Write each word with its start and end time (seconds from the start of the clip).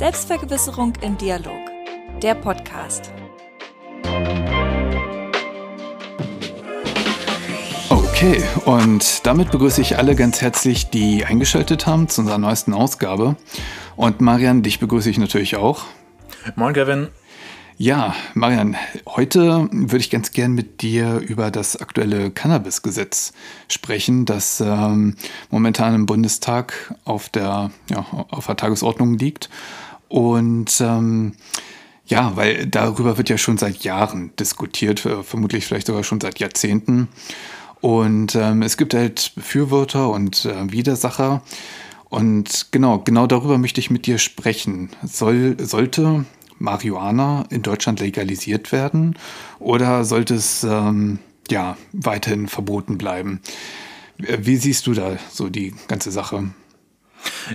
Selbstvergewisserung 0.00 0.94
im 1.02 1.18
Dialog. 1.18 1.60
Der 2.22 2.34
Podcast. 2.34 3.12
Okay, 7.90 8.42
und 8.64 9.26
damit 9.26 9.50
begrüße 9.50 9.82
ich 9.82 9.98
alle 9.98 10.16
ganz 10.16 10.40
herzlich, 10.40 10.88
die 10.88 11.26
eingeschaltet 11.26 11.86
haben 11.86 12.08
zu 12.08 12.22
unserer 12.22 12.38
neuesten 12.38 12.72
Ausgabe. 12.72 13.36
Und 13.94 14.22
Marian, 14.22 14.62
dich 14.62 14.80
begrüße 14.80 15.10
ich 15.10 15.18
natürlich 15.18 15.56
auch. 15.56 15.84
Moin, 16.56 16.72
Kevin. 16.72 17.08
Ja, 17.76 18.14
Marian, 18.34 18.76
heute 19.06 19.68
würde 19.70 19.98
ich 19.98 20.10
ganz 20.10 20.32
gern 20.32 20.52
mit 20.52 20.80
dir 20.80 21.18
über 21.18 21.50
das 21.50 21.76
aktuelle 21.76 22.30
Cannabis-Gesetz 22.30 23.32
sprechen, 23.68 24.26
das 24.26 24.60
ähm, 24.60 25.16
momentan 25.50 25.94
im 25.94 26.06
Bundestag 26.06 26.94
auf 27.04 27.28
der, 27.28 27.70
ja, 27.90 28.06
auf 28.30 28.46
der 28.46 28.56
Tagesordnung 28.56 29.18
liegt. 29.18 29.50
Und 30.10 30.80
ähm, 30.80 31.34
ja, 32.04 32.36
weil 32.36 32.66
darüber 32.66 33.16
wird 33.16 33.28
ja 33.28 33.38
schon 33.38 33.58
seit 33.58 33.84
Jahren 33.84 34.32
diskutiert, 34.38 35.06
äh, 35.06 35.22
vermutlich 35.22 35.64
vielleicht 35.64 35.86
sogar 35.86 36.02
schon 36.02 36.20
seit 36.20 36.40
Jahrzehnten. 36.40 37.08
Und 37.80 38.34
ähm, 38.34 38.62
es 38.62 38.76
gibt 38.76 38.92
halt 38.92 39.32
Befürworter 39.36 40.10
und 40.10 40.44
äh, 40.44 40.72
Widersacher. 40.72 41.42
Und 42.08 42.72
genau, 42.72 42.98
genau 42.98 43.28
darüber 43.28 43.56
möchte 43.56 43.80
ich 43.80 43.90
mit 43.90 44.06
dir 44.06 44.18
sprechen. 44.18 44.90
Soll, 45.04 45.56
sollte 45.64 46.24
Marihuana 46.58 47.44
in 47.50 47.62
Deutschland 47.62 48.00
legalisiert 48.00 48.72
werden 48.72 49.16
oder 49.60 50.04
sollte 50.04 50.34
es 50.34 50.64
ähm, 50.64 51.20
ja 51.48 51.76
weiterhin 51.92 52.48
verboten 52.48 52.98
bleiben? 52.98 53.40
Wie 54.18 54.56
siehst 54.56 54.88
du 54.88 54.92
da 54.92 55.18
so 55.30 55.48
die 55.48 55.72
ganze 55.86 56.10
Sache? 56.10 56.50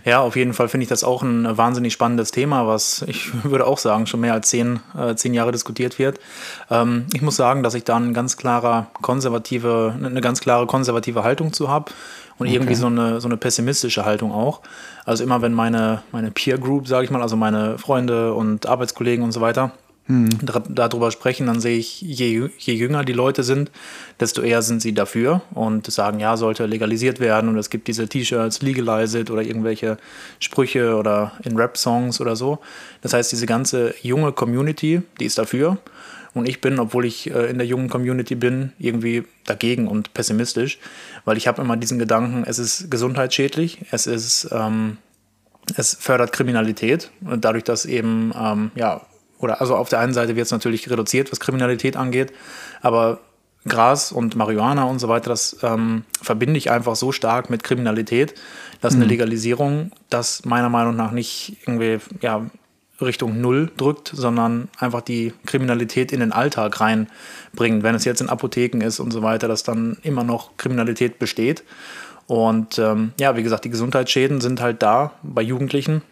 Ja, 0.04 0.20
auf 0.20 0.36
jeden 0.36 0.54
Fall 0.54 0.68
finde 0.68 0.84
ich 0.84 0.90
das 0.90 1.04
auch 1.04 1.22
ein 1.24 1.58
wahnsinnig 1.58 1.94
spannendes 1.94 2.32
Thema, 2.32 2.68
was 2.68 3.04
ich 3.08 3.32
würde 3.44 3.66
auch 3.66 3.78
sagen, 3.78 4.08
schon 4.08 4.20
mehr 4.20 4.34
als 4.34 4.50
zehn, 4.50 4.80
äh, 4.98 5.16
zehn 5.16 5.34
Jahre 5.34 5.52
diskutiert 5.52 6.00
wird. 6.00 6.20
Ähm, 6.70 7.06
ich 7.14 7.22
muss 7.22 7.36
sagen, 7.36 7.64
dass 7.64 7.74
ich 7.74 7.84
da 7.84 7.96
eine 7.96 8.14
ganz 8.14 8.38
klare 8.38 8.88
konservative, 9.02 9.96
eine 9.96 10.22
ganz 10.22 10.42
klare 10.42 10.66
konservative 10.68 11.24
Haltung 11.24 11.54
zu 11.54 11.70
habe 11.70 11.92
und 12.38 12.48
okay. 12.48 12.56
irgendwie 12.56 12.76
so 12.76 12.88
eine, 12.88 13.22
so 13.22 13.28
eine 13.28 13.38
pessimistische 13.38 14.06
Haltung 14.06 14.32
auch. 14.32 14.62
Also 15.06 15.24
immer 15.24 15.42
wenn 15.42 15.54
meine, 15.54 16.02
meine 16.12 16.32
Peer 16.32 16.58
Group, 16.58 16.88
sage 16.88 17.06
ich 17.06 17.12
mal, 17.12 17.22
also 17.22 17.36
meine 17.36 17.78
Freunde 17.78 18.34
und 18.34 18.66
Arbeitskollegen 18.66 19.24
und 19.24 19.32
so 19.32 19.42
weiter, 19.42 19.72
hm. 20.08 20.30
darüber 20.70 21.10
sprechen, 21.10 21.48
dann 21.48 21.60
sehe 21.60 21.80
ich, 21.80 22.00
je, 22.02 22.50
je 22.60 22.74
jünger 22.74 23.04
die 23.04 23.14
Leute 23.14 23.42
sind, 23.42 23.72
desto 24.20 24.44
eher 24.44 24.62
sind 24.62 24.80
sie 24.82 24.94
dafür 24.94 25.42
und 25.52 25.92
sagen, 25.92 26.20
ja, 26.20 26.38
sollte 26.38 26.68
legalisiert 26.68 27.20
werden 27.20 27.50
und 27.50 27.58
es 27.58 27.72
gibt 27.72 27.88
diese 27.88 28.08
T-Shirts, 28.08 28.62
legalize 28.62 29.20
it 29.20 29.32
oder 29.32 29.42
irgendwelche 29.42 29.98
Sprüche 30.40 30.96
oder 30.96 31.32
in 31.44 31.58
Rap-Songs 31.58 32.22
oder 32.22 32.36
so. 32.36 32.60
Das 33.02 33.14
heißt, 33.14 33.32
diese 33.32 33.48
ganze 33.48 33.96
junge 34.04 34.32
Community, 34.32 35.02
die 35.20 35.26
ist 35.26 35.40
dafür. 35.40 35.80
Und 36.36 36.48
ich 36.48 36.62
bin, 36.62 36.80
obwohl 36.80 37.06
ich 37.06 37.34
äh, 37.34 37.50
in 37.50 37.58
der 37.58 37.66
jungen 37.66 37.90
Community 37.90 38.36
bin, 38.36 38.74
irgendwie 38.78 39.24
dagegen 39.46 39.88
und 39.88 40.14
pessimistisch, 40.14 40.78
weil 41.24 41.38
ich 41.38 41.48
habe 41.48 41.62
immer 41.64 41.78
diesen 41.78 41.98
Gedanken, 41.98 42.44
es 42.46 42.60
ist 42.60 42.92
gesundheitsschädlich, 42.92 43.86
es 43.90 44.06
ist, 44.06 44.50
ähm, 44.52 44.98
es 45.78 45.96
fördert 45.96 46.32
Kriminalität 46.32 47.10
und 47.22 47.44
dadurch, 47.44 47.64
dass 47.64 47.86
eben, 47.86 48.34
ähm, 48.38 48.72
ja, 48.76 49.02
oder 49.40 49.62
also 49.62 49.76
auf 49.76 49.90
der 49.90 50.00
einen 50.00 50.14
Seite 50.14 50.36
wird 50.36 50.46
es 50.46 50.52
natürlich 50.52 50.90
reduziert, 50.90 51.32
was 51.32 51.40
Kriminalität 51.40 51.98
angeht, 51.98 52.34
aber 52.82 53.20
Gras 53.68 54.12
und 54.12 54.36
Marihuana 54.36 54.84
und 54.84 55.00
so 55.00 55.08
weiter, 55.08 55.30
das 55.30 55.58
ähm, 55.64 56.04
verbinde 56.22 56.58
ich 56.58 56.70
einfach 56.70 56.96
so 56.96 57.12
stark 57.12 57.50
mit 57.50 57.64
Kriminalität, 57.64 58.36
dass 58.82 58.94
eine 58.94 59.06
mhm. 59.06 59.12
Legalisierung 59.12 59.92
das 60.10 60.46
meiner 60.46 60.70
Meinung 60.70 60.96
nach 60.96 61.12
nicht 61.12 61.58
irgendwie 61.66 62.00
ja, 62.22 62.46
Richtung 63.02 63.42
Null 63.42 63.72
drückt, 63.76 64.12
sondern 64.14 64.70
einfach 64.78 65.02
die 65.02 65.34
Kriminalität 65.46 66.12
in 66.12 66.20
den 66.20 66.32
Alltag 66.32 66.80
reinbringt. 66.80 67.84
Wenn 67.84 67.96
es 67.96 68.06
jetzt 68.06 68.22
in 68.22 68.30
Apotheken 68.30 68.82
ist 68.82 69.00
und 69.00 69.12
so 69.12 69.22
weiter, 69.22 69.48
dass 69.48 69.64
dann 69.64 69.98
immer 70.04 70.24
noch 70.24 70.58
Kriminalität 70.58 71.18
besteht. 71.20 71.64
Und 72.28 72.80
ähm, 72.80 73.14
ja, 73.20 73.36
wie 73.36 73.44
gesagt, 73.44 73.66
die 73.66 73.70
Gesundheitsschäden 73.70 74.42
sind 74.42 74.62
halt 74.62 74.82
da 74.82 75.14
bei 75.24 75.42
Jugendlichen. 75.42 76.04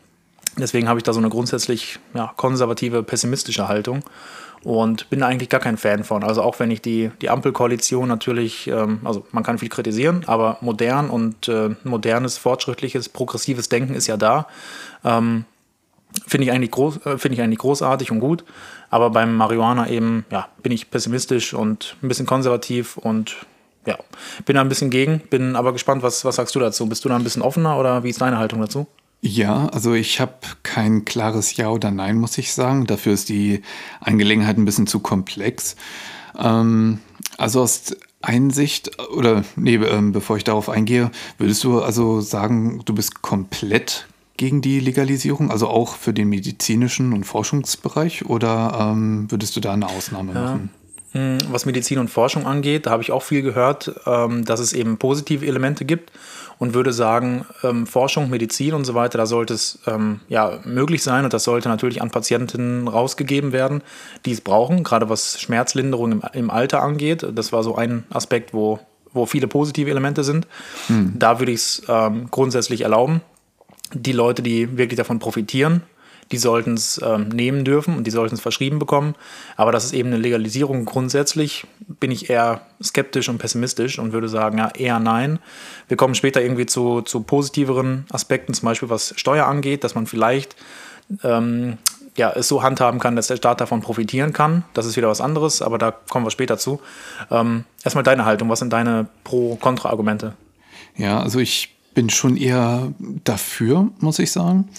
Deswegen 0.58 0.88
habe 0.88 1.00
ich 1.00 1.04
da 1.04 1.14
so 1.14 1.20
eine 1.20 1.30
grundsätzlich 1.30 2.00
ja, 2.14 2.32
konservative, 2.38 3.02
pessimistische 3.04 3.68
Haltung 3.68 4.04
und 4.64 5.10
bin 5.10 5.24
eigentlich 5.24 5.50
gar 5.50 5.60
kein 5.60 5.78
Fan 5.78 6.04
von. 6.04 6.24
Also 6.24 6.42
auch 6.42 6.60
wenn 6.60 6.72
ich 6.72 6.82
die, 6.82 7.12
die 7.22 7.30
Ampelkoalition 7.30 8.08
natürlich, 8.08 8.68
ähm, 8.68 9.00
also 9.04 9.26
man 9.32 9.44
kann 9.44 9.58
viel 9.58 9.70
kritisieren, 9.70 10.24
aber 10.28 10.58
modern 10.62 11.10
und 11.10 11.48
äh, 11.48 11.76
modernes, 11.84 12.38
fortschrittliches, 12.38 13.10
progressives 13.10 13.70
Denken 13.70 13.96
ist 13.96 14.08
ja 14.08 14.18
da. 14.18 14.48
Ähm, 15.04 15.46
Finde 16.28 16.46
ich, 16.46 16.52
eigentlich 16.52 16.72
äh, 17.06 17.18
find 17.18 17.34
ich 17.34 17.42
eigentlich 17.42 17.58
großartig 17.58 18.12
und 18.12 18.20
gut. 18.20 18.44
Aber 18.92 19.10
beim 19.10 19.36
Marihuana 19.36 19.90
eben, 19.90 20.26
ja, 20.30 20.48
bin 20.62 20.72
ich 20.72 20.92
pessimistisch 20.92 21.56
und 21.56 21.98
ein 22.04 22.08
bisschen 22.08 22.28
konservativ 22.28 22.98
und 22.98 23.36
ja, 23.88 23.98
bin 24.46 24.56
da 24.56 24.62
ein 24.62 24.70
bisschen 24.70 24.92
gegen. 24.92 25.20
Bin 25.32 25.56
aber 25.56 25.74
gespannt, 25.74 26.04
was, 26.04 26.24
was 26.24 26.36
sagst 26.36 26.54
du 26.54 26.60
dazu? 26.60 26.88
Bist 26.88 27.04
du 27.04 27.10
da 27.10 27.16
ein 27.16 27.24
bisschen 27.24 27.42
offener 27.42 27.80
oder 27.80 28.04
wie 28.04 28.12
ist 28.12 28.22
deine 28.22 28.38
Haltung 28.38 28.62
dazu? 28.62 28.88
Ja, 29.26 29.68
also 29.68 29.94
ich 29.94 30.20
habe 30.20 30.34
kein 30.64 31.06
klares 31.06 31.56
Ja 31.56 31.70
oder 31.70 31.92
Nein, 31.92 32.18
muss 32.18 32.38
ich 32.38 32.52
sagen. 32.52 32.86
Dafür 32.88 33.14
ist 33.14 33.30
die 33.30 33.62
Angelegenheit 34.02 34.58
ein 34.58 34.66
bisschen 34.66 34.86
zu 34.86 35.00
komplex. 35.00 35.78
Ähm, 36.38 37.00
also 37.38 37.62
aus 37.62 37.96
Einsicht 38.22 39.00
oder 39.12 39.46
nee, 39.56 39.76
ähm, 39.76 40.12
bevor 40.12 40.36
ich 40.36 40.44
darauf 40.44 40.68
eingehe, 40.68 41.10
würdest 41.38 41.64
du 41.64 41.82
also 41.82 42.20
sagen, 42.20 42.82
du 42.84 42.94
bist 42.94 43.22
komplett 43.22 44.08
gegen 44.36 44.62
die 44.62 44.82
Legalisierung, 44.82 45.52
also 45.52 45.70
auch 45.70 45.96
für 45.96 46.12
den 46.12 46.28
medizinischen 46.28 47.14
und 47.14 47.24
Forschungsbereich, 47.24 48.26
oder 48.26 48.92
ähm, 48.92 49.32
würdest 49.32 49.56
du 49.56 49.62
da 49.62 49.72
eine 49.72 49.88
Ausnahme 49.88 50.34
machen? 50.34 50.70
Hm, 51.14 51.38
was 51.50 51.66
Medizin 51.66 52.00
und 52.00 52.10
Forschung 52.10 52.46
angeht, 52.46 52.88
da 52.88 52.92
habe 52.92 53.04
ich 53.04 53.12
auch 53.12 53.24
viel 53.24 53.42
gehört, 53.42 53.94
ähm, 54.06 54.44
dass 54.44 54.60
es 54.60 54.74
eben 54.74 54.98
positive 54.98 55.46
Elemente 55.46 55.86
gibt 55.86 56.12
und 56.64 56.74
würde 56.74 56.94
sagen, 56.94 57.46
ähm, 57.62 57.86
Forschung, 57.86 58.30
Medizin 58.30 58.74
und 58.74 58.86
so 58.86 58.96
weiter, 58.96 59.18
da 59.18 59.26
sollte 59.26 59.54
es 59.54 59.80
ähm, 59.86 60.22
ja, 60.30 60.60
möglich 60.64 61.04
sein 61.04 61.26
und 61.26 61.34
das 61.34 61.44
sollte 61.44 61.68
natürlich 61.68 62.02
an 62.02 62.10
Patienten 62.10 62.88
rausgegeben 62.88 63.52
werden, 63.52 63.82
die 64.26 64.32
es 64.32 64.40
brauchen, 64.40 64.86
gerade 64.86 65.10
was 65.10 65.42
Schmerzlinderung 65.42 66.14
im, 66.14 66.22
im 66.32 66.50
Alter 66.50 66.82
angeht. 66.82 67.28
Das 67.36 67.52
war 67.52 67.64
so 67.64 67.76
ein 67.76 68.06
Aspekt, 68.12 68.54
wo, 68.54 68.80
wo 69.12 69.26
viele 69.26 69.48
positive 69.48 69.92
Elemente 69.92 70.24
sind. 70.24 70.48
Hm. 70.88 71.16
Da 71.20 71.40
würde 71.40 71.52
ich 71.52 71.60
es 71.60 71.82
ähm, 71.90 72.30
grundsätzlich 72.32 72.80
erlauben 72.80 73.20
die 73.94 74.14
Leute, 74.14 74.42
die 74.42 74.78
wirklich 74.78 74.98
davon 74.98 75.20
profitieren, 75.20 75.84
die 76.32 76.38
sollten 76.38 76.74
es 76.74 77.00
ähm, 77.04 77.30
nehmen 77.30 77.66
dürfen 77.66 77.98
und 77.98 78.06
die 78.06 78.12
sollten 78.12 78.36
es 78.36 78.42
verschrieben 78.42 78.80
bekommen. 78.80 79.16
Aber 79.56 79.72
das 79.72 79.86
ist 79.86 79.94
eben 79.94 80.10
eine 80.10 80.18
Legalisierung 80.18 80.86
grundsätzlich, 80.86 81.66
bin 81.88 82.12
ich 82.12 82.30
eher 82.30 82.62
skeptisch 82.82 83.30
und 83.30 83.38
pessimistisch 83.38 84.00
und 84.00 84.14
würde 84.14 84.30
sagen, 84.30 84.58
ja, 84.58 84.70
eher 84.70 85.00
nein. 85.00 85.40
Wir 85.88 85.98
kommen 85.98 86.16
später 86.16 86.42
irgendwie 86.42 86.66
zu, 86.66 87.02
zu 87.02 87.22
positiveren 87.22 88.06
Aspekten, 88.12 88.54
zum 88.54 88.66
Beispiel 88.68 88.90
was 88.90 89.14
Steuer 89.18 89.46
angeht, 89.46 89.84
dass 89.84 89.96
man 89.96 90.08
vielleicht 90.08 90.56
ähm, 91.24 91.78
ja, 92.16 92.32
es 92.32 92.48
so 92.48 92.62
handhaben 92.62 93.00
kann, 93.00 93.16
dass 93.16 93.28
der 93.28 93.38
Staat 93.38 93.62
davon 93.62 93.82
profitieren 93.82 94.34
kann. 94.34 94.64
Das 94.74 94.86
ist 94.86 94.98
wieder 94.98 95.08
was 95.08 95.22
anderes, 95.22 95.62
aber 95.62 95.78
da 95.78 95.92
kommen 95.92 96.26
wir 96.26 96.32
später 96.32 96.58
zu. 96.58 96.80
Ähm, 97.32 97.66
erstmal 97.84 98.04
deine 98.04 98.26
Haltung, 98.26 98.50
was 98.50 98.60
sind 98.60 98.72
deine 98.72 99.08
Pro-Kontra-Argumente? 99.24 100.34
Ja, 100.96 101.20
also 101.22 101.40
ich 101.40 101.76
bin 101.94 102.10
schon 102.10 102.38
eher 102.38 102.92
dafür, 103.24 103.90
muss 104.00 104.20
ich 104.20 104.32
sagen. 104.32 104.70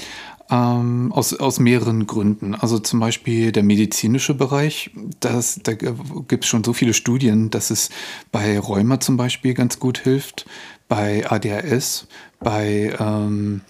Ähm, 0.50 1.10
aus, 1.12 1.32
aus 1.32 1.58
mehreren 1.58 2.06
Gründen. 2.06 2.54
Also 2.54 2.78
zum 2.78 3.00
Beispiel 3.00 3.50
der 3.50 3.62
medizinische 3.62 4.34
Bereich, 4.34 4.90
das, 5.20 5.60
da 5.62 5.72
gibt 5.72 6.44
es 6.44 6.46
schon 6.46 6.62
so 6.62 6.74
viele 6.74 6.92
Studien, 6.92 7.48
dass 7.48 7.70
es 7.70 7.88
bei 8.30 8.58
Rheuma 8.58 9.00
zum 9.00 9.16
Beispiel 9.16 9.54
ganz 9.54 9.78
gut 9.78 9.98
hilft, 9.98 10.44
bei 10.86 11.24
ADHS, 11.30 12.08
bei 12.40 12.94
ähm, 13.00 13.62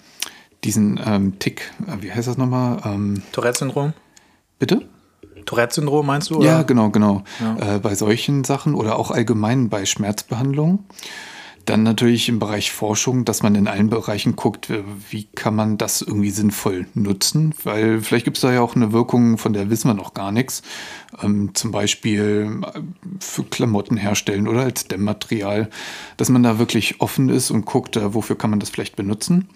diesen 0.64 0.98
ähm, 1.04 1.38
Tick, 1.38 1.70
äh, 1.86 2.02
wie 2.02 2.12
heißt 2.12 2.26
das 2.26 2.38
nochmal? 2.38 2.80
Ähm, 2.84 3.22
Tourette-Syndrom? 3.32 3.92
Bitte? 4.58 4.88
Tourette-Syndrom 5.44 6.06
meinst 6.06 6.30
du? 6.30 6.38
Oder? 6.38 6.46
Ja, 6.46 6.62
genau, 6.62 6.90
genau. 6.90 7.22
Ja. 7.40 7.76
Äh, 7.76 7.78
bei 7.78 7.94
solchen 7.94 8.44
Sachen 8.44 8.74
oder 8.74 8.98
auch 8.98 9.10
allgemein 9.10 9.68
bei 9.68 9.84
Schmerzbehandlung. 9.86 10.84
Dann 11.66 11.82
natürlich 11.82 12.28
im 12.28 12.38
Bereich 12.38 12.72
Forschung, 12.72 13.24
dass 13.24 13.42
man 13.42 13.54
in 13.54 13.68
allen 13.68 13.88
Bereichen 13.88 14.36
guckt, 14.36 14.70
äh, 14.70 14.82
wie 15.10 15.24
kann 15.24 15.54
man 15.54 15.78
das 15.78 16.02
irgendwie 16.02 16.30
sinnvoll 16.30 16.86
nutzen, 16.94 17.54
weil 17.64 18.00
vielleicht 18.00 18.24
gibt 18.24 18.36
es 18.36 18.42
da 18.42 18.52
ja 18.52 18.60
auch 18.60 18.76
eine 18.76 18.92
Wirkung, 18.92 19.38
von 19.38 19.52
der 19.52 19.70
wissen 19.70 19.88
wir 19.88 19.94
noch 19.94 20.14
gar 20.14 20.32
nichts. 20.32 20.62
Ähm, 21.22 21.54
zum 21.54 21.70
Beispiel 21.70 22.60
äh, 22.74 22.80
für 23.20 23.44
Klamotten 23.44 23.96
herstellen 23.96 24.46
oder 24.46 24.62
als 24.62 24.88
Dämmmaterial, 24.88 25.70
dass 26.16 26.28
man 26.28 26.42
da 26.42 26.58
wirklich 26.58 27.00
offen 27.00 27.28
ist 27.28 27.50
und 27.50 27.64
guckt, 27.64 27.96
äh, 27.96 28.14
wofür 28.14 28.36
kann 28.36 28.50
man 28.50 28.60
das 28.60 28.70
vielleicht 28.70 28.96
benutzen. 28.96 29.48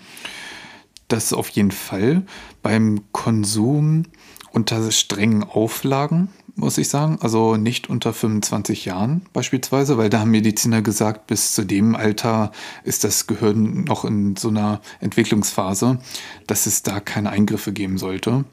Das 1.08 1.32
auf 1.32 1.49
jeden 1.50 1.70
Fall. 1.70 2.22
Beim 2.62 3.00
Konsum 3.12 4.04
unter 4.52 4.90
strengen 4.93 5.44
Auflagen, 5.44 6.28
muss 6.58 6.76
ich 6.76 6.88
sagen. 6.88 7.19
Also 7.20 7.56
nicht 7.56 7.88
unter 7.88 8.12
25 8.12 8.84
Jahren 8.84 9.22
beispielsweise, 9.32 9.96
weil 9.96 10.10
da 10.10 10.20
haben 10.20 10.31
Mediziner 10.31 10.82
gesagt, 10.82 11.26
bis 11.28 11.55
zu 11.55 11.64
dem 11.64 11.94
Alter 11.94 12.52
ist 12.84 13.05
das 13.05 13.26
Gehirn 13.26 13.84
noch 13.84 14.05
in 14.05 14.37
so 14.37 14.49
einer 14.49 14.81
Entwicklungsphase, 15.00 15.99
dass 16.46 16.66
es 16.66 16.82
da 16.82 17.00
keine 17.00 17.31
Eingriffe 17.31 17.72
geben 17.72 17.96
sollte. 17.96 18.44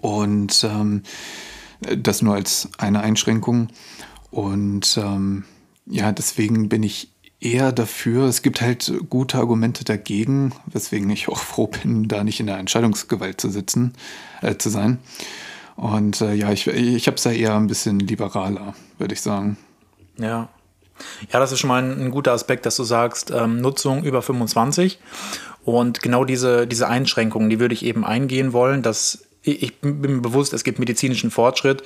Und 0.00 0.64
ähm, 0.68 1.02
das 1.96 2.22
nur 2.22 2.34
als 2.34 2.68
eine 2.78 3.00
Einschränkung. 3.00 3.68
Und 4.30 4.98
ähm, 5.00 5.44
ja, 5.86 6.10
deswegen 6.10 6.68
bin 6.68 6.82
ich 6.82 7.10
eher 7.40 7.70
dafür. 7.70 8.24
Es 8.24 8.42
gibt 8.42 8.60
halt 8.60 8.92
gute 9.08 9.38
Argumente 9.38 9.84
dagegen, 9.84 10.52
weswegen 10.66 11.10
ich 11.10 11.28
auch 11.28 11.38
froh 11.38 11.68
bin, 11.68 12.08
da 12.08 12.24
nicht 12.24 12.40
in 12.40 12.46
der 12.46 12.58
Entscheidungsgewalt 12.58 13.40
zu 13.40 13.50
sitzen, 13.50 13.92
äh, 14.40 14.56
zu 14.56 14.70
sein. 14.70 14.98
Und 15.76 16.20
äh, 16.20 16.34
ja, 16.34 16.52
ich, 16.52 16.66
ich 16.66 17.06
habe 17.06 17.16
es 17.16 17.22
da 17.22 17.30
eher 17.30 17.54
ein 17.54 17.66
bisschen 17.66 17.98
liberaler, 17.98 18.74
würde 18.98 19.14
ich 19.14 19.20
sagen. 19.20 19.56
Ja. 20.18 20.48
Ja, 21.32 21.40
das 21.40 21.50
ist 21.50 21.58
schon 21.58 21.68
mal 21.68 21.82
ein, 21.82 22.06
ein 22.06 22.10
guter 22.12 22.32
Aspekt, 22.32 22.66
dass 22.66 22.76
du 22.76 22.84
sagst, 22.84 23.32
ähm, 23.32 23.60
Nutzung 23.60 24.04
über 24.04 24.22
25. 24.22 25.00
Und 25.64 26.02
genau 26.02 26.24
diese, 26.24 26.66
diese 26.66 26.88
Einschränkungen, 26.88 27.50
die 27.50 27.58
würde 27.58 27.74
ich 27.74 27.84
eben 27.84 28.04
eingehen 28.04 28.52
wollen, 28.52 28.82
dass 28.82 29.24
ich 29.42 29.78
bin 29.80 30.00
mir 30.00 30.20
bewusst, 30.20 30.54
es 30.54 30.64
gibt 30.64 30.78
medizinischen 30.78 31.30
Fortschritt 31.30 31.82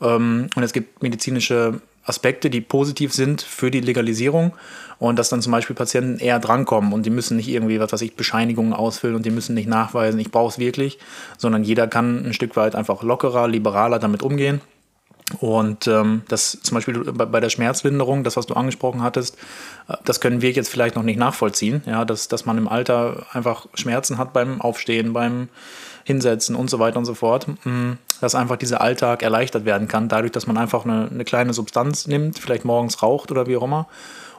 ähm, 0.00 0.48
und 0.54 0.62
es 0.62 0.72
gibt 0.72 1.02
medizinische 1.02 1.80
Aspekte, 2.04 2.50
die 2.50 2.60
positiv 2.60 3.12
sind 3.12 3.42
für 3.42 3.70
die 3.70 3.80
Legalisierung 3.80 4.52
und 4.98 5.18
dass 5.18 5.28
dann 5.28 5.42
zum 5.42 5.52
Beispiel 5.52 5.76
Patienten 5.76 6.18
eher 6.18 6.38
drankommen 6.38 6.92
und 6.92 7.06
die 7.06 7.10
müssen 7.10 7.36
nicht 7.36 7.48
irgendwie, 7.48 7.80
was 7.80 7.92
weiß 7.92 8.02
ich, 8.02 8.16
Bescheinigungen 8.16 8.72
ausfüllen 8.72 9.16
und 9.16 9.26
die 9.26 9.30
müssen 9.30 9.54
nicht 9.54 9.68
nachweisen, 9.68 10.18
ich 10.20 10.30
brauche 10.30 10.48
es 10.48 10.58
wirklich, 10.58 10.98
sondern 11.38 11.64
jeder 11.64 11.86
kann 11.88 12.26
ein 12.26 12.34
Stück 12.34 12.56
weit 12.56 12.74
einfach 12.74 13.02
lockerer, 13.02 13.48
liberaler 13.48 13.98
damit 13.98 14.22
umgehen. 14.22 14.60
Und 15.40 15.86
ähm, 15.86 16.22
das 16.28 16.58
zum 16.62 16.74
Beispiel 16.74 16.98
bei, 17.04 17.40
der 17.40 17.48
Schmerzlinderung, 17.48 18.22
das, 18.22 18.36
was 18.36 18.46
du 18.46 18.54
angesprochen 18.54 19.02
hattest, 19.02 19.36
äh, 19.88 19.94
das 20.04 20.20
können 20.20 20.42
wir 20.42 20.50
jetzt 20.50 20.68
vielleicht 20.68 20.96
noch 20.96 21.04
nicht 21.04 21.18
nachvollziehen, 21.18 21.82
ja, 21.86 22.04
dass, 22.04 22.28
dass 22.28 22.44
man 22.44 22.58
im 22.58 22.68
Alter 22.68 23.26
einfach 23.32 23.66
Schmerzen 23.74 24.18
hat 24.18 24.32
beim 24.32 24.60
Aufstehen, 24.60 25.12
beim 25.12 25.48
Hinsetzen 26.04 26.56
und 26.56 26.70
so 26.70 26.78
weiter 26.78 26.98
und 26.98 27.04
so 27.04 27.14
fort, 27.14 27.46
mm, 27.64 27.92
dass 28.20 28.34
einfach 28.34 28.56
dieser 28.56 28.80
Alltag 28.80 29.22
erleichtert 29.22 29.64
werden 29.64 29.88
kann, 29.88 30.08
dadurch, 30.08 30.32
dass 30.32 30.46
man 30.46 30.56
einfach 30.56 30.84
eine, 30.84 31.08
eine 31.10 31.24
kleine 31.24 31.52
Substanz 31.52 32.06
nimmt, 32.06 32.38
vielleicht 32.38 32.64
morgens 32.64 33.02
raucht 33.02 33.30
oder 33.30 33.46
wie 33.46 33.56
auch 33.56 33.64
immer 33.64 33.86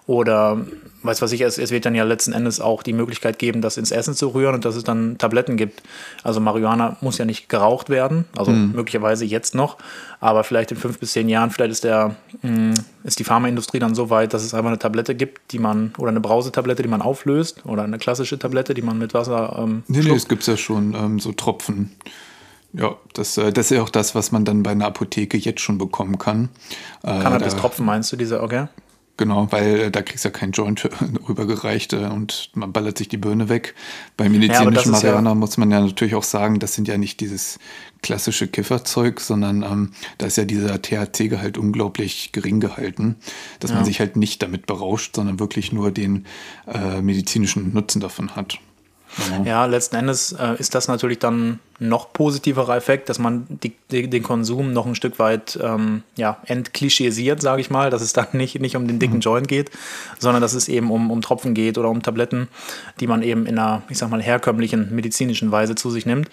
oder 0.06 0.58
weiß 1.04 1.22
was 1.22 1.32
ich, 1.32 1.42
es, 1.42 1.58
es 1.58 1.72
wird 1.72 1.86
dann 1.86 1.96
ja 1.96 2.04
letzten 2.04 2.34
Endes 2.34 2.60
auch 2.60 2.84
die 2.84 2.94
Möglichkeit 2.94 3.40
geben, 3.40 3.62
das 3.62 3.78
ins 3.78 3.92
Essen 3.92 4.14
zu 4.14 4.30
rühren 4.30 4.56
und 4.56 4.66
dass 4.66 4.76
es 4.76 4.84
dann 4.84 5.18
Tabletten 5.18 5.58
gibt. 5.58 5.84
Also 6.24 6.40
Marihuana 6.40 6.98
muss 7.02 7.18
ja 7.18 7.26
nicht 7.26 7.50
geraucht 7.50 7.90
werden, 7.90 8.26
also 8.38 8.52
mhm. 8.52 8.72
möglicherweise 8.74 9.26
jetzt 9.26 9.56
noch, 9.56 9.78
aber 10.20 10.44
vielleicht 10.44 10.72
in 10.72 10.78
fünf 10.78 11.00
bis 11.00 11.14
zehn 11.14 11.30
Jahren, 11.30 11.52
vielleicht 11.52 11.72
ist 11.72 11.84
der, 11.84 12.16
mh, 12.42 12.52
mm, 12.52 12.74
ist 13.04 13.20
die 13.20 13.24
Pharmaindustrie 13.24 13.80
dann 13.80 13.96
so 13.96 14.10
weit, 14.10 14.34
dass 14.34 14.44
es 14.44 14.54
einfach 14.54 14.70
eine 14.70 14.80
Tablette 14.80 15.16
gibt, 15.16 15.52
die 15.52 15.60
man, 15.60 15.94
oder 15.98 16.10
eine 16.10 16.22
Brausetablette, 16.22 16.84
die 16.84 16.90
man 16.90 17.02
auflöst, 17.02 17.66
oder 17.66 17.84
eine 17.84 17.98
klassische 17.98 18.40
Tablette, 18.40 18.74
die 18.74 18.82
man 18.82 18.98
mit 18.98 19.14
Wasser. 19.14 19.58
Ähm, 19.60 19.84
nee, 19.88 20.00
nee, 20.00 20.12
es 20.12 20.28
gibt 20.28 20.46
ja 20.48 20.58
schon 20.58 20.94
ähm, 20.96 21.20
so 21.20 21.34
Tropfen. 21.34 21.92
Ja, 22.74 22.96
das, 23.14 23.38
äh, 23.38 23.52
das 23.54 23.70
ist 23.70 23.78
ja 23.78 23.84
auch 23.84 23.90
das, 23.90 24.16
was 24.16 24.32
man 24.32 24.46
dann 24.46 24.64
bei 24.64 24.72
einer 24.72 24.88
Apotheke 24.88 25.38
jetzt 25.38 25.62
schon 25.62 25.78
bekommen 25.78 26.18
kann. 26.18 26.50
Äh, 27.04 27.20
Cannabis-Tropfen 27.20 27.86
meinst 27.86 28.12
du, 28.12 28.16
diese, 28.16 28.42
okay? 28.42 28.68
Genau, 29.16 29.52
weil 29.52 29.80
äh, 29.80 29.92
da 29.92 30.02
kriegst 30.02 30.26
du 30.26 30.30
ja 30.30 30.34
keinen 30.34 30.54
Joint 30.54 30.90
rübergereicht 31.30 31.94
äh, 31.94 32.06
und 32.08 32.50
man 32.56 32.74
ballert 32.74 32.98
sich 32.98 33.10
die 33.10 33.18
Birne 33.18 33.48
weg. 33.48 33.76
Bei 34.18 34.28
medizinischen 34.28 34.92
ja, 34.92 35.00
Marihuana 35.00 35.30
ja 35.30 35.36
muss 35.36 35.58
man 35.58 35.70
ja 35.70 35.82
natürlich 35.82 36.16
auch 36.16 36.24
sagen, 36.24 36.60
das 36.60 36.74
sind 36.74 36.88
ja 36.88 36.98
nicht 36.98 37.20
dieses 37.20 37.60
klassische 38.02 38.48
Kifferzeug, 38.48 39.20
sondern 39.20 39.62
ähm, 39.62 39.92
da 40.18 40.26
ist 40.26 40.38
ja 40.38 40.46
dieser 40.46 40.82
THC-Gehalt 40.82 41.60
unglaublich 41.60 42.32
gering 42.32 42.60
gehalten, 42.60 43.16
dass 43.60 43.70
ja. 43.70 43.78
man 43.78 43.86
sich 43.86 44.00
halt 44.00 44.16
nicht 44.16 44.42
damit 44.42 44.66
berauscht, 44.66 45.16
sondern 45.16 45.40
wirklich 45.40 45.72
nur 45.72 45.92
den 45.92 46.26
äh, 46.68 47.02
medizinischen 47.02 47.72
Nutzen 47.72 48.02
davon 48.02 48.36
hat. 48.36 48.60
Genau. 49.18 49.44
Ja, 49.48 49.66
letzten 49.66 49.96
Endes 49.96 50.32
äh, 50.32 50.56
ist 50.58 50.74
das 50.76 50.88
natürlich 50.88 51.20
dann 51.20 51.60
noch 51.80 52.14
positiverer 52.14 52.76
Effekt, 52.76 53.10
dass 53.10 53.20
man 53.20 53.46
die, 53.48 53.74
die, 53.92 54.10
den 54.10 54.24
Konsum 54.24 54.74
noch 54.74 54.86
ein 54.86 54.96
Stück 54.96 55.20
weit 55.20 55.60
ähm, 55.62 56.04
ja, 56.16 56.38
entklischisiert, 56.46 57.42
sage 57.42 57.62
ich 57.62 57.70
mal, 57.70 57.90
dass 57.90 58.02
es 58.02 58.14
dann 58.14 58.28
nicht, 58.34 58.60
nicht 58.60 58.76
um 58.76 58.88
den 58.88 59.00
dicken 59.00 59.16
mhm. 59.16 59.22
Joint 59.22 59.48
geht, 59.48 59.72
sondern 60.20 60.42
dass 60.42 60.54
es 60.54 60.68
eben 60.68 60.90
um, 60.92 61.12
um 61.12 61.22
Tropfen 61.22 61.54
geht 61.54 61.78
oder 61.78 61.90
um 61.90 62.02
Tabletten, 62.02 62.48
die 63.00 63.08
man 63.08 63.22
eben 63.22 63.46
in 63.46 63.60
einer, 63.60 63.84
ich 63.90 63.98
sag 63.98 64.10
mal, 64.10 64.22
herkömmlichen 64.22 64.94
medizinischen 64.96 65.52
Weise 65.52 65.76
zu 65.76 65.92
sich 65.92 66.06
nimmt. 66.06 66.30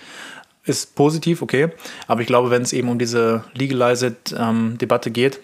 Ist 0.64 0.94
positiv, 0.94 1.42
okay, 1.42 1.70
aber 2.06 2.20
ich 2.20 2.26
glaube, 2.26 2.50
wenn 2.50 2.62
es 2.62 2.72
eben 2.72 2.88
um 2.88 2.98
diese 2.98 3.44
Legalized-Debatte 3.54 5.08
ähm, 5.08 5.12
geht, 5.12 5.40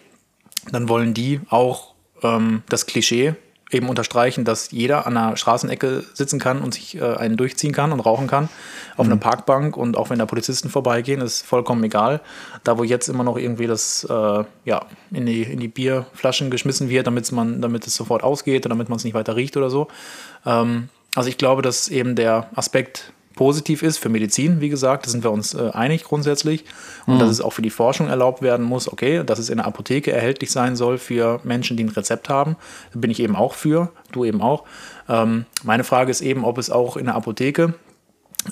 dann 0.71 0.89
wollen 0.89 1.15
die 1.15 1.41
auch 1.49 1.95
ähm, 2.23 2.63
das 2.69 2.87
Klischee 2.87 3.35
eben 3.71 3.89
unterstreichen, 3.89 4.45
dass 4.45 4.71
jeder 4.71 5.07
an 5.07 5.17
einer 5.17 5.37
Straßenecke 5.37 6.05
sitzen 6.15 6.39
kann 6.39 6.61
und 6.63 6.75
sich 6.75 6.97
äh, 6.97 7.17
einen 7.17 7.37
durchziehen 7.37 7.73
kann 7.73 7.93
und 7.93 8.01
rauchen 8.01 8.29
kann 8.29 8.49
auf 8.97 9.07
mhm. 9.07 9.13
einer 9.13 9.21
Parkbank 9.21 9.77
und 9.77 9.97
auch 9.97 10.11
wenn 10.11 10.19
da 10.19 10.27
Polizisten 10.27 10.69
vorbeigehen, 10.69 11.21
ist 11.21 11.43
vollkommen 11.45 11.83
egal. 11.83 12.21
Da 12.63 12.79
wo 12.79 12.85
jetzt 12.85 13.09
immer 13.09 13.25
noch 13.25 13.37
irgendwie 13.37 13.67
das 13.67 14.05
äh, 14.09 14.45
ja, 14.65 14.87
in, 15.11 15.27
die, 15.27 15.43
in 15.43 15.59
die 15.59 15.69
Bierflaschen 15.69 16.51
geschmissen 16.51 16.89
wird, 16.89 17.07
damit 17.07 17.31
man, 17.33 17.61
damit 17.61 17.87
es 17.87 17.95
sofort 17.95 18.23
ausgeht 18.23 18.65
und 18.67 18.71
damit 18.71 18.89
man 18.89 18.97
es 18.97 19.05
nicht 19.05 19.15
weiter 19.15 19.35
riecht 19.35 19.57
oder 19.57 19.69
so. 19.69 19.89
Ähm, 20.45 20.89
also 21.17 21.29
ich 21.29 21.39
glaube, 21.39 21.63
dass 21.63 21.89
eben 21.89 22.15
der 22.15 22.49
Aspekt 22.55 23.13
positiv 23.37 23.83
ist 23.83 23.99
für 23.99 24.09
Medizin, 24.09 24.61
wie 24.61 24.69
gesagt, 24.69 25.07
da 25.07 25.11
sind 25.11 25.23
wir 25.23 25.31
uns 25.31 25.55
äh, 25.55 25.71
einig 25.73 26.03
grundsätzlich. 26.03 26.65
Und 27.07 27.15
mhm. 27.15 27.19
dass 27.21 27.31
es 27.31 27.41
auch 27.41 27.53
für 27.53 27.63
die 27.63 27.71
Forschung 27.71 28.09
erlaubt 28.09 28.43
werden 28.43 28.67
muss, 28.67 28.91
okay, 28.93 29.23
dass 29.25 29.39
es 29.39 29.51
in 29.51 29.59
der 29.59 29.67
Apotheke 29.67 30.11
erhältlich 30.11 30.51
sein 30.51 30.75
soll 30.75 30.99
für 30.99 31.41
Menschen, 31.45 31.77
die 31.77 31.85
ein 31.85 31.91
Rezept 31.91 32.29
haben. 32.29 32.57
Da 32.93 32.99
bin 32.99 33.11
ich 33.11 33.21
eben 33.21 33.37
auch 33.37 33.55
für, 33.55 33.93
du 34.11 34.25
eben 34.25 34.43
auch. 34.43 34.65
Ähm, 35.09 35.45
meine 35.63 35.85
Frage 35.85 36.11
ist 36.11 36.23
eben, 36.23 36.45
ob 36.45 36.59
es 36.59 36.71
auch 36.71 36.97
in 36.97 37.05
der 37.05 37.15
Apotheke 37.15 37.75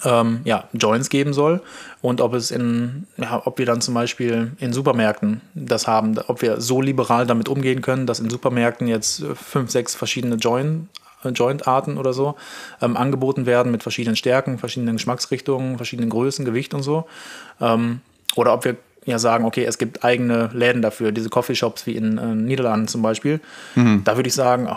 ähm, 0.05 0.41
ja, 0.45 0.69
Joints 0.73 1.09
geben 1.09 1.33
soll 1.33 1.63
und 2.01 2.21
ob 2.21 2.35
es 2.35 2.51
in, 2.51 3.07
ja, 3.17 3.43
ob 3.45 3.59
wir 3.59 3.67
dann 3.67 3.81
zum 3.81 3.95
Beispiel 3.95 4.53
in 4.59 4.73
Supermärkten 4.73 5.41
das 5.55 5.87
haben, 5.87 6.19
ob 6.27 6.43
wir 6.43 6.61
so 6.61 6.81
liberal 6.81 7.27
damit 7.27 7.49
umgehen 7.49 7.81
können, 7.81 8.07
dass 8.07 8.21
in 8.21 8.31
Supermärkten 8.31 8.87
jetzt 8.87 9.25
fünf, 9.35 9.71
sechs 9.71 9.95
verschiedene 9.95 10.37
Joint 10.37 10.89
Joint-Arten 11.33 11.97
oder 11.97 12.13
so 12.13 12.37
ähm, 12.81 12.97
angeboten 12.97 13.47
werden 13.47 13.73
mit 13.73 13.83
verschiedenen 13.83 14.17
Stärken, 14.17 14.59
verschiedenen 14.59 14.97
Geschmacksrichtungen, 14.97 15.77
verschiedenen 15.77 16.11
Größen, 16.11 16.45
Gewicht 16.45 16.75
und 16.75 16.83
so. 16.83 17.07
Ähm, 17.61 18.01
oder 18.37 18.53
ob 18.53 18.65
wir 18.65 18.77
ja 19.07 19.19
sagen, 19.19 19.45
okay, 19.45 19.65
es 19.65 19.79
gibt 19.79 20.05
eigene 20.05 20.51
Läden 20.53 20.83
dafür, 20.83 21.13
diese 21.13 21.29
Coffeeshops 21.29 21.87
wie 21.87 21.97
in 21.97 22.19
äh, 22.19 22.35
Niederlanden 22.35 22.89
zum 22.89 23.03
Beispiel. 23.03 23.41
Mhm. 23.75 24.03
Da 24.05 24.17
würde 24.17 24.29
ich 24.29 24.35
sagen, 24.35 24.69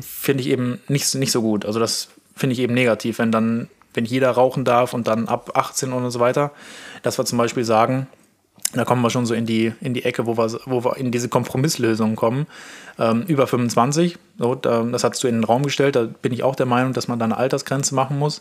finde 0.00 0.42
ich 0.42 0.48
eben 0.50 0.80
nicht, 0.88 1.14
nicht 1.14 1.32
so 1.32 1.42
gut. 1.42 1.64
Also 1.64 1.80
das 1.80 2.08
finde 2.34 2.54
ich 2.54 2.60
eben 2.60 2.74
negativ, 2.74 3.18
wenn 3.18 3.32
dann, 3.32 3.68
wenn 3.94 4.04
jeder 4.04 4.30
rauchen 4.30 4.64
darf 4.64 4.92
und 4.92 5.06
dann 5.06 5.28
ab 5.28 5.52
18 5.54 5.92
und 5.92 6.10
so 6.10 6.20
weiter, 6.20 6.52
dass 7.02 7.18
wir 7.18 7.24
zum 7.24 7.38
Beispiel 7.38 7.64
sagen, 7.64 8.06
da 8.72 8.84
kommen 8.84 9.00
wir 9.00 9.10
schon 9.10 9.26
so 9.26 9.34
in 9.34 9.46
die, 9.46 9.72
in 9.80 9.94
die 9.94 10.04
Ecke, 10.04 10.26
wo 10.26 10.36
wir, 10.36 10.60
wo 10.66 10.84
wir 10.84 10.96
in 10.96 11.12
diese 11.12 11.28
Kompromisslösung 11.28 12.16
kommen. 12.16 12.46
Ähm, 12.98 13.24
über 13.26 13.46
25, 13.46 14.16
so, 14.38 14.54
da, 14.54 14.82
das 14.82 15.04
hast 15.04 15.22
du 15.22 15.28
in 15.28 15.36
den 15.36 15.44
Raum 15.44 15.62
gestellt, 15.64 15.96
da 15.96 16.04
bin 16.04 16.32
ich 16.32 16.42
auch 16.42 16.54
der 16.54 16.66
Meinung, 16.66 16.94
dass 16.94 17.08
man 17.08 17.18
da 17.18 17.26
eine 17.26 17.36
Altersgrenze 17.36 17.94
machen 17.94 18.18
muss. 18.18 18.38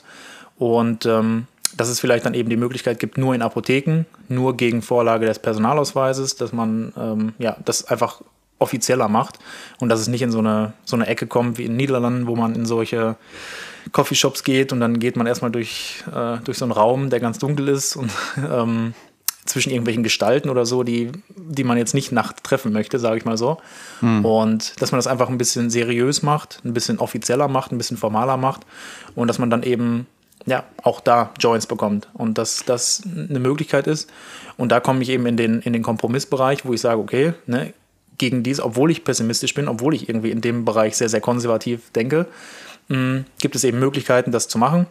Und 0.58 1.06
ähm, 1.06 1.48
dass 1.76 1.90
es 1.90 2.00
vielleicht 2.00 2.26
dann 2.26 2.34
eben 2.34 2.50
die 2.50 2.58
Möglichkeit 2.58 3.00
gibt, 3.00 3.18
nur 3.18 3.36
in 3.36 3.42
Apotheken, 3.42 4.06
nur 4.30 4.56
gegen 4.56 4.82
Vorlage 4.82 5.26
des 5.26 5.40
Personalausweises, 5.40 6.36
dass 6.36 6.54
man 6.54 6.94
ähm, 6.98 7.34
ja, 7.38 7.58
das 7.66 7.86
einfach 7.86 8.22
offizieller 8.60 9.10
macht 9.10 9.40
und 9.80 9.90
dass 9.90 10.00
es 10.00 10.08
nicht 10.08 10.22
in 10.22 10.32
so 10.32 10.40
eine, 10.40 10.74
so 10.86 10.96
eine 10.96 11.08
Ecke 11.08 11.28
kommt 11.28 11.58
wie 11.58 11.64
in 11.64 11.72
den 11.72 11.78
Niederlanden, 11.78 12.28
wo 12.28 12.36
man 12.36 12.56
in 12.56 12.66
solche 12.66 13.16
Coffeeshops 13.92 14.44
geht 14.44 14.72
und 14.72 14.80
dann 14.80 15.00
geht 15.00 15.18
man 15.18 15.28
erstmal 15.28 15.52
durch, 15.52 16.04
äh, 16.14 16.38
durch 16.44 16.58
so 16.58 16.66
einen 16.66 16.72
Raum, 16.72 17.10
der 17.10 17.20
ganz 17.20 17.38
dunkel 17.38 17.68
ist 17.68 17.96
und 17.96 18.10
ähm, 18.38 18.94
zwischen 19.46 19.70
irgendwelchen 19.70 20.04
Gestalten 20.04 20.50
oder 20.50 20.66
so, 20.66 20.84
die, 20.84 21.12
die 21.36 21.64
man 21.64 21.78
jetzt 21.78 21.94
nicht 21.94 22.12
nachts 22.12 22.42
treffen 22.42 22.74
möchte, 22.74 23.00
sage 23.00 23.18
ich 23.18 23.26
mal 23.26 23.38
so. 23.38 23.58
Hm. 24.00 24.26
Und 24.26 24.82
dass 24.82 24.92
man 24.92 24.98
das 24.98 25.08
einfach 25.08 25.30
ein 25.30 25.38
bisschen 25.38 25.70
seriös 25.70 26.24
macht, 26.24 26.62
ein 26.66 26.74
bisschen 26.74 27.00
offizieller 27.00 27.48
macht, 27.48 27.72
ein 27.72 27.78
bisschen 27.78 27.98
formaler 27.98 28.38
macht 28.38 28.62
und 29.14 29.28
dass 29.28 29.38
man 29.38 29.50
dann 29.50 29.64
eben 29.64 30.08
ja 30.46 30.64
auch 30.84 31.00
da 31.00 31.32
Joints 31.40 31.68
bekommt 31.68 32.08
und 32.14 32.38
dass 32.38 32.66
das 32.66 33.04
eine 33.06 33.40
Möglichkeit 33.40 33.88
ist. 33.88 34.12
Und 34.58 34.72
da 34.72 34.80
komme 34.80 35.02
ich 35.02 35.10
eben 35.10 35.26
in 35.26 35.38
den, 35.38 35.62
in 35.62 35.74
den 35.74 35.84
Kompromissbereich, 35.84 36.66
wo 36.66 36.74
ich 36.74 36.82
sage, 36.82 37.00
okay, 37.00 37.34
ne, 37.46 37.74
gegen 38.18 38.44
dies, 38.44 38.60
obwohl 38.60 38.92
ich 38.92 39.04
pessimistisch 39.04 39.54
bin, 39.54 39.68
obwohl 39.68 39.94
ich 39.94 40.10
irgendwie 40.10 40.32
in 40.32 40.42
dem 40.42 40.66
Bereich 40.66 40.98
sehr, 40.98 41.10
sehr 41.10 41.22
konservativ 41.22 41.92
denke, 41.92 42.28
mh, 42.88 42.98
hm, 42.98 43.26
gibt 43.40 43.56
es 43.56 43.64
eben 43.64 43.80
Möglichkeiten, 43.80 44.32
das 44.32 44.48
zu 44.48 44.58
machen. 44.58 44.88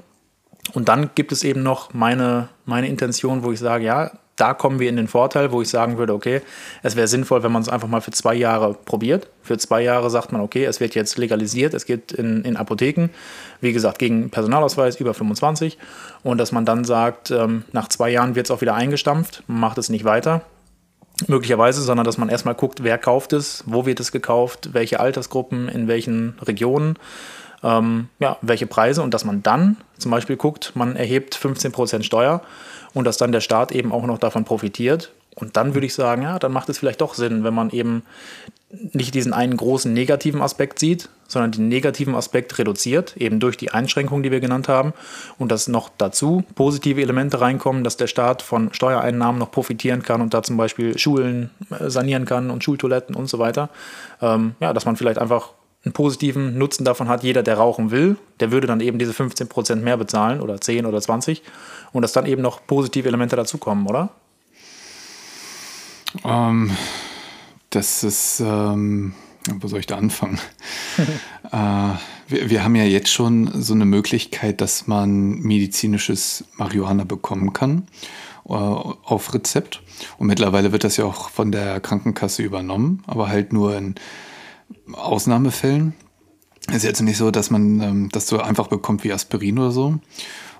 Und 0.72 0.88
dann 0.88 1.10
gibt 1.14 1.32
es 1.32 1.44
eben 1.44 1.62
noch 1.62 1.92
meine, 1.92 2.48
meine 2.64 2.88
Intention, 2.88 3.42
wo 3.42 3.52
ich 3.52 3.58
sage, 3.58 3.84
ja, 3.84 4.12
da 4.36 4.54
kommen 4.54 4.80
wir 4.80 4.88
in 4.88 4.96
den 4.96 5.08
Vorteil, 5.08 5.52
wo 5.52 5.62
ich 5.62 5.68
sagen 5.68 5.98
würde, 5.98 6.12
okay, 6.12 6.40
es 6.82 6.96
wäre 6.96 7.06
sinnvoll, 7.06 7.42
wenn 7.42 7.52
man 7.52 7.62
es 7.62 7.68
einfach 7.68 7.88
mal 7.88 8.00
für 8.00 8.10
zwei 8.10 8.34
Jahre 8.34 8.74
probiert. 8.74 9.28
Für 9.42 9.58
zwei 9.58 9.82
Jahre 9.82 10.10
sagt 10.10 10.32
man, 10.32 10.40
okay, 10.40 10.64
es 10.64 10.80
wird 10.80 10.94
jetzt 10.94 11.16
legalisiert, 11.18 11.74
es 11.74 11.86
geht 11.86 12.12
in, 12.12 12.42
in 12.42 12.56
Apotheken, 12.56 13.10
wie 13.60 13.72
gesagt, 13.72 13.98
gegen 13.98 14.30
Personalausweis 14.30 14.96
über 14.96 15.14
25 15.14 15.78
und 16.22 16.38
dass 16.38 16.52
man 16.52 16.64
dann 16.64 16.84
sagt, 16.84 17.30
ähm, 17.30 17.64
nach 17.72 17.88
zwei 17.88 18.10
Jahren 18.10 18.34
wird 18.34 18.46
es 18.46 18.50
auch 18.50 18.60
wieder 18.60 18.74
eingestampft, 18.74 19.44
man 19.46 19.60
macht 19.60 19.78
es 19.78 19.88
nicht 19.88 20.04
weiter, 20.04 20.42
möglicherweise, 21.28 21.82
sondern 21.82 22.04
dass 22.04 22.18
man 22.18 22.28
erstmal 22.28 22.54
guckt, 22.54 22.82
wer 22.82 22.98
kauft 22.98 23.32
es, 23.32 23.62
wo 23.66 23.86
wird 23.86 24.00
es 24.00 24.12
gekauft, 24.12 24.70
welche 24.72 25.00
Altersgruppen, 25.00 25.68
in 25.68 25.86
welchen 25.86 26.36
Regionen, 26.42 26.98
ähm, 27.62 28.08
ja, 28.18 28.36
welche 28.42 28.66
Preise. 28.66 29.02
Und 29.02 29.14
dass 29.14 29.24
man 29.24 29.42
dann 29.42 29.76
zum 29.98 30.10
Beispiel 30.10 30.36
guckt, 30.36 30.72
man 30.74 30.96
erhebt 30.96 31.36
15% 31.36 32.02
Steuer 32.02 32.42
und 32.94 33.04
dass 33.04 33.18
dann 33.18 33.32
der 33.32 33.40
Staat 33.40 33.72
eben 33.72 33.92
auch 33.92 34.06
noch 34.06 34.18
davon 34.18 34.44
profitiert. 34.44 35.12
Und 35.34 35.56
dann 35.56 35.74
würde 35.74 35.86
ich 35.86 35.94
sagen, 35.94 36.22
ja, 36.22 36.38
dann 36.38 36.52
macht 36.52 36.68
es 36.68 36.78
vielleicht 36.78 37.00
doch 37.00 37.14
Sinn, 37.14 37.42
wenn 37.42 37.54
man 37.54 37.70
eben 37.70 38.04
nicht 38.92 39.14
diesen 39.14 39.32
einen 39.32 39.56
großen 39.56 39.92
negativen 39.92 40.40
Aspekt 40.40 40.78
sieht, 40.78 41.08
sondern 41.28 41.52
den 41.52 41.68
negativen 41.68 42.14
Aspekt 42.14 42.58
reduziert, 42.58 43.16
eben 43.16 43.40
durch 43.40 43.56
die 43.56 43.70
Einschränkungen, 43.70 44.22
die 44.22 44.30
wir 44.30 44.40
genannt 44.40 44.68
haben, 44.68 44.92
und 45.38 45.50
dass 45.50 45.68
noch 45.68 45.90
dazu 45.96 46.44
positive 46.54 47.00
Elemente 47.00 47.40
reinkommen, 47.40 47.84
dass 47.84 47.96
der 47.96 48.06
Staat 48.06 48.42
von 48.42 48.72
Steuereinnahmen 48.72 49.38
noch 49.38 49.50
profitieren 49.50 50.02
kann 50.02 50.20
und 50.20 50.34
da 50.34 50.42
zum 50.42 50.56
Beispiel 50.56 50.98
Schulen 50.98 51.50
äh, 51.70 51.90
sanieren 51.90 52.24
kann 52.24 52.50
und 52.50 52.62
Schultoiletten 52.62 53.14
und 53.14 53.26
so 53.28 53.38
weiter. 53.38 53.70
Ähm, 54.20 54.54
ja, 54.60 54.72
dass 54.72 54.86
man 54.86 54.96
vielleicht 54.96 55.18
einfach 55.18 55.50
einen 55.84 55.92
positiven 55.92 56.56
Nutzen 56.56 56.84
davon 56.84 57.08
hat, 57.08 57.22
jeder, 57.22 57.42
der 57.42 57.58
rauchen 57.58 57.90
will, 57.90 58.16
der 58.40 58.50
würde 58.50 58.66
dann 58.66 58.80
eben 58.80 58.98
diese 58.98 59.12
15 59.12 59.48
Prozent 59.48 59.84
mehr 59.84 59.96
bezahlen 59.96 60.40
oder 60.40 60.60
10 60.60 60.86
oder 60.86 61.00
20 61.00 61.42
und 61.92 62.02
dass 62.02 62.12
dann 62.12 62.26
eben 62.26 62.42
noch 62.42 62.66
positive 62.66 63.06
Elemente 63.06 63.36
dazukommen, 63.36 63.86
oder? 63.86 64.10
Ähm, 66.24 66.70
das 67.70 68.04
ist, 68.04 68.40
ähm, 68.40 69.14
wo 69.60 69.68
soll 69.68 69.80
ich 69.80 69.86
da 69.86 69.96
anfangen? 69.96 70.38
äh, 71.52 71.90
wir, 72.28 72.50
wir, 72.50 72.64
haben 72.64 72.76
ja 72.76 72.84
jetzt 72.84 73.10
schon 73.10 73.50
so 73.60 73.74
eine 73.74 73.84
Möglichkeit, 73.84 74.60
dass 74.60 74.86
man 74.86 75.40
medizinisches 75.40 76.44
Marihuana 76.56 77.04
bekommen 77.04 77.52
kann 77.52 77.86
äh, 78.48 78.52
auf 78.52 79.34
Rezept. 79.34 79.82
Und 80.18 80.28
mittlerweile 80.28 80.72
wird 80.72 80.84
das 80.84 80.96
ja 80.96 81.04
auch 81.04 81.28
von 81.28 81.52
der 81.52 81.80
Krankenkasse 81.80 82.42
übernommen, 82.42 83.02
aber 83.06 83.28
halt 83.28 83.52
nur 83.52 83.76
in 83.76 83.96
Ausnahmefällen. 84.92 85.94
Es 86.68 86.76
ist 86.76 86.84
jetzt 86.84 87.02
nicht 87.02 87.18
so, 87.18 87.30
dass 87.30 87.50
man 87.50 87.80
ähm, 87.80 88.08
das 88.10 88.26
so 88.26 88.40
einfach 88.40 88.68
bekommt 88.68 89.04
wie 89.04 89.12
Aspirin 89.12 89.58
oder 89.58 89.70
so. 89.70 89.98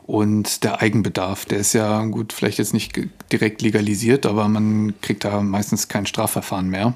Und 0.06 0.64
der 0.64 0.82
Eigenbedarf, 0.82 1.46
der 1.46 1.58
ist 1.58 1.72
ja 1.72 2.04
gut, 2.04 2.34
vielleicht 2.34 2.58
jetzt 2.58 2.74
nicht 2.74 2.92
direkt 3.32 3.62
legalisiert, 3.62 4.26
aber 4.26 4.48
man 4.48 4.94
kriegt 5.00 5.24
da 5.24 5.40
meistens 5.40 5.88
kein 5.88 6.04
Strafverfahren 6.04 6.68
mehr. 6.68 6.94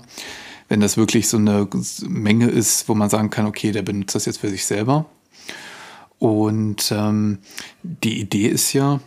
Wenn 0.68 0.80
das 0.80 0.98
wirklich 0.98 1.28
so 1.28 1.38
eine 1.38 1.66
Menge 2.06 2.48
ist, 2.48 2.86
wo 2.88 2.94
man 2.94 3.08
sagen 3.08 3.30
kann, 3.30 3.46
okay, 3.46 3.72
der 3.72 3.80
benutzt 3.80 4.14
das 4.14 4.26
jetzt 4.26 4.40
für 4.40 4.50
sich 4.50 4.66
selber. 4.66 5.06
Und 6.18 6.92
ähm, 6.92 7.38
die 7.82 8.20
Idee 8.20 8.48
ist 8.48 8.74
ja, 8.74 9.00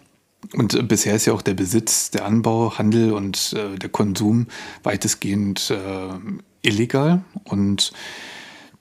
und 0.53 0.87
bisher 0.87 1.15
ist 1.15 1.27
ja 1.27 1.33
auch 1.33 1.43
der 1.43 1.53
Besitz, 1.53 2.09
der 2.09 2.25
Anbau, 2.25 2.77
Handel 2.79 3.13
und 3.13 3.53
äh, 3.53 3.77
der 3.77 3.89
Konsum 3.89 4.47
weitestgehend 4.81 5.69
äh, 5.69 6.13
illegal. 6.61 7.23
Und 7.43 7.93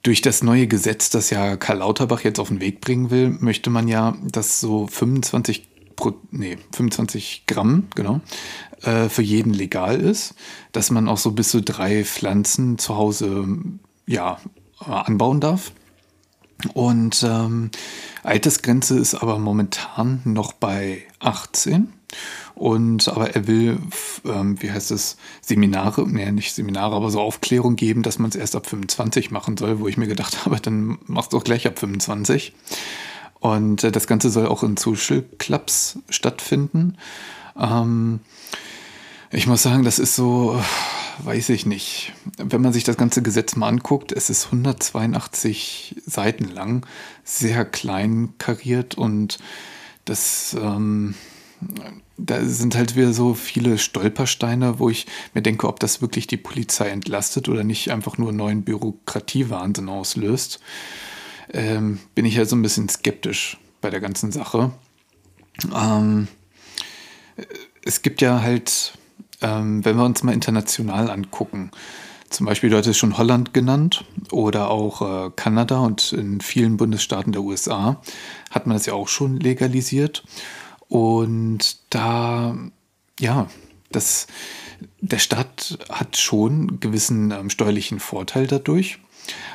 durch 0.02 0.22
das 0.22 0.42
neue 0.42 0.66
Gesetz, 0.66 1.10
das 1.10 1.30
ja 1.30 1.56
Karl 1.56 1.78
Lauterbach 1.78 2.22
jetzt 2.22 2.40
auf 2.40 2.48
den 2.48 2.60
Weg 2.60 2.80
bringen 2.80 3.10
will, 3.10 3.30
möchte 3.30 3.70
man 3.70 3.88
ja, 3.88 4.16
dass 4.22 4.60
so 4.60 4.86
25, 4.86 5.68
Pro, 5.96 6.14
nee, 6.30 6.56
25 6.72 7.44
Gramm, 7.46 7.88
genau, 7.94 8.20
äh, 8.82 9.08
für 9.08 9.22
jeden 9.22 9.52
legal 9.52 10.00
ist, 10.00 10.34
dass 10.72 10.90
man 10.90 11.08
auch 11.08 11.18
so 11.18 11.32
bis 11.32 11.50
zu 11.50 11.60
drei 11.60 12.04
Pflanzen 12.04 12.78
zu 12.78 12.96
Hause 12.96 13.46
ja, 14.06 14.38
anbauen 14.78 15.40
darf. 15.40 15.72
Und 16.74 17.22
ähm, 17.22 17.70
Altersgrenze 18.22 18.98
ist 18.98 19.14
aber 19.14 19.38
momentan 19.38 20.20
noch 20.24 20.52
bei 20.52 21.02
18. 21.20 21.92
Und 22.54 23.08
aber 23.08 23.34
er 23.34 23.46
will, 23.46 23.78
ähm, 24.24 24.60
wie 24.60 24.70
heißt 24.70 24.90
es, 24.90 25.16
Seminare, 25.40 26.06
nee, 26.08 26.30
nicht 26.32 26.54
Seminare, 26.54 26.94
aber 26.94 27.10
so 27.10 27.20
Aufklärung 27.20 27.76
geben, 27.76 28.02
dass 28.02 28.18
man 28.18 28.30
es 28.30 28.36
erst 28.36 28.56
ab 28.56 28.66
25 28.66 29.30
machen 29.30 29.56
soll, 29.56 29.80
wo 29.80 29.88
ich 29.88 29.96
mir 29.96 30.08
gedacht 30.08 30.44
habe, 30.44 30.60
dann 30.60 30.98
machst 31.06 31.32
du 31.32 31.38
auch 31.38 31.44
gleich 31.44 31.66
ab 31.66 31.78
25. 31.78 32.54
Und 33.40 33.84
äh, 33.84 33.92
das 33.92 34.06
Ganze 34.06 34.30
soll 34.30 34.46
auch 34.46 34.62
in 34.62 34.76
Social 34.76 35.24
Clubs 35.38 35.98
stattfinden. 36.10 36.96
Ähm, 37.58 38.20
ich 39.30 39.46
muss 39.46 39.62
sagen, 39.62 39.84
das 39.84 39.98
ist 39.98 40.16
so, 40.16 40.60
weiß 41.24 41.50
ich 41.50 41.64
nicht. 41.64 42.12
Wenn 42.36 42.60
man 42.60 42.72
sich 42.72 42.84
das 42.84 42.96
ganze 42.96 43.22
Gesetz 43.22 43.56
mal 43.56 43.68
anguckt, 43.68 44.12
es 44.12 44.28
ist 44.28 44.46
182 44.46 45.96
Seiten 46.04 46.48
lang, 46.48 46.84
sehr 47.24 47.64
klein 47.64 48.34
kariert 48.38 48.96
und 48.96 49.38
das, 50.04 50.56
ähm, 50.60 51.14
da 52.16 52.44
sind 52.44 52.76
halt 52.76 52.96
wieder 52.96 53.12
so 53.12 53.34
viele 53.34 53.78
Stolpersteine, 53.78 54.78
wo 54.78 54.90
ich 54.90 55.06
mir 55.34 55.42
denke, 55.42 55.68
ob 55.68 55.80
das 55.80 56.02
wirklich 56.02 56.26
die 56.26 56.36
Polizei 56.36 56.88
entlastet 56.88 57.48
oder 57.48 57.64
nicht 57.64 57.90
einfach 57.90 58.18
nur 58.18 58.32
neuen 58.32 58.62
Bürokratiewahnsinn 58.62 59.88
auslöst. 59.88 60.60
Ähm, 61.52 61.98
bin 62.14 62.24
ich 62.24 62.34
ja 62.34 62.44
so 62.44 62.56
ein 62.56 62.62
bisschen 62.62 62.88
skeptisch 62.88 63.58
bei 63.80 63.90
der 63.90 64.00
ganzen 64.00 64.32
Sache. 64.32 64.70
Ähm, 65.74 66.28
es 67.84 68.02
gibt 68.02 68.20
ja 68.20 68.42
halt, 68.42 68.92
ähm, 69.40 69.84
wenn 69.84 69.96
wir 69.96 70.04
uns 70.04 70.22
mal 70.22 70.32
international 70.32 71.10
angucken, 71.10 71.70
zum 72.28 72.46
Beispiel, 72.46 72.70
du 72.70 72.76
hattest 72.76 72.98
schon 72.98 73.18
Holland 73.18 73.52
genannt 73.52 74.04
oder 74.30 74.70
auch 74.70 75.26
äh, 75.26 75.30
Kanada 75.34 75.80
und 75.80 76.12
in 76.12 76.40
vielen 76.40 76.76
Bundesstaaten 76.76 77.32
der 77.32 77.42
USA 77.42 78.00
hat 78.50 78.68
man 78.68 78.76
das 78.76 78.86
ja 78.86 78.92
auch 78.92 79.08
schon 79.08 79.40
legalisiert. 79.40 80.22
Und 80.90 81.78
da, 81.90 82.56
ja, 83.20 83.48
das, 83.92 84.26
der 85.00 85.20
Staat 85.20 85.78
hat 85.88 86.16
schon 86.16 86.52
einen 86.52 86.80
gewissen 86.80 87.30
ähm, 87.30 87.48
steuerlichen 87.48 88.00
Vorteil 88.00 88.48
dadurch. 88.48 88.98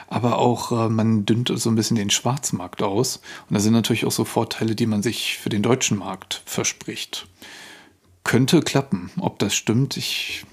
Aber 0.07 0.37
auch 0.37 0.71
äh, 0.71 0.89
man 0.89 1.25
dünnt 1.25 1.51
so 1.53 1.69
ein 1.69 1.75
bisschen 1.75 1.97
den 1.97 2.09
Schwarzmarkt 2.09 2.81
aus. 2.81 3.17
Und 3.49 3.53
da 3.53 3.59
sind 3.59 3.73
natürlich 3.73 4.05
auch 4.05 4.13
so 4.13 4.23
Vorteile, 4.23 4.75
die 4.75 4.85
man 4.85 5.03
sich 5.03 5.37
für 5.37 5.49
den 5.49 5.61
deutschen 5.61 5.97
Markt 5.97 6.41
verspricht. 6.45 7.27
Könnte 8.23 8.61
klappen. 8.61 9.11
Ob 9.19 9.37
das 9.37 9.53
stimmt, 9.55 9.97
ich 9.97 10.45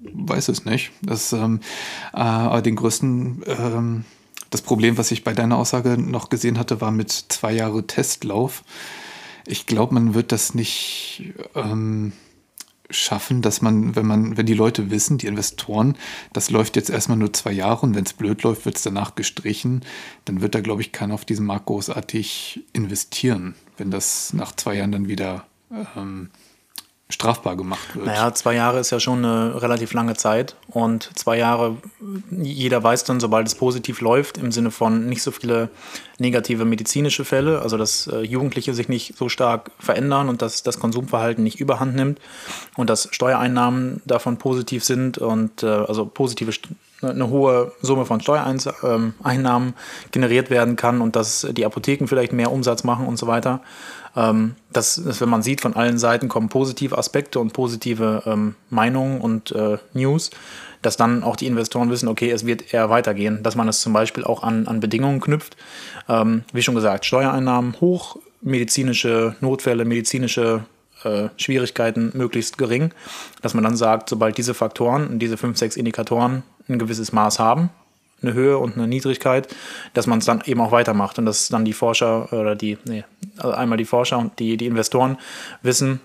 weiß 0.00 0.48
es 0.48 0.64
nicht. 0.64 0.90
Das, 1.02 1.34
ähm, 1.34 1.60
äh, 2.14 2.62
den 2.62 2.76
größten, 2.76 3.44
ähm, 3.46 4.04
das 4.48 4.62
Problem, 4.62 4.96
was 4.96 5.10
ich 5.10 5.22
bei 5.22 5.34
deiner 5.34 5.58
Aussage 5.58 5.98
noch 5.98 6.30
gesehen 6.30 6.58
hatte, 6.58 6.80
war 6.80 6.92
mit 6.92 7.10
zwei 7.10 7.52
Jahre 7.52 7.86
Testlauf 7.86 8.64
ich 9.46 9.66
glaube, 9.66 9.94
man 9.94 10.14
wird 10.14 10.32
das 10.32 10.54
nicht 10.54 11.34
ähm, 11.54 12.12
schaffen, 12.90 13.42
dass 13.42 13.62
man, 13.62 13.96
wenn 13.96 14.06
man, 14.06 14.36
wenn 14.36 14.46
die 14.46 14.54
Leute 14.54 14.90
wissen, 14.90 15.18
die 15.18 15.26
Investoren, 15.26 15.96
das 16.32 16.50
läuft 16.50 16.76
jetzt 16.76 16.90
erstmal 16.90 17.18
nur 17.18 17.32
zwei 17.32 17.52
Jahre 17.52 17.86
und 17.86 17.94
wenn 17.94 18.04
es 18.04 18.12
blöd 18.12 18.42
läuft, 18.42 18.64
wird 18.64 18.76
es 18.76 18.82
danach 18.82 19.14
gestrichen, 19.14 19.82
dann 20.24 20.40
wird 20.40 20.54
da, 20.54 20.60
glaube 20.60 20.82
ich, 20.82 20.92
keiner 20.92 21.14
auf 21.14 21.24
diesen 21.24 21.46
Markt 21.46 21.66
großartig 21.66 22.64
investieren, 22.72 23.54
wenn 23.76 23.90
das 23.90 24.32
nach 24.32 24.54
zwei 24.54 24.76
Jahren 24.76 24.92
dann 24.92 25.08
wieder 25.08 25.46
ähm, 25.96 26.30
strafbar 27.10 27.56
gemacht 27.56 27.94
wird. 27.94 28.06
Naja, 28.06 28.32
zwei 28.32 28.54
Jahre 28.54 28.80
ist 28.80 28.90
ja 28.90 28.98
schon 28.98 29.24
eine 29.24 29.60
relativ 29.60 29.92
lange 29.92 30.14
Zeit 30.14 30.56
und 30.68 31.10
zwei 31.18 31.36
Jahre, 31.36 31.76
jeder 32.30 32.82
weiß 32.82 33.04
dann, 33.04 33.20
sobald 33.20 33.46
es 33.46 33.54
positiv 33.54 34.00
läuft, 34.00 34.38
im 34.38 34.50
Sinne 34.50 34.70
von 34.70 35.06
nicht 35.06 35.22
so 35.22 35.30
viele 35.30 35.68
negative 36.18 36.64
medizinische 36.64 37.26
Fälle, 37.26 37.60
also 37.60 37.76
dass 37.76 38.06
äh, 38.06 38.20
Jugendliche 38.20 38.72
sich 38.72 38.88
nicht 38.88 39.18
so 39.18 39.28
stark 39.28 39.70
verändern 39.78 40.30
und 40.30 40.40
dass 40.40 40.62
das 40.62 40.78
Konsumverhalten 40.80 41.44
nicht 41.44 41.60
überhand 41.60 41.94
nimmt 41.94 42.20
und 42.76 42.88
dass 42.88 43.08
Steuereinnahmen 43.10 44.00
davon 44.06 44.38
positiv 44.38 44.82
sind 44.82 45.18
und 45.18 45.62
äh, 45.62 45.66
also 45.66 46.06
positive 46.06 46.52
eine 47.02 47.28
hohe 47.28 47.72
Summe 47.82 48.06
von 48.06 48.20
Steuereinnahmen 48.20 49.68
ähm, 49.68 49.74
generiert 50.10 50.48
werden 50.48 50.76
kann 50.76 51.02
und 51.02 51.16
dass 51.16 51.46
die 51.50 51.66
Apotheken 51.66 52.06
vielleicht 52.06 52.32
mehr 52.32 52.50
Umsatz 52.50 52.82
machen 52.82 53.06
und 53.06 53.18
so 53.18 53.26
weiter. 53.26 53.60
Ähm, 54.16 54.54
dass, 54.72 54.96
dass, 54.96 55.20
wenn 55.20 55.28
man 55.28 55.42
sieht, 55.42 55.60
von 55.60 55.74
allen 55.74 55.98
Seiten 55.98 56.28
kommen 56.28 56.48
positive 56.48 56.96
Aspekte 56.96 57.40
und 57.40 57.52
positive 57.52 58.22
ähm, 58.26 58.54
Meinungen 58.70 59.20
und 59.20 59.52
äh, 59.52 59.78
News, 59.92 60.30
dass 60.82 60.96
dann 60.96 61.24
auch 61.24 61.36
die 61.36 61.46
Investoren 61.46 61.90
wissen, 61.90 62.08
okay, 62.08 62.30
es 62.30 62.46
wird 62.46 62.72
eher 62.72 62.90
weitergehen, 62.90 63.42
dass 63.42 63.56
man 63.56 63.68
es 63.68 63.80
zum 63.80 63.92
Beispiel 63.92 64.24
auch 64.24 64.42
an, 64.42 64.66
an 64.68 64.80
Bedingungen 64.80 65.20
knüpft. 65.20 65.56
Ähm, 66.08 66.44
wie 66.52 66.62
schon 66.62 66.74
gesagt, 66.74 67.06
Steuereinnahmen 67.06 67.80
hoch, 67.80 68.18
medizinische 68.40 69.34
Notfälle, 69.40 69.84
medizinische 69.84 70.64
äh, 71.02 71.28
Schwierigkeiten 71.36 72.12
möglichst 72.14 72.58
gering, 72.58 72.92
dass 73.42 73.54
man 73.54 73.64
dann 73.64 73.76
sagt, 73.76 74.08
sobald 74.08 74.36
diese 74.38 74.54
Faktoren, 74.54 75.18
diese 75.18 75.36
fünf, 75.36 75.58
sechs 75.58 75.76
Indikatoren 75.76 76.42
ein 76.68 76.78
gewisses 76.78 77.12
Maß 77.12 77.38
haben, 77.38 77.70
eine 78.26 78.34
Höhe 78.34 78.58
und 78.58 78.76
eine 78.76 78.86
Niedrigkeit, 78.86 79.48
dass 79.92 80.06
man 80.06 80.18
es 80.18 80.24
dann 80.24 80.42
eben 80.46 80.60
auch 80.60 80.72
weitermacht 80.72 81.18
und 81.18 81.26
dass 81.26 81.48
dann 81.48 81.64
die 81.64 81.72
Forscher 81.72 82.32
oder 82.32 82.56
die, 82.56 82.78
nee, 82.84 83.04
also 83.36 83.54
einmal 83.54 83.78
die 83.78 83.84
Forscher 83.84 84.18
und 84.18 84.38
die, 84.38 84.56
die 84.56 84.66
Investoren 84.66 85.18
wissen, 85.62 86.00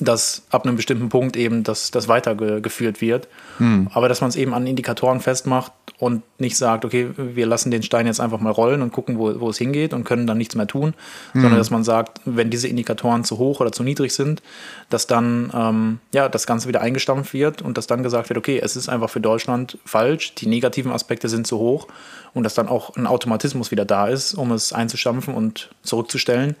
dass 0.00 0.42
ab 0.50 0.64
einem 0.64 0.76
bestimmten 0.76 1.08
Punkt 1.08 1.36
eben 1.36 1.64
das, 1.64 1.90
das 1.90 2.08
weitergeführt 2.08 3.00
wird. 3.00 3.28
Hm. 3.58 3.88
Aber 3.92 4.08
dass 4.08 4.20
man 4.20 4.30
es 4.30 4.36
eben 4.36 4.54
an 4.54 4.66
Indikatoren 4.66 5.20
festmacht 5.20 5.72
und 6.02 6.24
nicht 6.40 6.56
sagt, 6.56 6.84
okay, 6.84 7.10
wir 7.16 7.46
lassen 7.46 7.70
den 7.70 7.84
Stein 7.84 8.06
jetzt 8.08 8.20
einfach 8.20 8.40
mal 8.40 8.50
rollen 8.50 8.82
und 8.82 8.92
gucken, 8.92 9.20
wo, 9.20 9.38
wo 9.38 9.50
es 9.50 9.58
hingeht 9.58 9.94
und 9.94 10.02
können 10.02 10.26
dann 10.26 10.36
nichts 10.36 10.56
mehr 10.56 10.66
tun, 10.66 10.94
hm. 11.30 11.42
sondern 11.42 11.58
dass 11.58 11.70
man 11.70 11.84
sagt, 11.84 12.20
wenn 12.24 12.50
diese 12.50 12.66
Indikatoren 12.66 13.22
zu 13.22 13.38
hoch 13.38 13.60
oder 13.60 13.70
zu 13.70 13.84
niedrig 13.84 14.12
sind, 14.12 14.42
dass 14.90 15.06
dann 15.06 15.52
ähm, 15.54 16.00
ja, 16.12 16.28
das 16.28 16.44
Ganze 16.44 16.66
wieder 16.66 16.80
eingestampft 16.80 17.34
wird 17.34 17.62
und 17.62 17.78
dass 17.78 17.86
dann 17.86 18.02
gesagt 18.02 18.30
wird, 18.30 18.36
okay, 18.36 18.58
es 18.60 18.74
ist 18.74 18.88
einfach 18.88 19.10
für 19.10 19.20
Deutschland 19.20 19.78
falsch, 19.84 20.34
die 20.34 20.48
negativen 20.48 20.90
Aspekte 20.90 21.28
sind 21.28 21.46
zu 21.46 21.60
hoch 21.60 21.86
und 22.34 22.42
dass 22.42 22.54
dann 22.54 22.66
auch 22.66 22.96
ein 22.96 23.06
Automatismus 23.06 23.70
wieder 23.70 23.84
da 23.84 24.08
ist, 24.08 24.34
um 24.34 24.50
es 24.50 24.72
einzustampfen 24.72 25.34
und 25.34 25.70
zurückzustellen. 25.84 26.56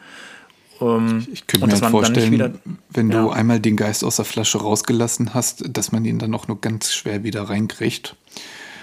Ähm, 0.80 1.26
ich 1.32 1.48
könnte 1.48 1.66
mir 1.66 1.72
halt 1.72 1.86
vorstellen, 1.86 2.30
wieder, 2.30 2.52
wenn 2.90 3.10
ja. 3.10 3.20
du 3.20 3.30
einmal 3.30 3.58
den 3.58 3.76
Geist 3.76 4.04
aus 4.04 4.16
der 4.16 4.24
Flasche 4.24 4.58
rausgelassen 4.58 5.34
hast, 5.34 5.64
dass 5.68 5.90
man 5.90 6.04
ihn 6.04 6.20
dann 6.20 6.32
auch 6.32 6.46
nur 6.46 6.60
ganz 6.60 6.92
schwer 6.92 7.24
wieder 7.24 7.48
reinkriegt. 7.48 8.14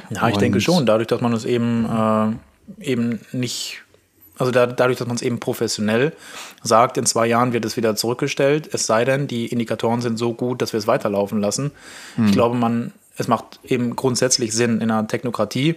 Ja, 0.10 0.28
ich 0.28 0.36
Und 0.36 0.42
denke 0.42 0.62
schon. 0.62 0.86
Dadurch, 0.86 1.08
dass 1.08 1.22
man 1.22 1.34
es 1.34 1.46
eben, 1.46 1.86
äh, 1.86 2.92
eben 2.92 3.20
nicht, 3.32 3.82
also 4.38 4.52
da, 4.52 4.68
dadurch, 4.68 4.98
dass 4.98 5.08
man 5.08 5.16
es 5.16 5.22
eben 5.22 5.40
professionell 5.40 6.14
sagt, 6.64 6.98
in 6.98 7.06
zwei 7.06 7.28
Jahren 7.28 7.54
wird 7.54 7.66
es 7.66 7.78
wieder 7.78 7.96
zurückgestellt, 7.96 8.70
es 8.72 8.86
sei 8.86 9.06
denn, 9.06 9.28
die 9.28 9.48
Indikatoren 9.48 10.02
sind 10.02 10.18
so 10.18 10.34
gut, 10.34 10.62
dass 10.62 10.74
wir 10.74 10.78
es 10.78 10.88
weiterlaufen 10.88 11.40
lassen. 11.40 11.72
Hm. 12.16 12.28
Ich 12.28 12.32
glaube, 12.32 12.56
man, 12.56 12.94
es 13.18 13.28
macht 13.28 13.60
eben 13.64 13.96
grundsätzlich 13.96 14.54
Sinn 14.54 14.82
in 14.82 14.90
einer 14.90 15.08
Technokratie, 15.08 15.76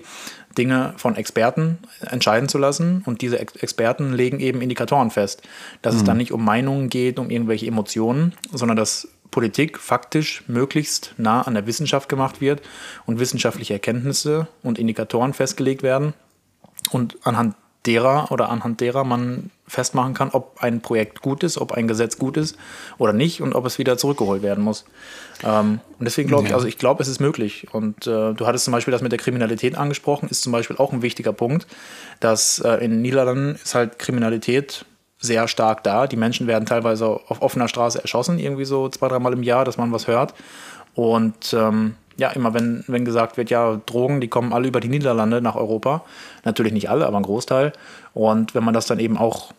Dinge 0.56 0.94
von 0.96 1.16
Experten 1.16 1.78
entscheiden 2.00 2.48
zu 2.48 2.58
lassen. 2.58 3.02
Und 3.04 3.22
diese 3.22 3.38
Ex 3.38 3.56
Experten 3.56 4.12
legen 4.12 4.38
eben 4.40 4.60
Indikatoren 4.60 5.10
fest. 5.10 5.42
Dass 5.80 5.94
mhm. 5.94 6.00
es 6.00 6.04
dann 6.04 6.16
nicht 6.18 6.32
um 6.32 6.44
Meinungen 6.44 6.88
geht, 6.88 7.18
um 7.18 7.30
irgendwelche 7.30 7.66
Emotionen, 7.66 8.34
sondern 8.52 8.76
dass 8.76 9.08
Politik 9.32 9.78
faktisch 9.78 10.44
möglichst 10.46 11.14
nah 11.16 11.42
an 11.42 11.54
der 11.54 11.66
Wissenschaft 11.66 12.08
gemacht 12.08 12.40
wird 12.40 12.62
und 13.06 13.18
wissenschaftliche 13.18 13.72
Erkenntnisse 13.72 14.46
und 14.62 14.78
Indikatoren 14.78 15.32
festgelegt 15.32 15.82
werden. 15.82 16.14
Und 16.90 17.16
anhand 17.24 17.56
derer 17.86 18.30
oder 18.30 18.48
anhand 18.48 18.80
derer 18.80 19.04
man 19.04 19.50
festmachen 19.66 20.14
kann, 20.14 20.30
ob 20.30 20.62
ein 20.62 20.80
Projekt 20.80 21.22
gut 21.22 21.42
ist, 21.42 21.58
ob 21.58 21.72
ein 21.72 21.88
Gesetz 21.88 22.18
gut 22.18 22.36
ist 22.36 22.56
oder 22.98 23.12
nicht 23.12 23.40
und 23.40 23.54
ob 23.54 23.64
es 23.66 23.78
wieder 23.78 23.96
zurückgeholt 23.96 24.42
werden 24.42 24.62
muss. 24.62 24.84
Ähm, 25.42 25.80
und 25.98 26.04
deswegen 26.04 26.28
glaube 26.28 26.46
ich, 26.46 26.54
also 26.54 26.66
ich 26.66 26.78
glaube, 26.78 27.02
es 27.02 27.08
ist 27.08 27.20
möglich. 27.20 27.66
Und 27.72 28.06
äh, 28.06 28.34
du 28.34 28.46
hattest 28.46 28.66
zum 28.66 28.72
Beispiel 28.72 28.92
das 28.92 29.02
mit 29.02 29.12
der 29.12 29.18
Kriminalität 29.18 29.76
angesprochen, 29.76 30.28
ist 30.28 30.42
zum 30.42 30.52
Beispiel 30.52 30.76
auch 30.76 30.92
ein 30.92 31.02
wichtiger 31.02 31.32
Punkt, 31.32 31.66
dass 32.20 32.58
äh, 32.60 32.84
in 32.84 33.02
Niederlanden 33.02 33.56
ist 33.56 33.74
halt 33.74 33.98
Kriminalität 33.98 34.84
sehr 35.22 35.48
stark 35.48 35.82
da. 35.84 36.06
Die 36.06 36.16
Menschen 36.16 36.46
werden 36.46 36.66
teilweise 36.66 37.06
auf 37.06 37.40
offener 37.40 37.68
Straße 37.68 38.02
erschossen, 38.02 38.38
irgendwie 38.38 38.66
so 38.66 38.88
zwei, 38.90 39.08
dreimal 39.08 39.32
im 39.32 39.42
Jahr, 39.42 39.64
dass 39.64 39.78
man 39.78 39.92
was 39.92 40.06
hört. 40.06 40.34
Und 40.94 41.54
ähm, 41.54 41.94
ja, 42.18 42.30
immer 42.30 42.52
wenn, 42.52 42.84
wenn 42.88 43.04
gesagt 43.04 43.36
wird, 43.36 43.48
ja, 43.48 43.80
Drogen, 43.86 44.20
die 44.20 44.28
kommen 44.28 44.52
alle 44.52 44.68
über 44.68 44.80
die 44.80 44.88
Niederlande 44.88 45.40
nach 45.40 45.56
Europa. 45.56 46.04
Natürlich 46.44 46.72
nicht 46.72 46.90
alle, 46.90 47.06
aber 47.06 47.16
ein 47.16 47.22
Großteil. 47.22 47.72
Und 48.12 48.54
wenn 48.54 48.64
man 48.64 48.74
das 48.74 48.86
dann 48.86 48.98
eben 48.98 49.16
auch 49.16 49.52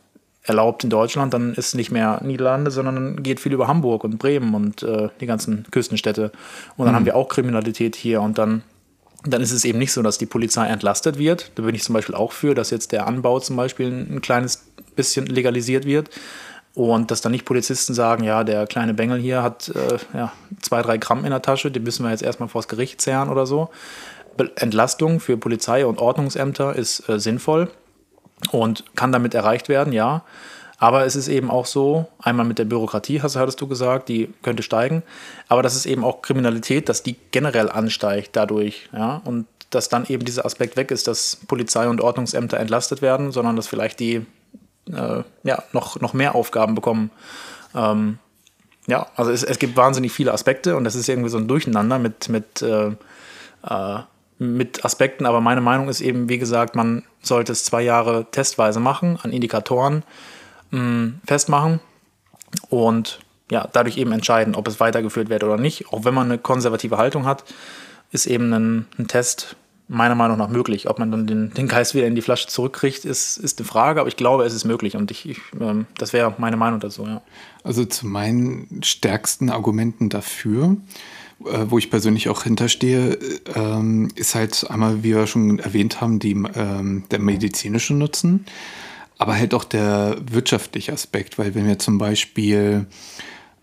erlaubt 0.44 0.84
in 0.84 0.90
Deutschland, 0.90 1.34
dann 1.34 1.54
ist 1.54 1.74
nicht 1.74 1.92
mehr 1.92 2.20
Niederlande, 2.24 2.70
sondern 2.70 3.24
geht 3.24 3.40
viel 3.40 3.54
über 3.54 3.68
Hamburg 3.68 4.04
und 4.04 4.20
Bremen 4.20 4.54
und 4.54 4.84
äh, 4.84 5.10
die 5.22 5.26
ganzen 5.26 5.66
Küstenstädte. 5.72 6.32
Und 6.76 6.86
dann 6.86 6.94
mhm. 6.94 6.98
haben 6.98 7.06
wir 7.06 7.16
auch 7.16 7.30
Kriminalität 7.30 7.96
hier 7.96 8.22
und 8.22 8.38
dann, 8.38 8.62
dann 9.24 9.42
ist 9.42 9.52
es 9.52 9.64
eben 9.64 9.80
nicht 9.80 9.94
so, 9.94 10.02
dass 10.02 10.18
die 10.18 10.26
Polizei 10.26 10.68
entlastet 10.68 11.18
wird. 11.18 11.52
Da 11.56 11.64
bin 11.64 11.74
ich 11.76 11.84
zum 11.84 11.94
Beispiel 11.94 12.16
auch 12.16 12.34
für, 12.34 12.56
dass 12.56 12.72
jetzt 12.72 12.92
der 12.92 13.08
Anbau 13.08 13.40
zum 13.40 13.56
Beispiel 13.56 13.88
ein, 13.88 14.18
ein 14.18 14.22
kleines 14.22 14.73
bisschen 14.96 15.26
legalisiert 15.26 15.86
wird. 15.86 16.10
Und 16.76 17.12
dass 17.12 17.22
dann 17.22 17.32
nicht 17.32 17.46
Polizisten 17.46 17.94
sagen, 17.94 18.24
ja, 18.24 18.44
der 18.44 18.66
kleine 18.66 18.96
Bengel 18.96 19.20
hier 19.20 19.44
hat 19.44 19.70
äh, 19.70 19.98
ja, 20.16 20.34
zwei, 20.62 20.82
drei 20.82 20.98
Gramm 20.98 21.24
in 21.24 21.30
der 21.30 21.42
Tasche, 21.42 21.70
den 21.70 21.84
müssen 21.84 22.04
wir 22.04 22.10
jetzt 22.10 22.24
erstmal 22.24 22.50
vors 22.50 22.68
Gericht 22.68 23.00
zerren 23.00 23.30
oder 23.30 23.46
so. 23.46 23.70
Entlastung 24.56 25.20
für 25.20 25.38
Polizei 25.38 25.86
und 25.86 26.00
Ordnungsämter 26.00 26.76
ist 26.76 27.08
äh, 27.08 27.20
sinnvoll 27.20 27.70
und 28.52 28.84
kann 28.96 29.12
damit 29.12 29.36
erreicht 29.36 29.70
werden, 29.70 29.94
ja. 29.94 30.24
Aber 30.80 31.06
es 31.06 31.16
ist 31.16 31.28
eben 31.28 31.52
auch 31.52 31.68
so, 31.68 32.08
einmal 32.20 32.46
mit 32.46 32.58
der 32.60 32.66
Bürokratie, 32.66 33.22
hast, 33.22 33.36
hattest 33.36 33.62
du 33.62 33.68
gesagt, 33.68 34.10
die 34.10 34.34
könnte 34.42 34.64
steigen, 34.64 35.04
aber 35.48 35.62
das 35.62 35.76
ist 35.76 35.86
eben 35.86 36.04
auch 36.04 36.24
Kriminalität, 36.24 36.90
dass 36.90 37.04
die 37.04 37.16
generell 37.32 37.70
ansteigt 37.70 38.36
dadurch, 38.36 38.90
ja. 38.92 39.22
Und 39.26 39.46
dass 39.70 39.90
dann 39.90 40.06
eben 40.08 40.26
dieser 40.26 40.46
Aspekt 40.46 40.76
weg 40.76 40.90
ist, 40.90 41.08
dass 41.08 41.38
Polizei 41.48 41.88
und 41.88 42.02
Ordnungsämter 42.02 42.60
entlastet 42.60 43.02
werden, 43.04 43.32
sondern 43.32 43.56
dass 43.56 43.68
vielleicht 43.68 44.00
die 44.00 44.26
äh, 44.92 45.24
ja, 45.44 45.64
noch, 45.72 46.00
noch 46.02 46.14
mehr 46.14 46.36
Aufgaben 46.36 46.76
bekommen. 46.76 47.12
Ähm, 47.76 48.20
ja, 48.88 49.08
also 49.16 49.32
es, 49.32 49.44
es 49.44 49.60
gibt 49.60 49.78
wahnsinnig 49.78 50.12
viele 50.12 50.34
Aspekte 50.34 50.76
und 50.76 50.84
das 50.84 50.96
ist 50.96 51.08
irgendwie 51.08 51.30
so 51.30 51.38
ein 51.38 51.48
Durcheinander 51.48 52.00
mit, 52.00 52.30
mit 52.30 52.62
äh, 52.62 52.92
äh, 53.68 54.00
mit 54.40 54.84
Aspekten, 54.84 55.26
aber 55.26 55.42
meine 55.42 55.62
Meinung 55.62 55.90
ist 55.90 56.02
eben, 56.02 56.28
wie 56.28 56.38
gesagt, 56.38 56.76
man 56.76 57.04
sollte 57.22 57.52
es 57.52 57.64
zwei 57.64 57.82
Jahre 57.82 58.26
testweise 58.32 58.80
machen, 58.80 59.18
an 59.22 59.32
Indikatoren 59.32 60.04
mh, 60.72 60.82
mm, 60.82 61.22
festmachen 61.26 61.80
und 62.70 63.20
ja, 63.52 63.68
dadurch 63.72 63.98
eben 63.98 64.12
entscheiden, 64.12 64.56
ob 64.56 64.68
es 64.68 64.80
weitergeführt 64.80 65.30
wird 65.30 65.44
oder 65.44 65.58
nicht. 65.58 65.88
Auch 65.94 66.06
wenn 66.06 66.14
man 66.14 66.28
eine 66.28 66.38
konservative 66.38 66.98
Haltung 66.98 67.26
hat, 67.26 67.44
ist 68.12 68.26
eben 68.26 68.52
ein, 68.54 68.88
ein 68.98 69.08
Test 69.08 69.56
meiner 69.88 70.16
Meinung 70.16 70.38
nach 70.38 70.50
möglich. 70.50 70.90
Ob 70.90 71.00
man 71.00 71.12
dann 71.12 71.28
den, 71.28 71.54
den 71.54 71.68
Geist 71.68 71.94
wieder 71.94 72.08
in 72.08 72.16
die 72.16 72.22
Flasche 72.22 72.48
zurückkriegt, 72.48 73.06
ist, 73.06 73.38
ist 73.38 73.60
eine 73.60 73.68
Frage, 73.68 74.00
aber 74.00 74.08
ich 74.08 74.18
glaube, 74.18 74.44
es 74.44 74.54
ist 74.54 74.64
möglich 74.64 74.96
und 74.96 75.12
ich, 75.12 75.30
ich 75.30 75.40
ähm, 75.60 75.86
das 75.98 76.14
wäre 76.14 76.34
meine 76.38 76.58
Meinung 76.58 76.80
dazu. 76.80 77.06
Ja. 77.06 77.22
Also 77.64 77.86
zu 77.86 78.08
meinen 78.08 78.82
stärksten 78.84 79.50
Argumenten 79.50 80.10
dafür 80.10 80.78
äh, 81.46 81.66
wo 81.70 81.78
ich 81.78 81.90
persönlich 81.90 82.30
auch 82.30 82.44
hinterstehe, 82.44 83.18
ähm, 83.56 84.10
ist 84.16 84.36
halt 84.36 84.70
einmal, 84.70 85.04
wie 85.04 85.16
wir 85.16 85.28
schon 85.28 85.60
erwähnt 85.60 86.00
haben, 86.00 86.20
die, 86.20 86.32
ähm, 86.56 87.04
der 87.12 87.20
medizinische 87.20 87.94
Nutzen, 87.94 88.46
aber 89.18 89.36
halt 89.36 89.54
auch 89.54 89.64
der 89.64 90.18
wirtschaftliche 90.32 90.94
Aspekt, 90.94 91.38
weil 91.38 91.54
wenn 91.56 91.68
wir 91.68 91.80
zum 91.80 91.98
Beispiel 91.98 92.86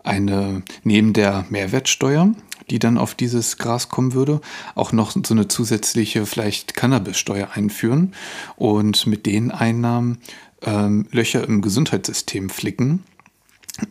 eine, 0.03 0.63
neben 0.83 1.13
der 1.13 1.45
Mehrwertsteuer, 1.49 2.31
die 2.71 2.79
dann 2.79 2.97
auf 2.97 3.13
dieses 3.13 3.57
Gras 3.57 3.89
kommen 3.89 4.13
würde, 4.13 4.39
auch 4.75 4.93
noch 4.93 5.11
so 5.11 5.33
eine 5.33 5.49
zusätzliche 5.49 6.25
vielleicht 6.25 6.73
Cannabissteuer 6.73 7.49
einführen 7.53 8.13
und 8.55 9.05
mit 9.07 9.25
den 9.25 9.51
Einnahmen 9.51 10.19
ähm, 10.61 11.05
Löcher 11.11 11.43
im 11.43 11.61
Gesundheitssystem 11.61 12.49
flicken, 12.49 13.03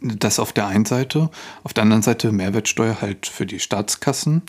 das 0.00 0.38
auf 0.38 0.52
der 0.52 0.66
einen 0.66 0.86
Seite, 0.86 1.30
auf 1.62 1.74
der 1.74 1.82
anderen 1.82 2.02
Seite 2.02 2.32
Mehrwertsteuer 2.32 3.02
halt 3.02 3.26
für 3.26 3.44
die 3.44 3.60
Staatskassen. 3.60 4.42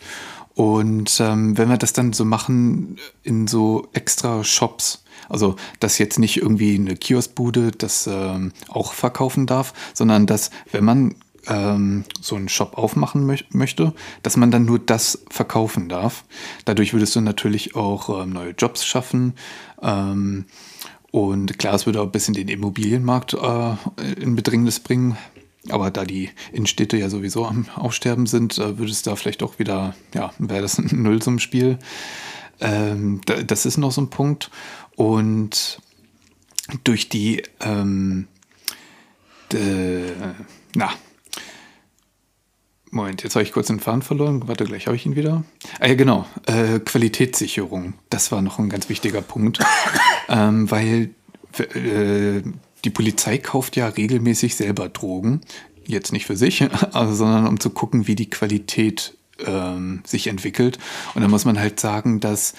Und 0.53 1.19
ähm, 1.19 1.57
wenn 1.57 1.69
wir 1.69 1.77
das 1.77 1.93
dann 1.93 2.13
so 2.13 2.23
machen 2.23 2.97
in 3.23 3.47
so 3.47 3.87
extra 3.93 4.43
Shops, 4.43 5.03
also 5.27 5.55
dass 5.79 5.97
jetzt 5.97 6.19
nicht 6.19 6.37
irgendwie 6.37 6.75
eine 6.75 6.95
Kioskbude 6.95 7.71
das 7.71 8.07
ähm, 8.07 8.53
auch 8.69 8.93
verkaufen 8.93 9.45
darf, 9.45 9.73
sondern 9.93 10.25
dass, 10.25 10.51
wenn 10.71 10.85
man 10.85 11.15
ähm, 11.47 12.03
so 12.19 12.35
einen 12.35 12.49
Shop 12.49 12.77
aufmachen 12.77 13.25
mö 13.25 13.35
möchte, 13.51 13.93
dass 14.23 14.37
man 14.37 14.51
dann 14.51 14.65
nur 14.65 14.79
das 14.79 15.23
verkaufen 15.29 15.89
darf. 15.89 16.23
Dadurch 16.65 16.93
würdest 16.93 17.15
du 17.15 17.21
natürlich 17.21 17.75
auch 17.75 18.23
ähm, 18.23 18.31
neue 18.31 18.51
Jobs 18.51 18.85
schaffen. 18.85 19.33
Ähm, 19.81 20.45
und 21.11 21.57
klar, 21.59 21.73
es 21.73 21.85
würde 21.85 22.01
auch 22.01 22.05
ein 22.05 22.11
bisschen 22.11 22.33
den 22.33 22.47
Immobilienmarkt 22.47 23.33
äh, 23.33 23.75
in 24.17 24.35
Bedrängnis 24.35 24.79
bringen. 24.79 25.17
Aber 25.69 25.91
da 25.91 26.05
die 26.05 26.29
Innenstädte 26.51 26.97
ja 26.97 27.09
sowieso 27.09 27.45
am 27.45 27.67
Aussterben 27.75 28.25
sind, 28.25 28.57
äh, 28.57 28.77
würde 28.77 28.91
es 28.91 29.03
da 29.03 29.15
vielleicht 29.15 29.43
auch 29.43 29.59
wieder, 29.59 29.95
ja, 30.13 30.31
wäre 30.39 30.61
das 30.61 30.77
ein 30.79 30.89
Nullsummspiel. 31.03 31.79
Ähm, 32.59 33.21
das 33.25 33.65
ist 33.65 33.77
noch 33.77 33.91
so 33.91 34.01
ein 34.01 34.09
Punkt. 34.09 34.51
Und 34.95 35.81
durch 36.83 37.09
die, 37.09 37.43
ähm, 37.59 38.27
de, 39.51 40.13
na, 40.75 40.91
Moment, 42.93 43.23
jetzt 43.23 43.35
habe 43.35 43.43
ich 43.43 43.53
kurz 43.53 43.67
den 43.67 43.79
Faden 43.79 44.01
verloren. 44.01 44.47
Warte, 44.47 44.65
gleich 44.65 44.87
habe 44.87 44.97
ich 44.97 45.05
ihn 45.05 45.15
wieder. 45.15 45.45
Ah 45.79 45.87
ja, 45.87 45.95
genau. 45.95 46.25
Äh, 46.45 46.79
Qualitätssicherung. 46.79 47.93
Das 48.09 48.33
war 48.33 48.41
noch 48.41 48.59
ein 48.59 48.67
ganz 48.67 48.89
wichtiger 48.89 49.21
Punkt. 49.21 49.59
ähm, 50.29 50.69
weil 50.69 51.11
äh, 51.57 52.41
die 52.83 52.89
Polizei 52.89 53.37
kauft 53.37 53.77
ja 53.77 53.87
regelmäßig 53.87 54.57
selber 54.57 54.89
Drogen. 54.89 55.39
Jetzt 55.87 56.11
nicht 56.11 56.25
für 56.25 56.35
sich, 56.35 56.63
also, 56.91 57.13
sondern 57.13 57.47
um 57.47 57.61
zu 57.61 57.69
gucken, 57.69 58.07
wie 58.07 58.15
die 58.15 58.29
Qualität 58.29 59.15
ähm, 59.45 60.01
sich 60.05 60.27
entwickelt. 60.27 60.77
Und 61.15 61.21
da 61.21 61.29
muss 61.29 61.45
man 61.45 61.57
halt 61.57 61.79
sagen, 61.79 62.19
dass 62.19 62.55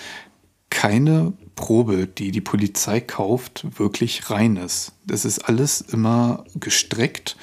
keine 0.71 1.35
Probe, 1.57 2.07
die 2.07 2.31
die 2.31 2.41
Polizei 2.41 3.01
kauft, 3.01 3.67
wirklich 3.79 4.31
rein 4.31 4.57
ist. 4.57 4.93
Das 5.07 5.27
ist 5.27 5.41
alles 5.41 5.83
immer 5.83 6.45
gestreckt 6.55 7.37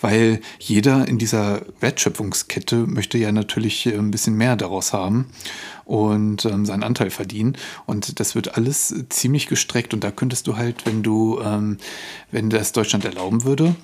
weil 0.00 0.40
jeder 0.58 1.06
in 1.06 1.18
dieser 1.18 1.62
Wertschöpfungskette 1.80 2.86
möchte 2.86 3.18
ja 3.18 3.32
natürlich 3.32 3.86
äh, 3.86 3.96
ein 3.96 4.10
bisschen 4.10 4.36
mehr 4.36 4.56
daraus 4.56 4.92
haben 4.92 5.26
und 5.84 6.44
ähm, 6.44 6.66
seinen 6.66 6.82
Anteil 6.82 7.10
verdienen. 7.10 7.56
Und 7.86 8.20
das 8.20 8.34
wird 8.34 8.56
alles 8.56 8.94
ziemlich 9.08 9.46
gestreckt. 9.46 9.92
Und 9.92 10.04
da 10.04 10.10
könntest 10.10 10.46
du 10.46 10.56
halt, 10.56 10.86
wenn 10.86 11.02
du, 11.02 11.40
ähm, 11.40 11.78
wenn 12.30 12.50
das 12.50 12.72
Deutschland 12.72 13.04
erlauben 13.04 13.44
würde, 13.44 13.74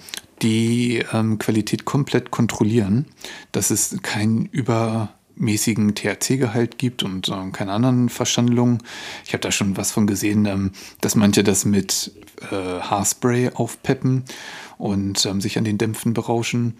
die 0.42 1.02
ähm, 1.12 1.38
Qualität 1.38 1.84
komplett 1.84 2.30
kontrollieren, 2.30 3.06
dass 3.52 3.70
es 3.70 3.96
kein 4.02 4.46
übermäßigen 4.52 5.94
THC-Gehalt 5.94 6.78
gibt 6.78 7.02
und 7.02 7.28
äh, 7.28 7.50
keine 7.52 7.72
anderen 7.72 8.08
Verschandlungen. 8.08 8.82
Ich 9.24 9.32
habe 9.32 9.40
da 9.40 9.50
schon 9.50 9.76
was 9.76 9.92
von 9.92 10.06
gesehen, 10.06 10.46
ähm, 10.46 10.72
dass 11.00 11.14
manche 11.14 11.42
das 11.42 11.64
mit 11.64 12.12
äh, 12.50 12.80
Haarspray 12.80 13.50
aufpeppen 13.54 14.24
und 14.78 15.24
ähm, 15.26 15.40
sich 15.40 15.58
an 15.58 15.64
den 15.64 15.78
Dämpfen 15.78 16.14
berauschen 16.14 16.76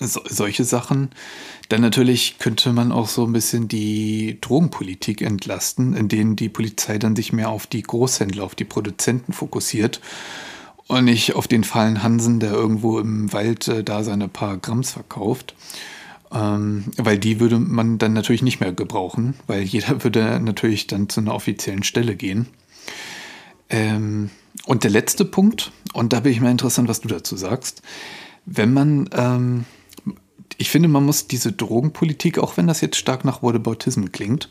so, 0.00 0.20
solche 0.28 0.64
Sachen. 0.64 1.10
Dann 1.68 1.80
natürlich 1.80 2.38
könnte 2.38 2.72
man 2.72 2.92
auch 2.92 3.08
so 3.08 3.24
ein 3.24 3.32
bisschen 3.32 3.68
die 3.68 4.38
Drogenpolitik 4.40 5.22
entlasten, 5.22 5.94
in 5.94 6.08
denen 6.08 6.36
die 6.36 6.48
Polizei 6.48 6.98
dann 6.98 7.16
sich 7.16 7.32
mehr 7.32 7.48
auf 7.48 7.66
die 7.66 7.82
Großhändler, 7.82 8.44
auf 8.44 8.54
die 8.54 8.64
Produzenten 8.64 9.32
fokussiert 9.32 10.00
und 10.86 11.04
nicht 11.04 11.34
auf 11.34 11.48
den 11.48 11.64
fahlen 11.64 12.02
Hansen, 12.02 12.40
der 12.40 12.52
irgendwo 12.52 12.98
im 12.98 13.32
Wald 13.32 13.68
äh, 13.68 13.84
da 13.84 14.04
seine 14.04 14.28
paar 14.28 14.56
Gramms 14.58 14.92
verkauft. 14.92 15.54
Ähm, 16.32 16.84
weil 16.96 17.18
die 17.18 17.40
würde 17.40 17.58
man 17.58 17.98
dann 17.98 18.14
natürlich 18.14 18.42
nicht 18.42 18.60
mehr 18.60 18.72
gebrauchen, 18.72 19.34
weil 19.46 19.62
jeder 19.62 20.02
würde 20.04 20.40
natürlich 20.40 20.86
dann 20.86 21.08
zu 21.08 21.20
einer 21.20 21.34
offiziellen 21.34 21.82
Stelle 21.82 22.16
gehen. 22.16 22.46
Ähm, 23.68 24.30
und 24.66 24.84
der 24.84 24.90
letzte 24.90 25.24
Punkt, 25.24 25.72
und 25.92 26.12
da 26.12 26.20
bin 26.20 26.32
ich 26.32 26.40
mal 26.40 26.50
interessant, 26.50 26.88
was 26.88 27.00
du 27.00 27.08
dazu 27.08 27.36
sagst 27.36 27.82
wenn 28.44 28.72
man, 28.72 29.08
ähm, 29.12 29.64
ich 30.56 30.70
finde, 30.70 30.88
man 30.88 31.04
muss 31.04 31.26
diese 31.26 31.52
Drogenpolitik, 31.52 32.38
auch 32.38 32.56
wenn 32.56 32.66
das 32.66 32.80
jetzt 32.80 32.96
stark 32.96 33.24
nach 33.24 33.42
Whataboutism 33.42 34.06
klingt, 34.12 34.48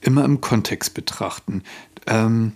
immer 0.00 0.24
im 0.24 0.40
Kontext 0.40 0.94
betrachten. 0.94 1.62
Ähm, 2.06 2.52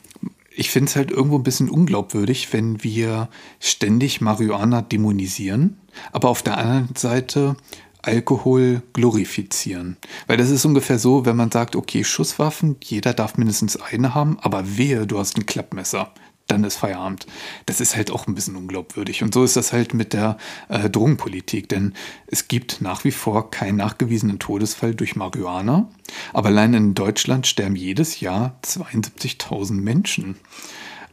ich 0.55 0.71
finde 0.71 0.91
es 0.91 0.97
halt 0.97 1.11
irgendwo 1.11 1.37
ein 1.37 1.45
bisschen 1.45 1.71
unglaubwürdig, 1.71 2.53
wenn 2.53 2.83
wir 2.85 3.29
ständig 3.59 4.21
Marihuana 4.21 4.83
dämonisieren, 4.83 5.79
aber 6.13 6.29
auf 6.29 6.43
der 6.43 6.59
anderen 6.59 6.95
Seite 6.95 7.57
Alkohol 8.03 8.83
glorifizieren. 8.93 9.97
Weil 10.27 10.37
das 10.37 10.51
ist 10.51 10.65
ungefähr 10.65 10.99
so, 10.99 11.25
wenn 11.25 11.37
man 11.37 11.51
sagt, 11.51 11.75
okay, 11.75 12.05
Schusswaffen, 12.05 12.77
jeder 12.83 13.15
darf 13.15 13.39
mindestens 13.39 13.77
eine 13.81 14.15
haben, 14.15 14.39
aber 14.41 14.77
wehe, 14.77 15.07
du 15.07 15.19
hast 15.19 15.39
ein 15.39 15.47
Klappmesser 15.47 16.13
dann 16.47 16.65
ist 16.65 16.77
Feierabend. 16.77 17.27
Das 17.67 17.81
ist 17.81 17.97
halt 17.97 18.11
auch 18.11 18.27
ein 18.27 18.35
bisschen 18.35 18.57
unglaubwürdig. 18.57 19.23
Und 19.23 19.35
so 19.35 19.45
ist 19.45 19.57
das 19.57 19.73
halt 19.73 19.95
mit 19.95 20.13
der 20.13 20.37
äh, 20.69 20.91
Drogenpolitik, 20.91 21.69
denn 21.69 21.95
es 22.27 22.49
gibt 22.49 22.81
nach 22.81 23.05
wie 23.05 23.11
vor 23.11 23.51
keinen 23.51 23.77
nachgewiesenen 23.77 24.39
Todesfall 24.39 24.95
durch 24.95 25.17
Marihuana. 25.17 25.89
Aber 26.33 26.49
allein 26.49 26.75
in 26.75 26.95
Deutschland 26.95 27.47
sterben 27.47 27.77
jedes 27.77 28.21
Jahr 28.21 28.59
72.000 28.65 29.75
Menschen 29.75 30.37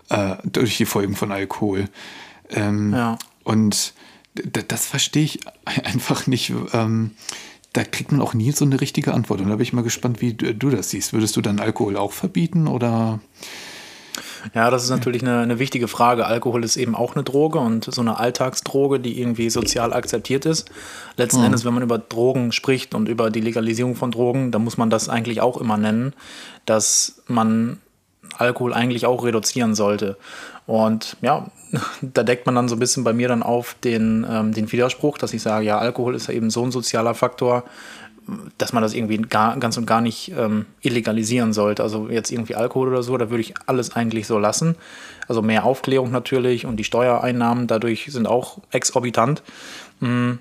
äh, 0.09 0.35
durch 0.43 0.77
die 0.77 0.85
Folgen 0.85 1.15
von 1.15 1.31
Alkohol. 1.31 1.85
Ähm, 2.49 2.93
ja. 2.93 3.17
Und 3.43 3.93
das 4.67 4.85
verstehe 4.85 5.23
ich 5.23 5.39
einfach 5.65 6.27
nicht. 6.27 6.53
Ähm, 6.73 7.11
da 7.73 7.83
kriegt 7.83 8.11
man 8.11 8.21
auch 8.21 8.33
nie 8.33 8.51
so 8.51 8.65
eine 8.65 8.81
richtige 8.81 9.13
Antwort. 9.13 9.41
Und 9.41 9.49
da 9.49 9.55
bin 9.55 9.63
ich 9.63 9.73
mal 9.73 9.83
gespannt, 9.83 10.21
wie 10.21 10.33
du 10.33 10.69
das 10.69 10.89
siehst. 10.89 11.13
Würdest 11.13 11.37
du 11.37 11.41
dann 11.41 11.59
Alkohol 11.59 11.97
auch 11.97 12.13
verbieten 12.13 12.67
oder? 12.67 13.19
Ja, 14.53 14.69
das 14.69 14.83
ist 14.83 14.89
natürlich 14.89 15.21
eine, 15.21 15.39
eine, 15.39 15.59
wichtige 15.59 15.87
Frage. 15.87 16.25
Alkohol 16.25 16.63
ist 16.63 16.77
eben 16.77 16.95
auch 16.95 17.15
eine 17.15 17.23
Droge 17.23 17.59
und 17.59 17.85
so 17.93 18.01
eine 18.01 18.19
Alltagsdroge, 18.19 18.99
die 18.99 19.19
irgendwie 19.19 19.49
sozial 19.49 19.93
akzeptiert 19.93 20.45
ist. 20.45 20.69
Letzten 21.17 21.39
mhm. 21.39 21.47
Endes, 21.47 21.65
wenn 21.65 21.73
man 21.73 21.83
über 21.83 21.97
Drogen 21.97 22.51
spricht 22.51 22.95
und 22.95 23.09
über 23.09 23.29
die 23.29 23.41
Legalisierung 23.41 23.95
von 23.95 24.11
Drogen, 24.11 24.51
dann 24.51 24.63
muss 24.63 24.77
man 24.77 24.89
das 24.89 25.09
eigentlich 25.09 25.41
auch 25.41 25.57
immer 25.57 25.77
nennen, 25.77 26.13
dass 26.65 27.21
man 27.27 27.79
Alkohol 28.37 28.73
eigentlich 28.73 29.05
auch 29.05 29.23
reduzieren 29.23 29.75
sollte. 29.75 30.17
Und 30.65 31.17
ja, 31.21 31.47
da 32.01 32.23
deckt 32.23 32.45
man 32.45 32.55
dann 32.55 32.69
so 32.69 32.75
ein 32.75 32.79
bisschen 32.79 33.03
bei 33.03 33.13
mir 33.13 33.27
dann 33.27 33.43
auf 33.43 33.75
den, 33.83 34.25
ähm, 34.29 34.53
den 34.53 34.71
Widerspruch, 34.71 35.17
dass 35.17 35.33
ich 35.33 35.41
sage, 35.41 35.65
ja, 35.65 35.77
Alkohol 35.77 36.15
ist 36.15 36.27
ja 36.27 36.33
eben 36.33 36.49
so 36.49 36.63
ein 36.63 36.71
sozialer 36.71 37.13
Faktor, 37.13 37.63
dass 38.57 38.73
man 38.73 38.83
das 38.83 38.93
irgendwie 38.93 39.17
gar, 39.17 39.57
ganz 39.57 39.77
und 39.77 39.85
gar 39.85 40.01
nicht 40.01 40.31
ähm, 40.37 40.65
illegalisieren 40.81 41.53
sollte. 41.53 41.83
Also 41.83 42.09
jetzt 42.09 42.31
irgendwie 42.31 42.55
Alkohol 42.55 42.89
oder 42.89 43.03
so, 43.03 43.17
da 43.17 43.29
würde 43.29 43.41
ich 43.41 43.53
alles 43.65 43.95
eigentlich 43.95 44.27
so 44.27 44.39
lassen. 44.39 44.75
Also 45.27 45.41
mehr 45.41 45.65
Aufklärung 45.65 46.11
natürlich 46.11 46.65
und 46.65 46.77
die 46.77 46.83
Steuereinnahmen 46.83 47.67
dadurch 47.67 48.07
sind 48.09 48.27
auch 48.27 48.59
exorbitant. 48.71 49.43
Mm. 49.99 50.33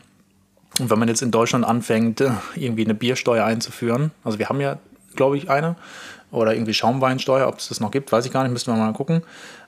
Und 0.81 0.90
wenn 0.90 0.98
man 0.98 1.09
jetzt 1.09 1.22
in 1.22 1.33
Deutschland 1.33 1.64
anfängt, 1.64 2.20
äh, 2.20 2.31
irgendwie 2.55 2.85
eine 2.85 2.94
Biersteuer 2.94 3.44
einzuführen, 3.44 4.12
also 4.22 4.38
wir 4.38 4.48
haben 4.48 4.61
ja, 4.61 4.79
glaube 5.16 5.37
ich, 5.37 5.51
eine, 5.51 5.77
oder 6.31 6.55
irgendwie 6.55 6.74
Schaumweinsteuer, 6.74 7.48
ob 7.48 7.59
es 7.59 7.68
das 7.68 7.81
noch 7.81 7.90
gibt, 7.90 8.12
weiß 8.12 8.27
ich 8.27 8.33
gar 8.33 8.42
nicht, 8.42 8.53
müssten 8.53 8.70
wir 8.72 8.77
mal 8.77 8.92
gucken. 8.92 9.22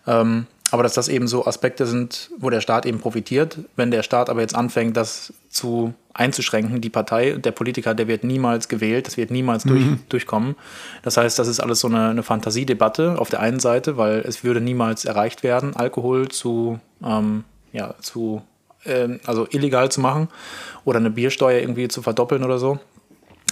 Ähm, 0.07 0.47
aber 0.71 0.83
dass 0.83 0.95
das 0.95 1.09
eben 1.09 1.27
so 1.27 1.47
Aspekte 1.47 1.87
sind, 1.87 2.31
wo 2.39 2.51
der 2.51 2.61
Staat 2.61 2.87
eben 2.87 2.99
profitiert. 2.99 3.59
Wenn 3.77 3.91
der 3.91 4.03
Staat 4.03 4.31
aber 4.31 4.41
jetzt 4.41 4.55
anfängt, 4.55 4.97
das 4.97 5.33
zu 5.49 5.95
einzuschränken, 6.15 6.81
die 6.81 6.91
Partei, 6.91 7.33
der 7.33 7.53
Politiker, 7.53 7.95
der 7.95 8.09
wird 8.09 8.25
niemals 8.25 8.69
gewählt, 8.69 9.07
das 9.07 9.17
wird 9.17 9.31
niemals 9.31 9.65
durch, 9.65 9.85
mhm. 9.85 10.01
durchkommen. 10.09 10.57
Das 11.03 11.17
heißt, 11.17 11.39
das 11.39 11.49
ist 11.49 11.61
alles 11.61 11.81
so 11.81 11.89
eine, 11.89 12.11
eine, 12.11 12.23
Fantasiedebatte 12.23 13.19
auf 13.19 13.31
der 13.31 13.41
einen 13.41 13.61
Seite, 13.61 13.97
weil 13.97 14.21
es 14.21 14.45
würde 14.45 14.61
niemals 14.61 15.05
erreicht 15.05 15.43
werden, 15.43 15.75
Alkohol 15.77 16.29
zu, 16.29 16.79
ähm, 17.05 17.45
ja, 17.73 17.95
zu 18.01 18.43
äh, 18.85 19.19
also 19.27 19.47
illegal 19.51 19.91
zu 19.91 20.01
machen 20.01 20.29
oder 20.85 20.99
eine 20.99 21.11
Biersteuer 21.11 21.61
irgendwie 21.61 21.89
zu 21.89 22.03
verdoppeln 22.03 22.45
oder 22.45 22.59
so. 22.59 22.79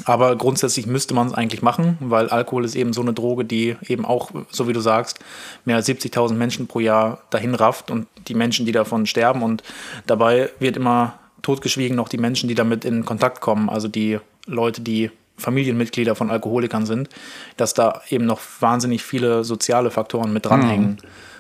Aber 0.05 0.37
grundsätzlich 0.37 0.87
müsste 0.87 1.15
man 1.15 1.29
es 1.29 1.35
eigentlich 1.35 1.63
machen, 1.63 1.99
weil 2.01 2.29
Alkohol 2.29 2.65
ist 2.65 2.77
eben 2.77 2.93
so 2.93 3.01
eine 3.01 3.13
Droge, 3.13 3.45
die 3.45 3.77
eben 3.87 4.05
auch, 4.05 4.31
so 4.51 4.69
wie 4.69 4.73
du 4.73 4.81
sagst, 4.81 5.19
mehr 5.65 5.77
als 5.77 5.89
70.000 5.89 6.35
Menschen 6.35 6.67
pro 6.67 6.81
Jahr 6.81 7.23
dahin 7.31 7.55
rafft 7.55 7.91
und 7.91 8.07
die 8.29 8.35
Menschen, 8.35 8.67
die 8.67 8.73
davon 8.73 9.07
sterben. 9.07 9.43
Und 9.43 9.63
dabei 10.07 10.51
wird 10.59 10.77
immer 10.77 11.19
totgeschwiegen 11.43 11.97
noch 11.97 12.09
die 12.09 12.19
Menschen, 12.19 12.49
die 12.49 12.55
damit 12.55 12.85
in 12.85 13.05
Kontakt 13.05 13.41
kommen, 13.41 13.69
also 13.69 13.89
die 13.89 14.19
Leute, 14.47 14.81
die 14.81 15.11
Familienmitglieder 15.37 16.15
von 16.15 16.31
Alkoholikern 16.31 16.85
sind, 16.85 17.09
dass 17.57 17.73
da 17.75 18.03
eben 18.11 18.27
noch 18.27 18.41
wahnsinnig 18.61 19.05
viele 19.05 19.45
soziale 19.45 19.91
Faktoren 19.91 20.33
mit 20.33 20.47
dranhängen 20.47 20.99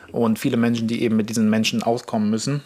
mhm. 0.08 0.14
und 0.14 0.38
viele 0.38 0.56
Menschen, 0.56 0.86
die 0.86 1.02
eben 1.02 1.16
mit 1.16 1.28
diesen 1.28 1.50
Menschen 1.50 1.82
auskommen 1.82 2.30
müssen, 2.30 2.62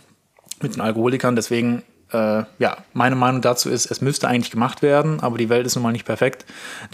mit 0.61 0.75
den 0.75 0.83
Alkoholikern. 0.83 1.35
Deswegen 1.35 1.83
äh, 2.13 2.45
ja, 2.59 2.77
meine 2.93 3.17
Meinung 3.17 3.41
dazu 3.41 3.69
ist, 3.71 3.91
es 3.91 4.01
müsste 4.01 4.29
eigentlich 4.29 4.51
gemacht 4.51 4.83
werden, 4.83 5.21
aber 5.21 5.39
die 5.39 5.49
Welt 5.49 5.67
ist 5.67 5.75
nun 5.77 5.83
mal 5.83 5.93
nicht 5.93 6.05
perfekt. 6.05 6.45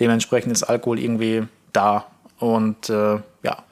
Dementsprechend 0.01 0.53
ist 0.53 0.63
Alkohol 0.63 0.99
irgendwie 0.99 1.45
da. 1.73 2.07
Und 2.39 2.89
äh, 2.89 3.19
ja, 3.43 3.65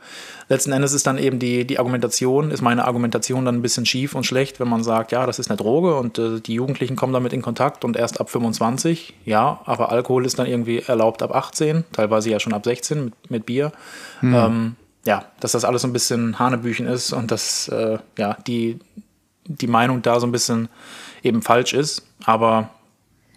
letzten 0.49 0.73
Endes 0.73 0.93
ist 0.93 1.07
dann 1.07 1.19
eben 1.19 1.39
die, 1.39 1.65
die 1.67 1.79
Argumentation, 1.79 2.51
ist 2.51 2.63
meine 2.63 2.85
Argumentation 2.85 3.45
dann 3.45 3.57
ein 3.57 3.63
bisschen 3.63 3.87
schief 3.87 4.15
und 4.15 4.25
schlecht, 4.25 4.59
wenn 4.61 4.69
man 4.69 4.83
sagt, 4.83 5.13
ja, 5.13 5.27
das 5.27 5.39
ist 5.39 5.51
eine 5.51 5.57
Droge 5.57 5.97
und 5.97 6.19
äh, 6.19 6.41
die 6.41 6.55
Jugendlichen 6.55 6.97
kommen 6.97 7.13
damit 7.13 7.33
in 7.33 7.43
Kontakt 7.43 7.85
und 7.85 7.97
erst 7.97 8.21
ab 8.21 8.29
25, 8.29 9.15
ja, 9.25 9.61
aber 9.65 9.91
Alkohol 9.91 10.27
ist 10.27 10.39
dann 10.39 10.47
irgendwie 10.47 10.81
erlaubt 10.81 11.23
ab 11.23 11.35
18, 11.35 11.85
teilweise 11.93 12.31
ja 12.31 12.41
schon 12.41 12.53
ab 12.53 12.65
16 12.65 13.05
mit, 13.05 13.31
mit 13.31 13.47
Bier. 13.47 13.73
Hm. 14.21 14.35
Ähm, 14.35 14.77
ja, 15.05 15.25
dass 15.39 15.53
das 15.53 15.65
alles 15.65 15.83
so 15.83 15.89
ein 15.89 15.93
bisschen 15.93 16.39
Hanebüchen 16.39 16.87
ist 16.87 17.13
und 17.13 17.31
dass 17.31 17.69
äh, 17.69 17.99
ja, 18.19 18.37
die, 18.47 18.81
die 19.47 19.67
Meinung 19.67 20.03
da 20.03 20.21
so 20.21 20.27
ein 20.27 20.33
bisschen 20.33 20.69
eben 21.23 21.43
falsch 21.43 21.73
ist. 21.73 22.07
Aber 22.25 22.71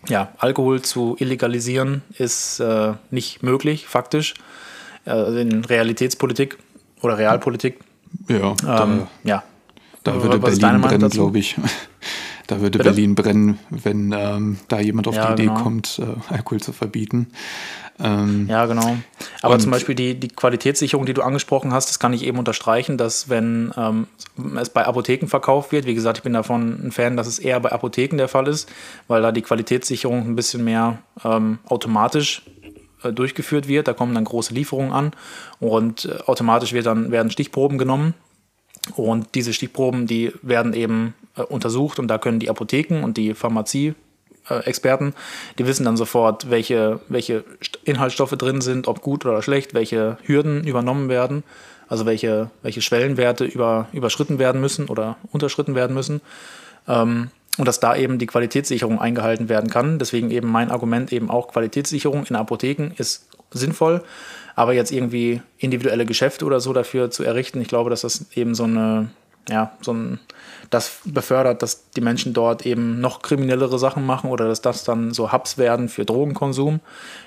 ja, 0.08 0.30
Alkohol 0.38 0.82
zu 0.82 1.16
illegalisieren 1.20 2.02
ist 2.18 2.60
äh, 2.60 2.94
nicht 3.12 3.44
möglich, 3.44 3.88
faktisch, 3.88 4.34
äh, 5.06 5.42
in 5.42 5.66
Realitätspolitik 5.66 6.58
oder 7.02 7.18
Realpolitik. 7.18 7.80
Ja, 8.28 8.54
da, 8.62 8.84
ähm, 8.84 9.08
ja. 9.24 9.44
da 10.04 10.22
würde 10.22 10.42
Was 10.42 10.60
Berlin 10.60 10.82
brennen, 10.82 11.10
glaube 11.10 11.40
ich. 11.40 11.56
Da 12.50 12.62
würde 12.62 12.80
Bitte? 12.80 12.90
Berlin 12.90 13.14
brennen, 13.14 13.60
wenn 13.70 14.12
ähm, 14.12 14.58
da 14.70 14.80
jemand 14.80 15.08
auf 15.08 15.14
ja, 15.14 15.28
die 15.28 15.34
Idee 15.34 15.50
genau. 15.50 15.62
kommt, 15.62 16.02
äh, 16.02 16.34
Alkohol 16.34 16.60
zu 16.60 16.74
verbieten. 16.74 17.28
Ähm, 18.00 18.48
ja, 18.50 18.66
genau. 18.66 18.98
Aber 19.44 19.60
zum 19.60 19.70
Beispiel 19.70 19.94
die, 19.94 20.20
die 20.20 20.30
Qualitätssicherung, 20.30 21.06
die 21.06 21.14
du 21.14 21.22
angesprochen 21.22 21.74
hast, 21.74 21.90
das 21.90 22.00
kann 22.00 22.12
ich 22.12 22.26
eben 22.26 22.40
unterstreichen, 22.40 22.98
dass 22.98 23.30
wenn 23.30 23.72
ähm, 23.78 24.08
es 24.60 24.72
bei 24.72 24.84
Apotheken 24.84 25.28
verkauft 25.28 25.72
wird, 25.72 25.86
wie 25.86 25.94
gesagt, 25.94 26.18
ich 26.18 26.24
bin 26.24 26.34
davon 26.34 26.88
ein 26.88 26.92
Fan, 26.92 27.16
dass 27.18 27.28
es 27.28 27.38
eher 27.38 27.60
bei 27.60 27.72
Apotheken 27.72 28.18
der 28.18 28.28
Fall 28.28 28.48
ist, 28.48 28.68
weil 29.08 29.22
da 29.22 29.32
die 29.32 29.44
Qualitätssicherung 29.44 30.26
ein 30.26 30.36
bisschen 30.36 30.64
mehr 30.64 30.98
ähm, 31.24 31.60
automatisch 31.68 32.42
äh, 33.04 33.14
durchgeführt 33.14 33.68
wird. 33.68 33.88
Da 33.88 33.94
kommen 33.94 34.16
dann 34.16 34.26
große 34.26 34.56
Lieferungen 34.56 34.92
an 34.92 35.12
und 35.60 36.06
äh, 36.06 36.24
automatisch 36.26 36.74
wird 36.74 36.88
dann, 36.88 37.12
werden 37.12 37.30
Stichproben 37.30 37.78
genommen 37.78 38.16
und 38.96 39.28
diese 39.36 39.54
Stichproben, 39.54 40.08
die 40.08 40.32
werden 40.42 40.74
eben 40.74 41.14
äh, 41.36 41.42
untersucht 41.42 42.00
und 42.00 42.08
da 42.08 42.18
können 42.18 42.40
die 42.40 42.50
Apotheken 42.50 43.04
und 43.04 43.18
die 43.18 43.34
Pharmazie-Experten, 43.34 45.14
die 45.58 45.66
wissen 45.66 45.86
dann 45.86 45.98
sofort, 45.98 46.50
welche, 46.50 47.00
welche 47.08 47.44
Inhaltsstoffe 47.84 48.32
drin 48.32 48.62
sind, 48.62 48.88
ob 48.88 49.02
gut 49.02 49.26
oder 49.26 49.42
schlecht, 49.42 49.74
welche 49.74 50.18
Hürden 50.24 50.66
übernommen 50.66 51.10
werden, 51.10 51.44
also 51.88 52.06
welche, 52.06 52.50
welche 52.62 52.82
Schwellenwerte 52.82 53.46
über, 53.46 53.88
überschritten 53.94 54.40
werden 54.40 54.62
müssen 54.62 54.88
oder 54.88 55.18
unterschritten 55.32 55.76
werden 55.76 55.94
müssen. 55.94 56.22
Ähm, 56.88 57.30
und 57.58 57.68
dass 57.68 57.82
da 57.82 57.96
eben 57.96 58.20
die 58.20 58.26
Qualitätssicherung 58.26 59.02
eingehalten 59.02 59.50
werden 59.50 59.70
kann. 59.70 60.00
Deswegen 60.00 60.32
eben 60.32 60.48
mein 60.48 60.72
Argument 60.72 61.12
eben 61.12 61.30
auch 61.30 61.50
Qualitätssicherung 61.50 62.26
in 62.26 62.38
Apotheken 62.38 62.92
ist 62.98 63.28
sinnvoll, 63.52 64.02
aber 64.60 64.74
jetzt 64.74 64.92
irgendwie 64.92 65.42
individuelle 65.58 66.06
Geschäfte 66.06 66.44
oder 66.44 66.60
so 66.60 66.74
dafür 66.74 67.10
zu 67.10 67.24
errichten, 67.24 67.62
ich 67.62 67.70
glaube, 67.70 67.90
dass 67.90 68.02
das 68.02 68.26
eben 68.36 68.56
so 68.56 68.66
eine, 68.66 69.10
ja, 69.48 69.72
so 69.80 69.94
ein, 69.94 70.20
das 70.70 71.00
befördert, 71.06 71.62
dass 71.62 71.92
die 71.92 72.02
Menschen 72.02 72.34
dort 72.34 72.66
eben 72.66 73.00
noch 73.00 73.22
kriminellere 73.22 73.80
Sachen 73.80 74.06
machen 74.06 74.30
oder 74.30 74.50
dass 74.50 74.60
das 74.60 74.84
dann 74.84 75.14
so 75.14 75.32
Hubs 75.32 75.58
werden 75.58 75.88
für 75.88 76.04
Drogenkonsum. 76.04 76.82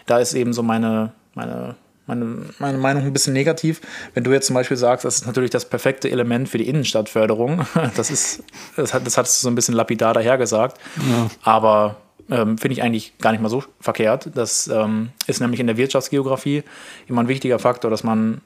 Da 0.04 0.18
ist 0.18 0.34
eben 0.34 0.52
so 0.52 0.62
meine, 0.62 1.14
meine 1.32 1.76
meine, 2.04 2.50
meine 2.58 2.76
Meinung 2.76 3.04
ein 3.04 3.12
bisschen 3.14 3.32
negativ. 3.32 3.80
Wenn 4.12 4.24
du 4.24 4.32
jetzt 4.32 4.48
zum 4.48 4.54
Beispiel 4.54 4.76
sagst, 4.76 5.06
das 5.06 5.14
ist 5.14 5.26
natürlich 5.26 5.50
das 5.50 5.64
perfekte 5.64 6.10
Element 6.10 6.50
für 6.50 6.58
die 6.58 6.68
Innenstadtförderung, 6.68 7.64
das 7.96 8.10
ist, 8.10 8.42
das, 8.76 8.92
hat, 8.92 9.06
das 9.06 9.16
hast 9.16 9.40
du 9.40 9.44
so 9.44 9.50
ein 9.50 9.54
bisschen 9.54 9.74
lapidar 9.74 10.12
dahergesagt. 10.12 10.78
Ja. 10.96 11.30
Aber 11.44 11.96
ähm, 12.32 12.58
finde 12.58 12.72
ich 12.72 12.82
eigentlich 12.82 13.18
gar 13.18 13.32
nicht 13.32 13.42
mal 13.42 13.48
so 13.48 13.62
verkehrt. 13.80 14.30
Das 14.34 14.68
ähm, 14.68 15.10
ist 15.26 15.40
nämlich 15.40 15.60
in 15.60 15.66
der 15.66 15.76
Wirtschaftsgeografie 15.76 16.62
immer 17.06 17.20
ein 17.22 17.28
wichtiger 17.28 17.58
Faktor, 17.58 17.90
dass 17.90 18.02
man 18.02 18.40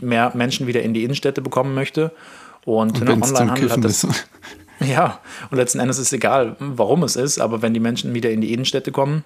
mehr 0.00 0.32
Menschen 0.34 0.66
wieder 0.66 0.82
in 0.82 0.94
die 0.94 1.04
Innenstädte 1.04 1.42
bekommen 1.42 1.74
möchte. 1.74 2.12
Und, 2.64 3.00
und 3.00 3.04
ne, 3.04 3.12
Onlinehandel 3.12 3.70
hat 3.70 3.84
das. 3.84 4.06
Ja, 4.80 5.20
und 5.48 5.58
letzten 5.58 5.78
Endes 5.78 5.98
ist 5.98 6.08
es 6.08 6.12
egal, 6.12 6.56
warum 6.58 7.04
es 7.04 7.14
ist, 7.14 7.38
aber 7.38 7.62
wenn 7.62 7.72
die 7.72 7.78
Menschen 7.78 8.14
wieder 8.14 8.30
in 8.30 8.40
die 8.40 8.52
Innenstädte 8.52 8.90
kommen, 8.90 9.22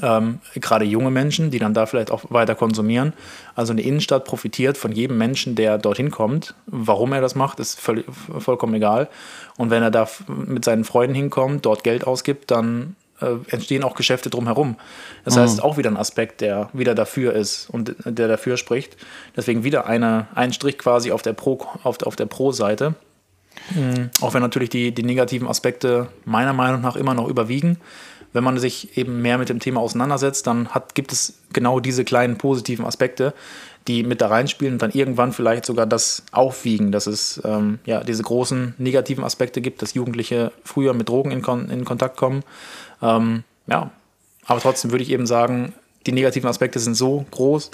ähm, 0.00 0.40
gerade 0.54 0.84
junge 0.84 1.12
Menschen, 1.12 1.52
die 1.52 1.60
dann 1.60 1.72
da 1.72 1.86
vielleicht 1.86 2.10
auch 2.10 2.24
weiter 2.30 2.56
konsumieren. 2.56 3.12
Also 3.54 3.72
eine 3.72 3.82
Innenstadt 3.82 4.24
profitiert 4.24 4.76
von 4.76 4.90
jedem 4.90 5.18
Menschen, 5.18 5.54
der 5.54 5.78
dorthin 5.78 6.10
kommt. 6.10 6.54
Warum 6.66 7.12
er 7.12 7.20
das 7.20 7.36
macht, 7.36 7.60
ist 7.60 7.78
völlig, 7.78 8.06
vollkommen 8.38 8.74
egal. 8.74 9.08
Und 9.56 9.70
wenn 9.70 9.82
er 9.82 9.90
da 9.90 10.08
mit 10.28 10.64
seinen 10.64 10.84
Freunden 10.84 11.14
hinkommt, 11.14 11.64
dort 11.66 11.84
Geld 11.84 12.06
ausgibt, 12.06 12.50
dann 12.50 12.96
äh, 13.22 13.52
entstehen 13.52 13.84
auch 13.84 13.94
Geschäfte 13.94 14.30
drumherum. 14.30 14.76
Das 15.24 15.36
heißt, 15.36 15.58
mhm. 15.58 15.62
auch 15.62 15.76
wieder 15.76 15.90
ein 15.90 15.96
Aspekt, 15.96 16.40
der 16.40 16.68
wieder 16.72 16.94
dafür 16.94 17.32
ist 17.34 17.70
und 17.70 17.94
der 18.04 18.28
dafür 18.28 18.56
spricht. 18.56 18.96
Deswegen 19.36 19.64
wieder 19.64 19.86
eine, 19.86 20.26
ein 20.34 20.52
Strich 20.52 20.78
quasi 20.78 21.12
auf 21.12 21.22
der 21.22 21.32
Pro, 21.32 21.66
auf, 21.82 22.02
auf 22.02 22.16
der 22.16 22.26
Pro-Seite. 22.26 22.94
Mhm. 23.74 24.10
Auch 24.20 24.34
wenn 24.34 24.42
natürlich 24.42 24.70
die, 24.70 24.92
die 24.92 25.02
negativen 25.02 25.46
Aspekte 25.46 26.08
meiner 26.24 26.52
Meinung 26.52 26.80
nach 26.80 26.96
immer 26.96 27.14
noch 27.14 27.28
überwiegen 27.28 27.78
wenn 28.32 28.44
man 28.44 28.58
sich 28.58 28.96
eben 28.96 29.20
mehr 29.22 29.38
mit 29.38 29.48
dem 29.48 29.60
Thema 29.60 29.80
auseinandersetzt, 29.80 30.46
dann 30.46 30.68
hat, 30.68 30.94
gibt 30.94 31.12
es 31.12 31.34
genau 31.52 31.80
diese 31.80 32.04
kleinen 32.04 32.38
positiven 32.38 32.84
Aspekte, 32.84 33.34
die 33.88 34.04
mit 34.04 34.20
da 34.20 34.28
reinspielen 34.28 34.74
und 34.74 34.82
dann 34.82 34.92
irgendwann 34.92 35.32
vielleicht 35.32 35.66
sogar 35.66 35.86
das 35.86 36.22
aufwiegen, 36.32 36.92
dass 36.92 37.06
es 37.06 37.40
ähm, 37.44 37.78
ja, 37.84 38.02
diese 38.04 38.22
großen 38.22 38.74
negativen 38.78 39.24
Aspekte 39.24 39.60
gibt, 39.60 39.82
dass 39.82 39.94
Jugendliche 39.94 40.52
früher 40.64 40.94
mit 40.94 41.08
Drogen 41.08 41.30
in, 41.30 41.42
Kon 41.42 41.68
in 41.68 41.84
Kontakt 41.84 42.16
kommen. 42.16 42.42
Ähm, 43.02 43.44
ja, 43.66 43.90
aber 44.46 44.60
trotzdem 44.60 44.90
würde 44.90 45.04
ich 45.04 45.10
eben 45.10 45.26
sagen, 45.26 45.72
die 46.06 46.12
negativen 46.12 46.48
Aspekte 46.48 46.78
sind 46.78 46.94
so 46.94 47.24
groß, 47.30 47.70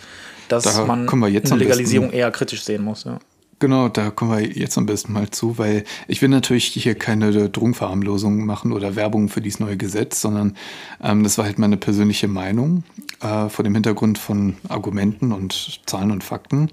dass 0.48 0.64
da 0.64 0.84
man 0.84 1.08
eine 1.08 1.56
Legalisierung 1.56 2.10
eher 2.10 2.30
kritisch 2.30 2.62
sehen 2.62 2.82
muss. 2.82 3.04
Ja. 3.04 3.18
Genau, 3.60 3.88
da 3.88 4.10
kommen 4.10 4.30
wir 4.30 4.46
jetzt 4.46 4.78
am 4.78 4.86
besten 4.86 5.12
mal 5.12 5.30
zu, 5.30 5.58
weil 5.58 5.84
ich 6.06 6.22
will 6.22 6.28
natürlich 6.28 6.66
hier 6.66 6.94
keine 6.94 7.48
Drogenverharmlosung 7.48 8.46
machen 8.46 8.72
oder 8.72 8.94
Werbung 8.94 9.28
für 9.28 9.40
dieses 9.40 9.58
neue 9.58 9.76
Gesetz, 9.76 10.20
sondern 10.20 10.56
ähm, 11.02 11.24
das 11.24 11.38
war 11.38 11.44
halt 11.44 11.58
meine 11.58 11.76
persönliche 11.76 12.28
Meinung 12.28 12.84
äh, 13.20 13.48
vor 13.48 13.64
dem 13.64 13.74
Hintergrund 13.74 14.18
von 14.18 14.56
Argumenten 14.68 15.32
und 15.32 15.80
Zahlen 15.86 16.12
und 16.12 16.22
Fakten. 16.22 16.70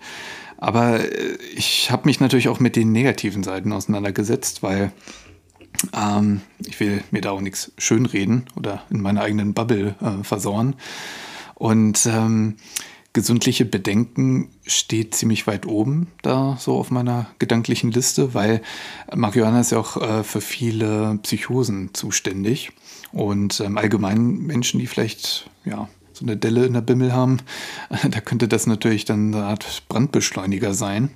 Aber 0.57 0.99
äh, 0.99 1.37
ich 1.55 1.89
habe 1.89 2.05
mich 2.05 2.19
natürlich 2.19 2.49
auch 2.49 2.59
mit 2.59 2.75
den 2.75 2.91
negativen 2.91 3.41
Seiten 3.41 3.71
auseinandergesetzt, 3.71 4.61
weil 4.61 4.91
ähm, 5.93 6.41
ich 6.59 6.79
will 6.79 7.03
mir 7.11 7.21
da 7.21 7.31
auch 7.31 7.41
nichts 7.41 7.71
schönreden 7.77 8.45
oder 8.55 8.83
in 8.89 9.01
meiner 9.01 9.21
eigenen 9.21 9.53
Bubble 9.53 9.95
äh, 10.01 10.23
versauern. 10.23 10.75
Und 11.55 12.05
ähm, 12.05 12.57
gesundliche 13.13 13.63
Bedenken 13.63 14.49
steht 14.67 15.15
ziemlich 15.15 15.47
weit 15.47 15.65
oben 15.65 16.07
da 16.21 16.57
so 16.59 16.75
auf 16.75 16.91
meiner 16.91 17.27
gedanklichen 17.39 17.91
Liste, 17.91 18.33
weil 18.33 18.61
Marihuana 19.15 19.61
ist 19.61 19.71
ja 19.71 19.79
auch 19.79 19.95
äh, 19.95 20.23
für 20.23 20.41
viele 20.41 21.17
Psychosen 21.23 21.93
zuständig 21.93 22.71
und 23.13 23.61
ähm, 23.61 23.77
allgemein 23.77 24.39
Menschen, 24.39 24.81
die 24.81 24.87
vielleicht 24.87 25.49
ja 25.63 25.87
so 26.11 26.25
eine 26.25 26.35
Delle 26.35 26.65
in 26.65 26.73
der 26.73 26.81
Bimmel 26.81 27.13
haben, 27.13 27.39
da 28.09 28.19
könnte 28.19 28.49
das 28.49 28.67
natürlich 28.67 29.05
dann 29.05 29.33
eine 29.33 29.45
Art 29.45 29.83
Brandbeschleuniger 29.87 30.73
sein. 30.73 31.09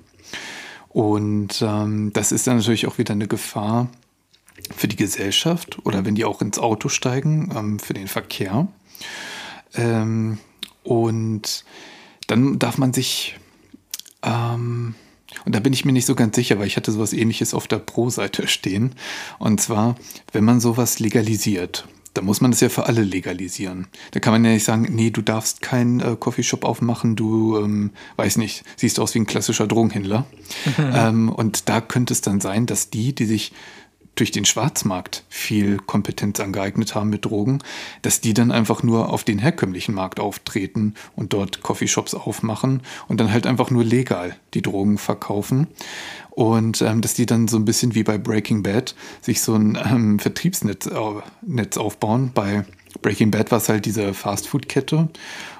Und 0.88 1.62
ähm, 1.62 2.12
das 2.14 2.32
ist 2.32 2.46
dann 2.46 2.56
natürlich 2.56 2.86
auch 2.86 2.98
wieder 2.98 3.12
eine 3.12 3.28
Gefahr 3.28 3.88
für 4.74 4.88
die 4.88 4.96
Gesellschaft 4.96 5.78
oder 5.84 6.04
wenn 6.04 6.14
die 6.14 6.24
auch 6.24 6.40
ins 6.40 6.58
Auto 6.58 6.88
steigen, 6.88 7.52
ähm, 7.56 7.78
für 7.78 7.94
den 7.94 8.08
Verkehr. 8.08 8.68
Ähm, 9.74 10.38
und 10.82 11.64
dann 12.26 12.58
darf 12.58 12.78
man 12.78 12.92
sich, 12.92 13.36
ähm, 14.22 14.94
und 15.44 15.54
da 15.54 15.60
bin 15.60 15.72
ich 15.72 15.84
mir 15.84 15.92
nicht 15.92 16.06
so 16.06 16.14
ganz 16.14 16.36
sicher, 16.36 16.58
weil 16.58 16.66
ich 16.66 16.76
hatte 16.76 16.92
sowas 16.92 17.12
ähnliches 17.12 17.54
auf 17.54 17.68
der 17.68 17.78
Pro-Seite 17.78 18.46
stehen. 18.48 18.94
Und 19.38 19.60
zwar, 19.60 19.96
wenn 20.32 20.44
man 20.44 20.60
sowas 20.60 20.98
legalisiert, 20.98 21.86
da 22.14 22.22
muss 22.22 22.40
man 22.40 22.50
das 22.50 22.60
ja 22.60 22.68
für 22.68 22.86
alle 22.86 23.02
legalisieren. 23.02 23.86
Da 24.10 24.20
kann 24.20 24.32
man 24.32 24.44
ja 24.44 24.50
nicht 24.50 24.64
sagen, 24.64 24.88
nee, 24.90 25.10
du 25.10 25.22
darfst 25.22 25.62
keinen 25.62 26.00
äh, 26.00 26.16
Coffeeshop 26.18 26.64
aufmachen, 26.64 27.14
du, 27.14 27.58
ähm, 27.58 27.92
weiß 28.16 28.36
nicht, 28.36 28.64
siehst 28.76 28.98
aus 28.98 29.14
wie 29.14 29.20
ein 29.20 29.26
klassischer 29.26 29.68
Drogenhändler. 29.68 30.26
Mhm. 30.76 30.92
Ähm, 30.92 31.28
und 31.28 31.68
da 31.68 31.80
könnte 31.80 32.12
es 32.12 32.20
dann 32.20 32.40
sein, 32.40 32.66
dass 32.66 32.90
die, 32.90 33.14
die 33.14 33.26
sich 33.26 33.52
durch 34.20 34.30
den 34.30 34.44
Schwarzmarkt 34.44 35.24
viel 35.28 35.78
Kompetenz 35.78 36.40
angeeignet 36.40 36.94
haben 36.94 37.10
mit 37.10 37.24
Drogen, 37.24 37.60
dass 38.02 38.20
die 38.20 38.34
dann 38.34 38.52
einfach 38.52 38.82
nur 38.82 39.08
auf 39.08 39.24
den 39.24 39.38
herkömmlichen 39.38 39.94
Markt 39.94 40.20
auftreten 40.20 40.94
und 41.16 41.32
dort 41.32 41.62
Coffeeshops 41.62 42.14
aufmachen 42.14 42.82
und 43.08 43.18
dann 43.18 43.32
halt 43.32 43.46
einfach 43.46 43.70
nur 43.70 43.82
legal 43.82 44.36
die 44.52 44.62
Drogen 44.62 44.98
verkaufen. 44.98 45.68
Und 46.30 46.82
ähm, 46.82 47.00
dass 47.00 47.14
die 47.14 47.26
dann 47.26 47.48
so 47.48 47.56
ein 47.56 47.64
bisschen 47.64 47.94
wie 47.94 48.02
bei 48.02 48.18
Breaking 48.18 48.62
Bad 48.62 48.94
sich 49.20 49.40
so 49.40 49.54
ein 49.54 49.76
ähm, 49.82 50.18
Vertriebsnetz 50.18 50.86
äh, 50.86 51.78
aufbauen. 51.78 52.30
Bei 52.34 52.64
Breaking 53.02 53.30
Bad 53.30 53.50
war 53.50 53.58
es 53.58 53.68
halt 53.68 53.86
diese 53.86 54.14
Fastfood-Kette. 54.14 55.08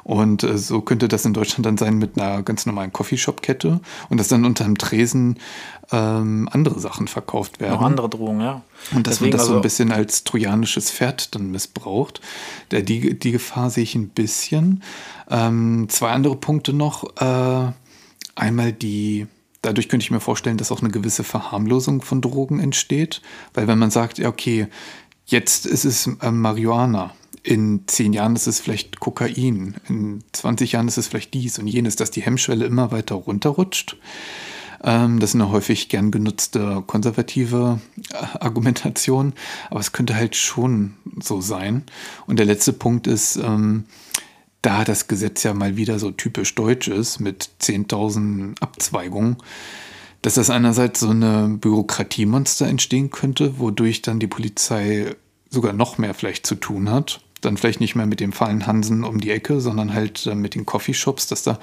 Und 0.04 0.42
äh, 0.42 0.58
so 0.58 0.80
könnte 0.80 1.08
das 1.08 1.24
in 1.24 1.34
Deutschland 1.34 1.66
dann 1.66 1.78
sein 1.78 1.96
mit 1.98 2.18
einer 2.18 2.42
ganz 2.42 2.66
normalen 2.66 2.92
Coffeeshop-Kette. 2.92 3.80
Und 4.08 4.18
dass 4.18 4.28
dann 4.28 4.44
unter 4.44 4.64
dem 4.64 4.78
Tresen 4.78 5.38
ähm, 5.92 6.48
andere 6.52 6.80
Sachen 6.80 7.08
verkauft 7.08 7.60
werden. 7.60 7.74
Noch 7.74 7.82
andere 7.82 8.08
Drohungen, 8.08 8.40
ja. 8.40 8.62
Und 8.92 9.06
dass 9.06 9.14
Deswegen 9.14 9.30
man 9.30 9.38
das 9.38 9.40
also 9.42 9.52
so 9.52 9.58
ein 9.58 9.62
bisschen 9.62 9.92
als 9.92 10.24
trojanisches 10.24 10.90
Pferd 10.90 11.34
dann 11.34 11.50
missbraucht. 11.50 12.20
Der, 12.70 12.82
die, 12.82 13.18
die 13.18 13.32
Gefahr 13.32 13.70
sehe 13.70 13.84
ich 13.84 13.94
ein 13.94 14.08
bisschen. 14.08 14.82
Ähm, 15.30 15.86
zwei 15.88 16.10
andere 16.10 16.36
Punkte 16.36 16.72
noch. 16.72 17.04
Äh, 17.20 17.72
einmal 18.34 18.72
die 18.72 19.26
dadurch 19.62 19.88
könnte 19.88 20.04
ich 20.04 20.10
mir 20.10 20.20
vorstellen, 20.20 20.56
dass 20.56 20.72
auch 20.72 20.80
eine 20.80 20.90
gewisse 20.90 21.24
Verharmlosung 21.24 22.02
von 22.02 22.20
Drogen 22.20 22.60
entsteht. 22.60 23.20
Weil 23.54 23.66
wenn 23.66 23.78
man 23.78 23.90
sagt, 23.90 24.18
ja, 24.18 24.28
okay, 24.28 24.68
jetzt 25.26 25.66
ist 25.66 25.84
es 25.84 26.06
äh, 26.06 26.30
Marihuana, 26.30 27.12
in 27.42 27.84
zehn 27.86 28.12
Jahren 28.12 28.36
ist 28.36 28.46
es 28.46 28.60
vielleicht 28.60 29.00
Kokain, 29.00 29.76
in 29.88 30.22
20 30.32 30.72
Jahren 30.72 30.88
ist 30.88 30.98
es 30.98 31.08
vielleicht 31.08 31.32
dies 31.34 31.58
und 31.58 31.66
jenes, 31.66 31.96
dass 31.96 32.10
die 32.10 32.22
Hemmschwelle 32.22 32.66
immer 32.66 32.92
weiter 32.92 33.14
runterrutscht. 33.14 33.96
Ähm, 34.82 35.20
das 35.20 35.30
ist 35.30 35.34
eine 35.36 35.50
häufig 35.50 35.88
gern 35.88 36.10
genutzte 36.10 36.82
konservative 36.86 37.80
äh, 38.12 38.16
Argumentation, 38.40 39.32
aber 39.70 39.80
es 39.80 39.92
könnte 39.92 40.14
halt 40.14 40.36
schon 40.36 40.94
so 41.22 41.40
sein. 41.40 41.84
Und 42.26 42.38
der 42.38 42.46
letzte 42.46 42.72
Punkt 42.72 43.06
ist, 43.06 43.36
ähm, 43.36 43.84
da 44.62 44.84
das 44.84 45.08
Gesetz 45.08 45.42
ja 45.42 45.54
mal 45.54 45.76
wieder 45.76 45.98
so 45.98 46.10
typisch 46.10 46.54
deutsch 46.54 46.88
ist, 46.88 47.20
mit 47.20 47.50
10.000 47.62 48.60
Abzweigungen, 48.60 49.38
dass 50.20 50.34
das 50.34 50.50
einerseits 50.50 51.00
so 51.00 51.08
eine 51.08 51.48
Bürokratiemonster 51.48 52.66
entstehen 52.66 53.10
könnte, 53.10 53.58
wodurch 53.58 54.02
dann 54.02 54.20
die 54.20 54.26
Polizei 54.26 55.16
sogar 55.48 55.72
noch 55.72 55.96
mehr 55.96 56.12
vielleicht 56.12 56.46
zu 56.46 56.56
tun 56.56 56.90
hat 56.90 57.20
dann 57.40 57.56
vielleicht 57.56 57.80
nicht 57.80 57.94
mehr 57.94 58.06
mit 58.06 58.20
dem 58.20 58.32
Fallen 58.32 58.66
Hansen 58.66 59.04
um 59.04 59.20
die 59.20 59.30
Ecke, 59.30 59.60
sondern 59.60 59.94
halt 59.94 60.26
äh, 60.26 60.34
mit 60.34 60.54
den 60.54 60.66
Coffeeshops, 60.66 61.26
dass 61.26 61.42
da 61.42 61.58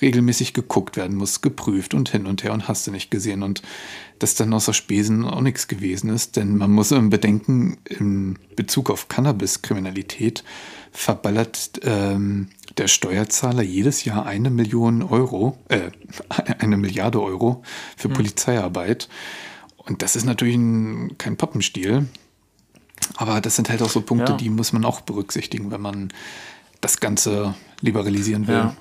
regelmäßig 0.00 0.54
geguckt 0.54 0.96
werden 0.96 1.16
muss, 1.16 1.40
geprüft 1.40 1.94
und 1.94 2.08
hin 2.08 2.26
und 2.26 2.44
her 2.44 2.52
und 2.52 2.68
hast 2.68 2.86
du 2.86 2.90
nicht 2.90 3.10
gesehen. 3.10 3.42
Und 3.42 3.62
dass 4.18 4.34
dann 4.34 4.52
außer 4.52 4.72
Spesen 4.72 5.24
auch 5.24 5.40
nichts 5.40 5.68
gewesen 5.68 6.10
ist, 6.10 6.36
denn 6.36 6.56
man 6.56 6.70
muss 6.70 6.88
bedenken, 6.88 7.76
in 7.84 8.38
Bezug 8.56 8.90
auf 8.90 9.08
Cannabiskriminalität 9.08 10.42
verballert 10.92 11.80
ähm, 11.82 12.48
der 12.78 12.88
Steuerzahler 12.88 13.62
jedes 13.62 14.04
Jahr 14.04 14.24
eine 14.24 14.50
Million 14.50 15.02
Euro, 15.02 15.58
äh, 15.68 15.90
eine 16.58 16.76
Milliarde 16.76 17.22
Euro 17.22 17.62
für 17.96 18.08
mhm. 18.08 18.14
Polizeiarbeit. 18.14 19.08
Und 19.76 20.02
das 20.02 20.16
ist 20.16 20.24
natürlich 20.24 20.56
ein, 20.56 21.18
kein 21.18 21.36
Pappenstiel. 21.36 22.06
Aber 23.16 23.40
das 23.40 23.56
sind 23.56 23.68
halt 23.68 23.82
auch 23.82 23.90
so 23.90 24.00
Punkte, 24.00 24.32
ja. 24.32 24.38
die 24.38 24.50
muss 24.50 24.72
man 24.72 24.84
auch 24.84 25.00
berücksichtigen, 25.00 25.70
wenn 25.70 25.80
man 25.80 26.12
das 26.80 27.00
Ganze 27.00 27.54
liberalisieren 27.80 28.46
will. 28.46 28.54
Ja. 28.54 28.76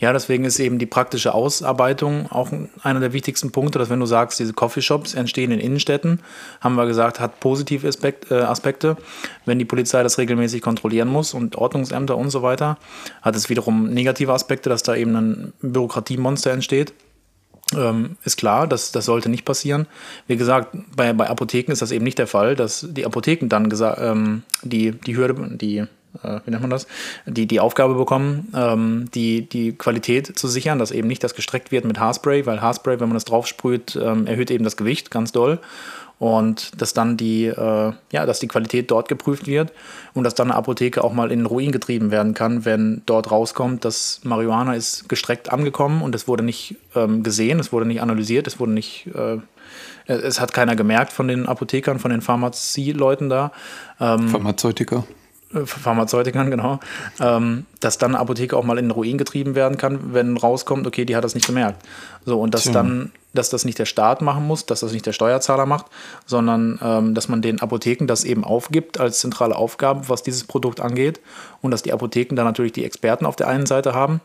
Ja, 0.00 0.12
deswegen 0.12 0.44
ist 0.44 0.58
eben 0.58 0.78
die 0.78 0.86
praktische 0.86 1.34
Ausarbeitung 1.34 2.30
auch 2.30 2.50
einer 2.82 3.00
der 3.00 3.12
wichtigsten 3.12 3.52
Punkte, 3.52 3.78
dass 3.78 3.90
wenn 3.90 4.00
du 4.00 4.06
sagst, 4.06 4.40
diese 4.40 4.52
Coffeeshops 4.52 5.14
entstehen 5.14 5.52
in 5.52 5.60
Innenstädten, 5.60 6.20
haben 6.60 6.74
wir 6.74 6.86
gesagt, 6.86 7.20
hat 7.20 7.40
positive 7.40 7.86
Aspekt, 7.86 8.30
äh, 8.30 8.34
Aspekte. 8.34 8.96
Wenn 9.46 9.58
die 9.58 9.64
Polizei 9.64 10.02
das 10.02 10.18
regelmäßig 10.18 10.62
kontrollieren 10.62 11.08
muss 11.08 11.34
und 11.34 11.56
Ordnungsämter 11.56 12.16
und 12.16 12.30
so 12.30 12.42
weiter, 12.42 12.78
hat 13.22 13.36
es 13.36 13.48
wiederum 13.48 13.90
negative 13.90 14.32
Aspekte, 14.32 14.68
dass 14.68 14.82
da 14.82 14.94
eben 14.96 15.14
ein 15.16 15.52
Bürokratiemonster 15.60 16.50
entsteht. 16.50 16.92
Ähm, 17.76 18.16
ist 18.24 18.36
klar, 18.36 18.66
das, 18.66 18.90
das 18.92 19.04
sollte 19.04 19.28
nicht 19.28 19.44
passieren. 19.44 19.86
Wie 20.26 20.36
gesagt, 20.36 20.76
bei, 20.96 21.12
bei 21.12 21.28
Apotheken 21.28 21.72
ist 21.72 21.82
das 21.82 21.92
eben 21.92 22.04
nicht 22.04 22.18
der 22.18 22.26
Fall, 22.26 22.56
dass 22.56 22.86
die 22.88 23.06
Apotheken 23.06 23.48
dann 23.48 23.72
ähm, 23.98 24.42
die, 24.62 24.92
die 24.92 25.16
Hürde, 25.16 25.56
die 25.56 25.84
äh, 26.22 26.40
wie 26.44 26.50
nennt 26.50 26.62
man 26.62 26.70
das, 26.70 26.86
die, 27.26 27.46
die 27.46 27.60
Aufgabe 27.60 27.94
bekommen, 27.94 28.48
ähm, 28.54 29.08
die, 29.14 29.48
die 29.48 29.72
Qualität 29.72 30.38
zu 30.38 30.48
sichern, 30.48 30.78
dass 30.78 30.90
eben 30.90 31.08
nicht 31.08 31.22
das 31.22 31.34
gestreckt 31.34 31.70
wird 31.70 31.84
mit 31.84 32.00
Haarspray, 32.00 32.46
weil 32.46 32.60
Haarspray, 32.60 32.98
wenn 33.00 33.08
man 33.08 33.14
das 33.14 33.24
draufsprüht, 33.24 33.96
ähm, 33.96 34.26
erhöht 34.26 34.50
eben 34.50 34.64
das 34.64 34.76
Gewicht 34.76 35.10
ganz 35.10 35.32
doll 35.32 35.60
und 36.20 36.80
dass 36.80 36.92
dann 36.92 37.16
die, 37.16 37.46
äh, 37.46 37.92
ja, 38.12 38.26
dass 38.26 38.40
die 38.40 38.46
Qualität 38.46 38.90
dort 38.90 39.08
geprüft 39.08 39.46
wird 39.46 39.72
und 40.12 40.22
dass 40.22 40.34
dann 40.34 40.50
eine 40.50 40.58
Apotheke 40.58 41.02
auch 41.02 41.14
mal 41.14 41.32
in 41.32 41.46
Ruin 41.46 41.72
getrieben 41.72 42.10
werden 42.10 42.34
kann, 42.34 42.66
wenn 42.66 43.00
dort 43.06 43.30
rauskommt, 43.30 43.86
dass 43.86 44.20
Marihuana 44.22 44.74
ist 44.74 45.08
gestreckt 45.08 45.50
angekommen 45.50 46.02
und 46.02 46.14
es 46.14 46.28
wurde 46.28 46.44
nicht 46.44 46.76
ähm, 46.94 47.22
gesehen, 47.22 47.58
es 47.58 47.72
wurde 47.72 47.86
nicht 47.86 48.02
analysiert, 48.02 48.46
es 48.46 48.60
wurde 48.60 48.72
nicht, 48.72 49.08
äh, 49.14 49.38
es 50.06 50.40
hat 50.40 50.52
keiner 50.52 50.76
gemerkt 50.76 51.10
von 51.10 51.26
den 51.26 51.46
Apothekern, 51.46 51.98
von 51.98 52.10
den 52.10 52.20
Pharmazieleuten 52.20 53.30
da. 53.30 53.50
Ähm, 53.98 54.28
Pharmazeutiker. 54.28 55.04
Pharmazeutikern, 55.52 56.50
genau, 56.50 56.78
ähm, 57.18 57.66
dass 57.80 57.98
dann 57.98 58.12
eine 58.12 58.20
Apotheke 58.20 58.56
auch 58.56 58.62
mal 58.62 58.78
in 58.78 58.84
den 58.86 58.90
Ruin 58.92 59.18
getrieben 59.18 59.56
werden 59.56 59.78
kann, 59.78 60.14
wenn 60.14 60.36
rauskommt, 60.36 60.86
okay, 60.86 61.04
die 61.04 61.16
hat 61.16 61.24
das 61.24 61.34
nicht 61.34 61.46
gemerkt. 61.46 61.84
So, 62.24 62.40
und 62.40 62.54
dass 62.54 62.64
Tja. 62.64 62.72
dann, 62.72 63.10
dass 63.34 63.50
das 63.50 63.64
nicht 63.64 63.78
der 63.78 63.86
Staat 63.86 64.22
machen 64.22 64.46
muss, 64.46 64.66
dass 64.66 64.80
das 64.80 64.92
nicht 64.92 65.06
der 65.06 65.12
Steuerzahler 65.12 65.66
macht, 65.66 65.86
sondern 66.24 66.78
ähm, 66.82 67.14
dass 67.14 67.28
man 67.28 67.42
den 67.42 67.60
Apotheken 67.60 68.06
das 68.06 68.22
eben 68.22 68.44
aufgibt 68.44 69.00
als 69.00 69.18
zentrale 69.18 69.56
Aufgabe, 69.56 70.08
was 70.08 70.22
dieses 70.22 70.44
Produkt 70.44 70.80
angeht. 70.80 71.20
Und 71.62 71.72
dass 71.72 71.82
die 71.82 71.92
Apotheken 71.92 72.36
dann 72.36 72.46
natürlich 72.46 72.72
die 72.72 72.84
Experten 72.84 73.26
auf 73.26 73.34
der 73.34 73.48
einen 73.48 73.66
Seite 73.66 73.92
haben, 73.92 74.20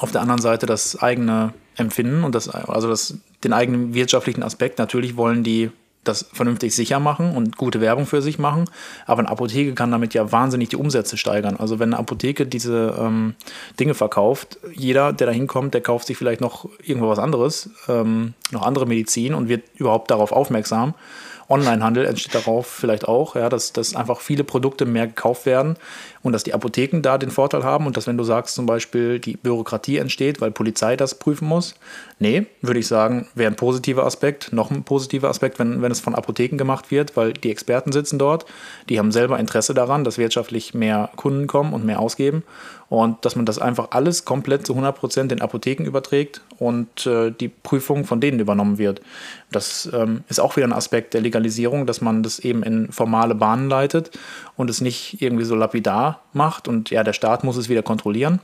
auf 0.00 0.10
der 0.10 0.22
anderen 0.22 0.40
Seite 0.40 0.66
das 0.66 1.00
eigene 1.00 1.54
Empfinden 1.76 2.24
und 2.24 2.34
das, 2.34 2.48
also 2.48 2.88
das, 2.88 3.14
den 3.44 3.52
eigenen 3.52 3.94
wirtschaftlichen 3.94 4.42
Aspekt. 4.42 4.78
Natürlich 4.80 5.16
wollen 5.16 5.44
die 5.44 5.70
das 6.04 6.26
vernünftig 6.32 6.74
sicher 6.74 7.00
machen 7.00 7.36
und 7.36 7.56
gute 7.56 7.80
Werbung 7.80 8.06
für 8.06 8.22
sich 8.22 8.38
machen. 8.38 8.64
Aber 9.06 9.20
eine 9.20 9.28
Apotheke 9.28 9.74
kann 9.74 9.90
damit 9.90 10.14
ja 10.14 10.32
wahnsinnig 10.32 10.70
die 10.70 10.76
Umsätze 10.76 11.16
steigern. 11.16 11.56
Also 11.56 11.78
wenn 11.78 11.92
eine 11.92 11.98
Apotheke 11.98 12.46
diese 12.46 12.96
ähm, 12.98 13.34
Dinge 13.78 13.94
verkauft, 13.94 14.58
jeder, 14.74 15.12
der 15.12 15.26
da 15.26 15.32
hinkommt, 15.32 15.74
der 15.74 15.80
kauft 15.80 16.06
sich 16.06 16.16
vielleicht 16.16 16.40
noch 16.40 16.68
irgendwo 16.82 17.08
was 17.08 17.18
anderes, 17.18 17.70
ähm, 17.88 18.34
noch 18.50 18.62
andere 18.62 18.86
Medizin 18.86 19.34
und 19.34 19.48
wird 19.48 19.64
überhaupt 19.76 20.10
darauf 20.10 20.32
aufmerksam. 20.32 20.94
Onlinehandel 21.48 22.04
entsteht 22.04 22.34
darauf 22.34 22.66
vielleicht 22.66 23.08
auch, 23.08 23.34
ja, 23.34 23.48
dass, 23.48 23.72
dass 23.72 23.96
einfach 23.96 24.20
viele 24.20 24.44
Produkte 24.44 24.84
mehr 24.84 25.06
gekauft 25.06 25.46
werden 25.46 25.76
und 26.22 26.32
dass 26.32 26.44
die 26.44 26.52
Apotheken 26.52 27.00
da 27.00 27.16
den 27.16 27.30
Vorteil 27.30 27.64
haben 27.64 27.86
und 27.86 27.96
dass, 27.96 28.06
wenn 28.06 28.18
du 28.18 28.24
sagst, 28.24 28.54
zum 28.54 28.66
Beispiel 28.66 29.18
die 29.18 29.36
Bürokratie 29.36 29.96
entsteht, 29.96 30.40
weil 30.40 30.50
Polizei 30.50 30.96
das 30.96 31.14
prüfen 31.14 31.48
muss. 31.48 31.74
Nee, 32.18 32.46
würde 32.60 32.80
ich 32.80 32.86
sagen, 32.86 33.28
wäre 33.34 33.50
ein 33.50 33.56
positiver 33.56 34.04
Aspekt, 34.04 34.52
noch 34.52 34.70
ein 34.70 34.84
positiver 34.84 35.28
Aspekt, 35.30 35.58
wenn, 35.58 35.80
wenn 35.80 35.92
es 35.92 36.00
von 36.00 36.14
Apotheken 36.14 36.58
gemacht 36.58 36.90
wird, 36.90 37.16
weil 37.16 37.32
die 37.32 37.50
Experten 37.50 37.92
sitzen 37.92 38.18
dort, 38.18 38.44
die 38.88 38.98
haben 38.98 39.12
selber 39.12 39.38
Interesse 39.38 39.72
daran, 39.72 40.04
dass 40.04 40.18
wirtschaftlich 40.18 40.74
mehr 40.74 41.10
Kunden 41.16 41.46
kommen 41.46 41.72
und 41.72 41.84
mehr 41.84 42.00
ausgeben 42.00 42.42
und 42.88 43.24
dass 43.24 43.36
man 43.36 43.44
das 43.44 43.58
einfach 43.58 43.88
alles 43.90 44.24
komplett 44.24 44.66
zu 44.66 44.72
100 44.72 44.96
Prozent 44.96 45.30
den 45.30 45.42
Apotheken 45.42 45.84
überträgt 45.84 46.40
und 46.58 47.06
äh, 47.06 47.30
die 47.30 47.48
Prüfung 47.48 48.04
von 48.04 48.20
denen 48.20 48.40
übernommen 48.40 48.78
wird. 48.78 49.02
Das 49.50 49.88
ähm, 49.92 50.24
ist 50.28 50.40
auch 50.40 50.56
wieder 50.56 50.66
ein 50.66 50.72
Aspekt 50.72 51.14
der 51.14 51.20
Legalisierung, 51.20 51.86
dass 51.86 52.00
man 52.00 52.22
das 52.22 52.38
eben 52.38 52.62
in 52.62 52.90
formale 52.90 53.34
Bahnen 53.34 53.68
leitet 53.68 54.18
und 54.56 54.70
es 54.70 54.80
nicht 54.80 55.20
irgendwie 55.20 55.44
so 55.44 55.54
lapidar 55.54 56.20
macht 56.32 56.68
und 56.68 56.90
ja, 56.90 57.04
der 57.04 57.12
Staat 57.12 57.44
muss 57.44 57.56
es 57.56 57.68
wieder 57.68 57.82
kontrollieren. 57.82 58.40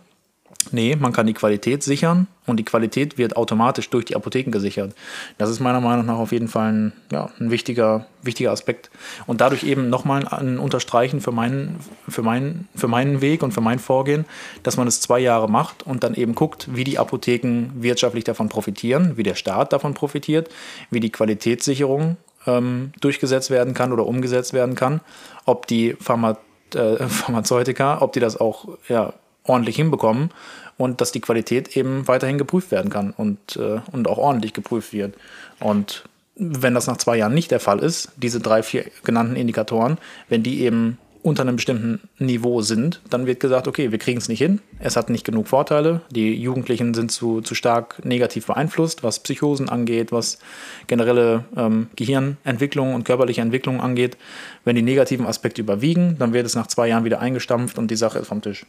Nee, 0.72 0.96
man 0.96 1.12
kann 1.12 1.26
die 1.26 1.34
Qualität 1.34 1.82
sichern 1.82 2.26
und 2.46 2.58
die 2.58 2.64
Qualität 2.64 3.18
wird 3.18 3.36
automatisch 3.36 3.88
durch 3.90 4.04
die 4.04 4.16
Apotheken 4.16 4.50
gesichert. 4.50 4.94
Das 5.38 5.50
ist 5.50 5.60
meiner 5.60 5.80
Meinung 5.80 6.06
nach 6.06 6.18
auf 6.18 6.32
jeden 6.32 6.48
Fall 6.48 6.72
ein, 6.72 6.92
ja, 7.10 7.30
ein 7.40 7.50
wichtiger, 7.50 8.06
wichtiger 8.22 8.52
Aspekt. 8.52 8.90
Und 9.26 9.40
dadurch 9.40 9.64
eben 9.64 9.88
nochmal 9.88 10.26
ein 10.28 10.58
Unterstreichen 10.58 11.20
für 11.20 11.32
meinen, 11.32 11.78
für, 12.08 12.22
meinen, 12.22 12.68
für 12.74 12.88
meinen 12.88 13.20
Weg 13.20 13.42
und 13.42 13.52
für 13.52 13.60
mein 13.60 13.78
Vorgehen, 13.78 14.24
dass 14.62 14.76
man 14.76 14.86
es 14.86 15.00
zwei 15.00 15.18
Jahre 15.18 15.48
macht 15.48 15.84
und 15.84 16.04
dann 16.04 16.14
eben 16.14 16.34
guckt, 16.34 16.68
wie 16.74 16.84
die 16.84 16.98
Apotheken 16.98 17.70
wirtschaftlich 17.76 18.24
davon 18.24 18.48
profitieren, 18.48 19.16
wie 19.16 19.22
der 19.22 19.34
Staat 19.34 19.72
davon 19.72 19.94
profitiert, 19.94 20.48
wie 20.90 21.00
die 21.00 21.10
Qualitätssicherung 21.10 22.16
ähm, 22.46 22.92
durchgesetzt 23.00 23.50
werden 23.50 23.74
kann 23.74 23.92
oder 23.92 24.06
umgesetzt 24.06 24.52
werden 24.52 24.74
kann, 24.74 25.00
ob 25.44 25.66
die 25.66 25.96
Pharma, 26.00 26.38
äh, 26.74 26.96
Pharmazeutika, 27.08 28.00
ob 28.00 28.12
die 28.12 28.20
das 28.20 28.38
auch 28.38 28.68
ja, 28.88 29.14
ordentlich 29.44 29.76
hinbekommen 29.76 30.30
und 30.76 31.00
dass 31.00 31.12
die 31.12 31.20
Qualität 31.20 31.76
eben 31.76 32.08
weiterhin 32.08 32.38
geprüft 32.38 32.70
werden 32.70 32.90
kann 32.90 33.12
und, 33.16 33.56
äh, 33.56 33.80
und 33.92 34.08
auch 34.08 34.18
ordentlich 34.18 34.52
geprüft 34.52 34.92
wird. 34.92 35.14
Und 35.60 36.04
wenn 36.36 36.74
das 36.74 36.86
nach 36.86 36.96
zwei 36.96 37.16
Jahren 37.16 37.34
nicht 37.34 37.50
der 37.50 37.60
Fall 37.60 37.78
ist, 37.78 38.10
diese 38.16 38.40
drei, 38.40 38.62
vier 38.62 38.86
genannten 39.04 39.36
Indikatoren, 39.36 39.98
wenn 40.28 40.42
die 40.42 40.62
eben 40.62 40.98
unter 41.22 41.40
einem 41.42 41.56
bestimmten 41.56 42.00
Niveau 42.18 42.60
sind, 42.60 43.00
dann 43.08 43.24
wird 43.24 43.40
gesagt, 43.40 43.66
okay, 43.66 43.90
wir 43.90 43.98
kriegen 43.98 44.18
es 44.18 44.28
nicht 44.28 44.40
hin, 44.40 44.60
es 44.78 44.94
hat 44.94 45.08
nicht 45.08 45.24
genug 45.24 45.48
Vorteile, 45.48 46.02
die 46.10 46.34
Jugendlichen 46.34 46.92
sind 46.92 47.10
zu, 47.10 47.40
zu 47.40 47.54
stark 47.54 48.04
negativ 48.04 48.46
beeinflusst, 48.46 49.02
was 49.02 49.20
Psychosen 49.20 49.70
angeht, 49.70 50.12
was 50.12 50.38
generelle 50.86 51.44
ähm, 51.56 51.86
Gehirnentwicklung 51.96 52.94
und 52.94 53.04
körperliche 53.04 53.40
Entwicklung 53.40 53.80
angeht. 53.80 54.18
Wenn 54.64 54.76
die 54.76 54.82
negativen 54.82 55.24
Aspekte 55.24 55.62
überwiegen, 55.62 56.16
dann 56.18 56.34
wird 56.34 56.44
es 56.44 56.56
nach 56.56 56.66
zwei 56.66 56.88
Jahren 56.88 57.04
wieder 57.04 57.20
eingestampft 57.20 57.78
und 57.78 57.90
die 57.90 57.96
Sache 57.96 58.18
ist 58.18 58.28
vom 58.28 58.42
Tisch. 58.42 58.66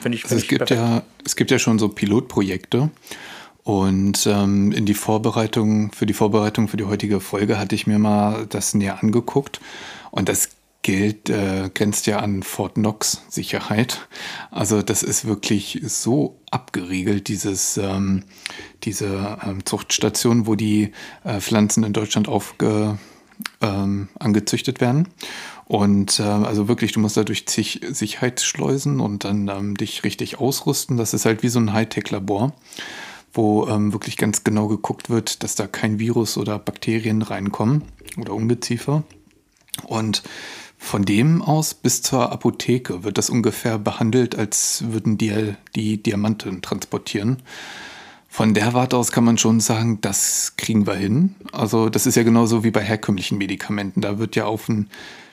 Finde 0.00 0.16
ich, 0.16 0.22
find 0.22 0.32
also 0.32 0.42
es, 0.42 0.48
gibt 0.48 0.70
ja, 0.70 1.02
es 1.24 1.36
gibt 1.36 1.50
ja 1.50 1.58
schon 1.58 1.78
so 1.78 1.88
Pilotprojekte. 1.88 2.90
Und 3.62 4.26
ähm, 4.26 4.72
in 4.72 4.86
die 4.86 4.94
Vorbereitung, 4.94 5.92
für 5.92 6.06
die 6.06 6.14
Vorbereitung 6.14 6.68
für 6.68 6.76
die 6.76 6.84
heutige 6.84 7.20
Folge 7.20 7.58
hatte 7.58 7.74
ich 7.74 7.86
mir 7.86 7.98
mal 7.98 8.46
das 8.46 8.74
näher 8.74 9.02
angeguckt. 9.02 9.60
Und 10.10 10.28
das 10.28 10.50
gilt, 10.82 11.28
äh, 11.28 11.70
grenzt 11.72 12.06
ja 12.06 12.20
an 12.20 12.42
Fort 12.42 12.74
Knox 12.74 13.22
Sicherheit. 13.28 14.08
Also 14.50 14.82
das 14.82 15.02
ist 15.02 15.26
wirklich 15.26 15.80
so 15.84 16.40
abgeriegelt, 16.50 17.28
dieses, 17.28 17.76
ähm, 17.76 18.24
diese 18.84 19.38
ähm, 19.44 19.66
Zuchtstation, 19.66 20.46
wo 20.46 20.54
die 20.54 20.92
äh, 21.24 21.40
Pflanzen 21.40 21.84
in 21.84 21.92
Deutschland 21.92 22.28
aufge, 22.28 22.98
ähm, 23.60 24.08
angezüchtet 24.18 24.80
werden. 24.80 25.08
Und 25.70 26.18
äh, 26.18 26.24
also 26.24 26.66
wirklich, 26.66 26.90
du 26.90 26.98
musst 26.98 27.16
da 27.16 27.22
durch 27.22 27.46
zig 27.46 27.80
Sicherheitsschleusen 27.88 28.98
und 28.98 29.22
dann 29.22 29.46
ähm, 29.46 29.76
dich 29.76 30.02
richtig 30.02 30.40
ausrüsten. 30.40 30.96
Das 30.96 31.14
ist 31.14 31.26
halt 31.26 31.44
wie 31.44 31.48
so 31.48 31.60
ein 31.60 31.72
Hightech-Labor, 31.72 32.52
wo 33.32 33.68
ähm, 33.68 33.92
wirklich 33.92 34.16
ganz 34.16 34.42
genau 34.42 34.66
geguckt 34.66 35.10
wird, 35.10 35.44
dass 35.44 35.54
da 35.54 35.68
kein 35.68 36.00
Virus 36.00 36.36
oder 36.36 36.58
Bakterien 36.58 37.22
reinkommen 37.22 37.84
oder 38.18 38.34
Ungeziefer. 38.34 39.04
Und 39.84 40.24
von 40.76 41.04
dem 41.04 41.40
aus 41.40 41.74
bis 41.74 42.02
zur 42.02 42.32
Apotheke 42.32 43.04
wird 43.04 43.16
das 43.16 43.30
ungefähr 43.30 43.78
behandelt, 43.78 44.34
als 44.34 44.82
würden 44.88 45.18
die 45.18 45.54
die 45.76 46.02
Diamanten 46.02 46.62
transportieren. 46.62 47.44
Von 48.28 48.54
der 48.54 48.74
Warte 48.74 48.96
aus 48.96 49.12
kann 49.12 49.22
man 49.22 49.38
schon 49.38 49.60
sagen, 49.60 50.00
das 50.00 50.54
kriegen 50.56 50.88
wir 50.88 50.96
hin. 50.96 51.36
Also 51.52 51.90
das 51.90 52.08
ist 52.08 52.16
ja 52.16 52.24
genauso 52.24 52.64
wie 52.64 52.72
bei 52.72 52.82
herkömmlichen 52.82 53.38
Medikamenten. 53.38 54.00
Da 54.00 54.18
wird 54.18 54.34
ja 54.34 54.46
auf 54.46 54.68
ein 54.68 54.90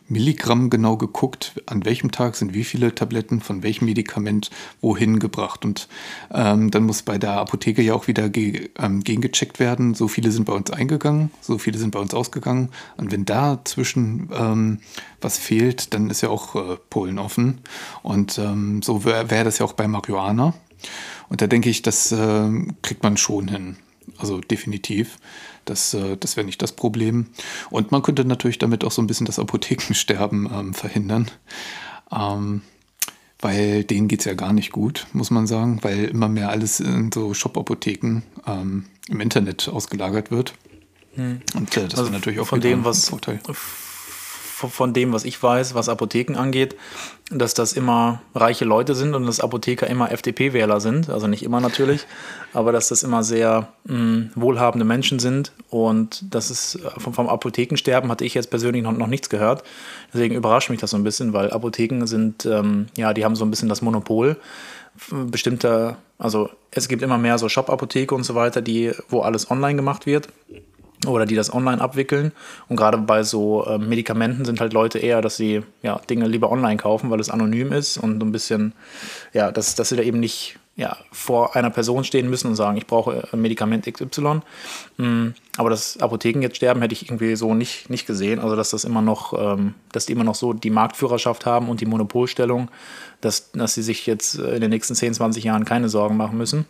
Milligramm 0.10 0.70
genau 0.70 0.98
geguckt, 0.98 1.62
an 1.66 1.86
welchem 1.86 2.12
Tag 2.12 2.36
sind 2.36 2.54
wie 2.54 2.64
viele 2.64 2.96
Tabletten 2.96 3.42
von 3.42 3.64
welchem 3.64 3.86
Medikament 3.86 4.50
wohin 4.82 5.20
gebracht. 5.20 5.66
Und 5.66 5.88
ähm, 6.34 6.72
dann 6.72 6.84
muss 6.84 7.02
bei 7.02 7.18
der 7.18 7.34
Apotheke 7.34 7.82
ja 7.82 7.94
auch 7.94 8.08
wieder 8.08 8.30
ge 8.30 8.70
ähm, 8.80 9.04
gegengecheckt 9.04 9.60
werden. 9.60 9.94
So 9.94 10.08
viele 10.08 10.32
sind 10.32 10.46
bei 10.46 10.54
uns 10.54 10.72
eingegangen, 10.72 11.32
so 11.42 11.58
viele 11.58 11.78
sind 11.78 11.92
bei 11.92 12.00
uns 12.00 12.14
ausgegangen. 12.14 12.70
Und 12.96 13.12
wenn 13.12 13.26
dazwischen 13.26 14.30
ähm, 14.34 14.80
was 15.22 15.38
fehlt, 15.38 15.94
dann 15.94 16.10
ist 16.10 16.22
ja 16.22 16.30
auch 16.30 16.56
äh, 16.56 16.78
Polen 16.90 17.20
offen. 17.20 17.60
Und 18.04 18.38
ähm, 18.38 18.82
so 18.82 19.04
wäre 19.06 19.30
wär 19.30 19.44
das 19.44 19.60
ja 19.60 19.66
auch 19.66 19.74
bei 19.74 19.88
Marihuana. 19.88 20.54
Und 21.30 21.42
da 21.42 21.48
denke 21.48 21.70
ich, 21.70 21.82
das 21.82 22.12
äh, 22.12 22.50
kriegt 22.82 23.04
man 23.04 23.18
schon 23.18 23.48
hin. 23.48 23.78
Also 24.18 24.40
definitiv. 24.40 25.18
Das, 25.70 25.94
äh, 25.94 26.18
das 26.18 26.38
wäre 26.38 26.46
nicht 26.46 26.62
das 26.62 26.72
Problem. 26.72 27.28
Und 27.70 27.92
man 27.92 28.02
könnte 28.02 28.26
natürlich 28.26 28.58
damit 28.58 28.84
auch 28.84 28.92
so 28.92 29.02
ein 29.02 29.08
bisschen 29.08 29.26
das 29.26 29.40
Apothekensterben 29.40 30.50
ähm, 30.52 30.74
verhindern. 30.74 31.30
Ähm, 32.12 32.62
weil 33.40 33.84
denen 33.84 34.08
geht 34.08 34.22
es 34.22 34.26
ja 34.26 34.34
gar 34.34 34.54
nicht 34.54 34.72
gut, 34.72 35.06
muss 35.14 35.30
man 35.30 35.46
sagen, 35.46 35.80
weil 35.84 36.06
immer 36.06 36.28
mehr 36.28 36.50
alles 36.50 36.80
in 36.80 37.12
so 37.12 37.34
Shop-Apotheken 37.34 38.24
ähm, 38.48 38.86
im 39.10 39.22
Internet 39.22 39.70
ausgelagert 39.70 40.32
wird. 40.32 40.54
Hm. 41.14 41.42
Und 41.56 41.78
äh, 41.78 41.84
das 41.84 41.94
also 41.94 42.06
ist 42.06 42.12
natürlich 42.12 42.40
auch 42.40 42.48
von 42.48 42.62
dem, 42.62 42.84
was 42.84 43.10
Vorteil 43.10 43.40
von 44.58 44.94
dem, 44.94 45.14
was 45.14 45.24
ich 45.24 45.42
weiß, 45.42 45.76
was 45.76 45.88
Apotheken 45.88 46.36
angeht, 46.36 46.76
dass 47.30 47.54
das 47.54 47.74
immer 47.74 48.22
reiche 48.34 48.66
Leute 48.66 48.96
sind 48.96 49.14
und 49.14 49.28
dass 49.28 49.40
Apotheker 49.40 49.86
immer 49.88 50.12
FDP-Wähler 50.12 50.80
sind. 50.80 51.10
Also 51.10 51.28
nicht 51.28 51.44
immer 51.44 51.60
natürlich, 51.60 52.08
aber 52.54 52.72
dass 52.72 52.88
das 52.88 53.04
immer 53.04 53.24
sehr 53.24 53.68
mh, 53.86 53.94
hm, 53.96 54.32
wohlhabende 54.36 54.86
Menschen 54.86 55.20
sind. 55.20 55.52
Und 55.70 56.34
das 56.34 56.50
ist 56.50 56.80
vom, 56.98 57.14
vom 57.14 57.30
Apothekensterben 57.30 58.10
hatte 58.10 58.26
ich 58.26 58.34
jetzt 58.34 58.50
persönlich 58.50 58.82
noch, 58.82 58.94
noch 58.94 59.08
nichts 59.08 59.30
gehört. 59.30 59.64
Deswegen 60.12 60.34
überrascht 60.34 60.72
mich 60.72 60.80
das 60.80 60.90
so 60.90 60.98
ein 60.98 61.04
bisschen, 61.04 61.34
weil 61.34 61.52
Apotheken 61.52 62.08
sind, 62.08 62.46
ähm, 62.48 62.88
ja, 62.98 63.14
die 63.14 63.26
haben 63.26 63.36
so 63.36 63.46
ein 63.46 63.52
bisschen 63.52 63.70
das 63.70 63.84
Monopol 63.84 64.38
bestimmter, 65.12 65.98
also 66.18 66.50
es 66.72 66.88
gibt 66.88 67.04
immer 67.04 67.20
mehr 67.20 67.38
so 67.38 67.48
Shop-Apotheke 67.48 68.16
und 68.16 68.24
so 68.24 68.34
weiter, 68.34 68.62
die, 68.62 68.92
wo 69.10 69.20
alles 69.20 69.52
online 69.52 69.76
gemacht 69.76 70.08
wird 70.08 70.30
oder 71.06 71.26
die 71.26 71.36
das 71.36 71.54
online 71.54 71.82
abwickeln. 71.82 72.32
Und 72.68 72.78
gerade 72.78 72.98
bei 72.98 73.24
so 73.24 73.66
äh, 73.66 73.78
Medikamenten 73.78 74.46
sind 74.46 74.60
halt 74.60 74.74
Leute 74.74 75.00
eher, 75.00 75.22
dass 75.22 75.38
sie 75.38 75.62
ja, 75.84 76.00
Dinge 76.10 76.28
lieber 76.28 76.52
online 76.52 76.78
kaufen, 76.78 77.12
weil 77.12 77.20
es 77.20 77.30
anonym 77.30 77.72
ist 77.72 77.98
und 77.98 78.22
ein 78.22 78.32
bisschen, 78.32 78.74
ja, 79.34 79.52
dass, 79.52 79.76
dass 79.76 79.90
sie 79.90 79.96
da 79.96 80.04
eben 80.04 80.20
nicht 80.20 80.58
ja, 80.78 80.96
vor 81.12 81.56
einer 81.56 81.72
Person 81.72 82.04
stehen 82.04 82.30
müssen 82.30 82.48
und 82.50 82.56
sagen, 82.56 82.78
ich 82.78 82.86
brauche 82.86 83.28
ein 83.32 83.42
Medikament 83.42 83.92
XY. 83.92 84.42
Mhm. 84.98 85.34
Aber 85.58 85.72
das 85.72 86.00
Apotheken 86.00 86.44
jetzt 86.44 86.58
sterben, 86.58 86.82
hätte 86.82 86.94
ich 86.94 87.10
irgendwie 87.10 87.36
so 87.36 87.56
nicht, 87.56 87.90
nicht 87.90 88.06
gesehen. 88.06 88.40
Also 88.40 88.56
dass 88.56 88.70
das 88.70 88.84
immer 88.84 89.02
noch, 89.02 89.34
ähm, 89.38 89.74
dass 89.92 90.06
die 90.06 90.14
immer 90.14 90.24
noch 90.24 90.36
so 90.36 90.54
die 90.54 90.70
Marktführerschaft 90.70 91.48
haben 91.48 91.68
und 91.70 91.82
die 91.82 91.88
Monopolstellung, 91.88 92.70
dass, 93.22 93.52
dass 93.54 93.74
sie 93.74 93.82
sich 93.82 94.06
jetzt 94.06 94.36
in 94.36 94.62
den 94.62 94.70
nächsten 94.70 94.94
10, 94.94 95.16
20 95.16 95.44
Jahren 95.44 95.66
keine 95.66 95.90
Sorgen 95.90 96.16
machen 96.16 96.38
müssen. 96.38 96.66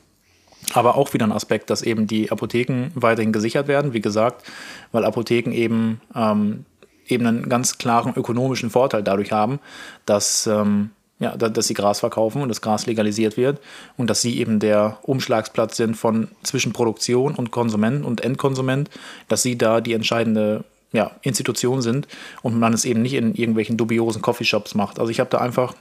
Aber 0.74 0.96
auch 0.96 1.14
wieder 1.14 1.26
ein 1.26 1.32
Aspekt, 1.32 1.70
dass 1.70 1.82
eben 1.82 2.08
die 2.08 2.32
Apotheken 2.32 2.90
weiterhin 2.94 3.32
gesichert 3.32 3.68
werden, 3.68 3.94
wie 3.94 4.02
gesagt, 4.02 4.46
weil 4.92 5.06
Apotheken 5.06 5.52
eben, 5.52 6.02
ähm, 6.16 6.66
eben 7.08 7.26
einen 7.26 7.50
ganz 7.50 7.78
klaren 7.78 8.14
ökonomischen 8.16 8.70
Vorteil 8.70 9.02
dadurch 9.02 9.32
haben, 9.32 9.60
dass, 10.06 10.46
ähm, 10.46 10.90
ja, 11.20 11.36
dass 11.36 11.68
sie 11.68 11.74
Gras 11.74 12.02
verkaufen 12.02 12.42
und 12.42 12.50
das 12.50 12.62
Gras 12.62 12.86
legalisiert 12.86 13.38
wird 13.38 13.60
und 13.96 14.10
dass 14.10 14.22
sie 14.22 14.40
eben 14.40 14.60
der 14.60 15.00
Umschlagsplatz 15.04 15.78
sind 15.78 15.96
von 15.96 16.28
zwischen 16.44 16.74
Produktion 16.74 17.34
und 17.34 17.50
Konsument 17.50 18.06
und 18.06 18.22
Endkonsument, 18.22 18.90
dass 19.28 19.42
sie 19.42 19.58
da 19.58 19.82
die 19.82 19.94
entscheidende 19.94 20.64
ja, 20.92 21.12
Institution 21.22 21.82
sind 21.82 22.08
und 22.42 22.60
man 22.60 22.74
es 22.74 22.86
eben 22.86 23.02
nicht 23.02 23.14
in 23.14 23.36
irgendwelchen 23.36 23.78
dubiosen 23.78 24.22
Coffeeshops 24.22 24.76
macht. 24.76 25.00
Also 25.00 25.12
ich 25.12 25.20
habe 25.20 25.30
da 25.30 25.40
einfach 25.40 25.76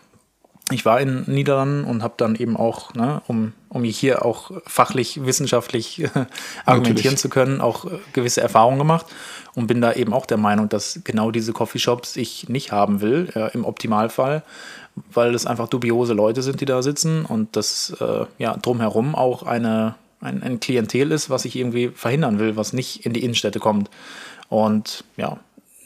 ich 0.71 0.85
war 0.85 1.01
in 1.01 1.23
Niederlanden 1.27 1.85
und 1.85 2.03
habe 2.03 2.15
dann 2.17 2.35
eben 2.35 2.57
auch, 2.57 2.93
ne, 2.95 3.23
um, 3.29 3.53
um 3.69 3.85
hier 3.85 4.25
auch 4.25 4.51
fachlich, 4.67 5.25
wissenschaftlich 5.25 6.09
argumentieren 6.65 7.15
Natürlich. 7.15 7.19
zu 7.19 7.29
können, 7.29 7.61
auch 7.61 7.85
äh, 7.85 7.99
gewisse 8.13 8.41
Erfahrungen 8.41 8.79
gemacht 8.79 9.07
und 9.55 9.69
bin 9.69 9.81
da 9.81 9.93
eben 9.93 10.13
auch 10.13 10.27
der 10.27 10.39
Meinung, 10.39 10.69
dass 10.69 11.01
genau 11.05 11.31
diese 11.31 11.53
Coffeeshops 11.53 12.17
ich 12.17 12.49
nicht 12.49 12.73
haben 12.73 13.01
will, 13.01 13.31
äh, 13.35 13.53
im 13.55 13.65
Optimalfall, 13.65 14.43
weil 15.13 15.35
es 15.35 15.47
einfach 15.47 15.69
dubiose 15.69 16.15
Leute 16.15 16.43
sind, 16.43 16.61
die 16.61 16.65
da 16.65 16.83
sitzen 16.83 17.25
und 17.25 17.55
das 17.55 17.97
äh, 18.01 18.27
ja 18.39 18.57
drumherum 18.57 19.15
auch 19.15 19.45
eine, 19.45 19.95
ein, 20.21 20.43
ein 20.43 20.59
Klientel 20.59 21.13
ist, 21.13 21.31
was 21.31 21.45
ich 21.45 21.55
irgendwie 21.55 21.89
verhindern 21.89 22.41
will, 22.41 22.57
was 22.57 22.73
nicht 22.73 23.07
in 23.07 23.13
die 23.13 23.23
Innenstädte 23.23 23.61
kommt. 23.61 23.89
Und 24.49 25.05
ja, 25.17 25.39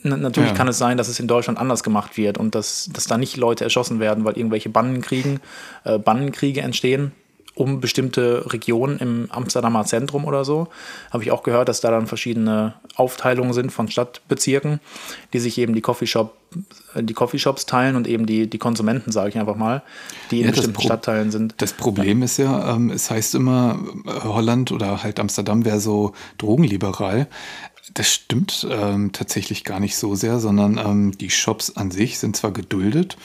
Natürlich 0.02 0.50
ja. 0.50 0.56
kann 0.56 0.68
es 0.68 0.78
sein, 0.78 0.96
dass 0.96 1.08
es 1.08 1.20
in 1.20 1.28
Deutschland 1.28 1.58
anders 1.58 1.82
gemacht 1.82 2.16
wird 2.16 2.38
und 2.38 2.54
dass, 2.54 2.88
dass 2.92 3.04
da 3.04 3.18
nicht 3.18 3.36
Leute 3.36 3.64
erschossen 3.64 4.00
werden, 4.00 4.24
weil 4.24 4.36
irgendwelche 4.36 4.70
Bannenkriegen, 4.70 5.40
äh, 5.84 5.98
Bannenkriege 5.98 6.62
entstehen 6.62 7.12
um 7.60 7.80
bestimmte 7.80 8.52
Regionen 8.52 8.98
im 8.98 9.28
Amsterdamer 9.30 9.84
Zentrum 9.84 10.24
oder 10.24 10.44
so. 10.44 10.68
Habe 11.10 11.24
ich 11.24 11.30
auch 11.30 11.42
gehört, 11.42 11.68
dass 11.68 11.80
da 11.80 11.90
dann 11.90 12.06
verschiedene 12.06 12.74
Aufteilungen 12.96 13.52
sind 13.52 13.70
von 13.70 13.88
Stadtbezirken, 13.88 14.80
die 15.32 15.40
sich 15.40 15.58
eben 15.58 15.74
die 15.74 15.80
Coffeeshop, 15.80 16.34
äh, 16.94 17.02
die 17.02 17.12
Coffeeshops 17.12 17.66
teilen 17.66 17.96
und 17.96 18.06
eben 18.06 18.26
die, 18.26 18.48
die 18.48 18.58
Konsumenten, 18.58 19.12
sage 19.12 19.30
ich 19.30 19.38
einfach 19.38 19.56
mal, 19.56 19.82
die 20.30 20.40
in 20.40 20.46
ja, 20.46 20.52
bestimmten 20.52 20.80
Stadtteilen 20.80 21.30
sind. 21.30 21.54
Das 21.58 21.72
Problem 21.72 22.22
ist 22.22 22.38
ja, 22.38 22.74
ähm, 22.74 22.90
es 22.90 23.10
heißt 23.10 23.34
immer, 23.34 23.78
äh, 24.06 24.10
Holland 24.24 24.72
oder 24.72 25.02
halt 25.02 25.20
Amsterdam 25.20 25.64
wäre 25.64 25.80
so 25.80 26.12
drogenliberal. 26.38 27.26
Das 27.94 28.08
stimmt 28.08 28.66
ähm, 28.70 29.12
tatsächlich 29.12 29.64
gar 29.64 29.80
nicht 29.80 29.96
so 29.96 30.14
sehr, 30.14 30.38
sondern 30.38 30.78
ähm, 30.78 31.18
die 31.18 31.30
Shops 31.30 31.76
an 31.76 31.90
sich 31.90 32.18
sind 32.18 32.36
zwar 32.36 32.52
geduldet, 32.52 33.16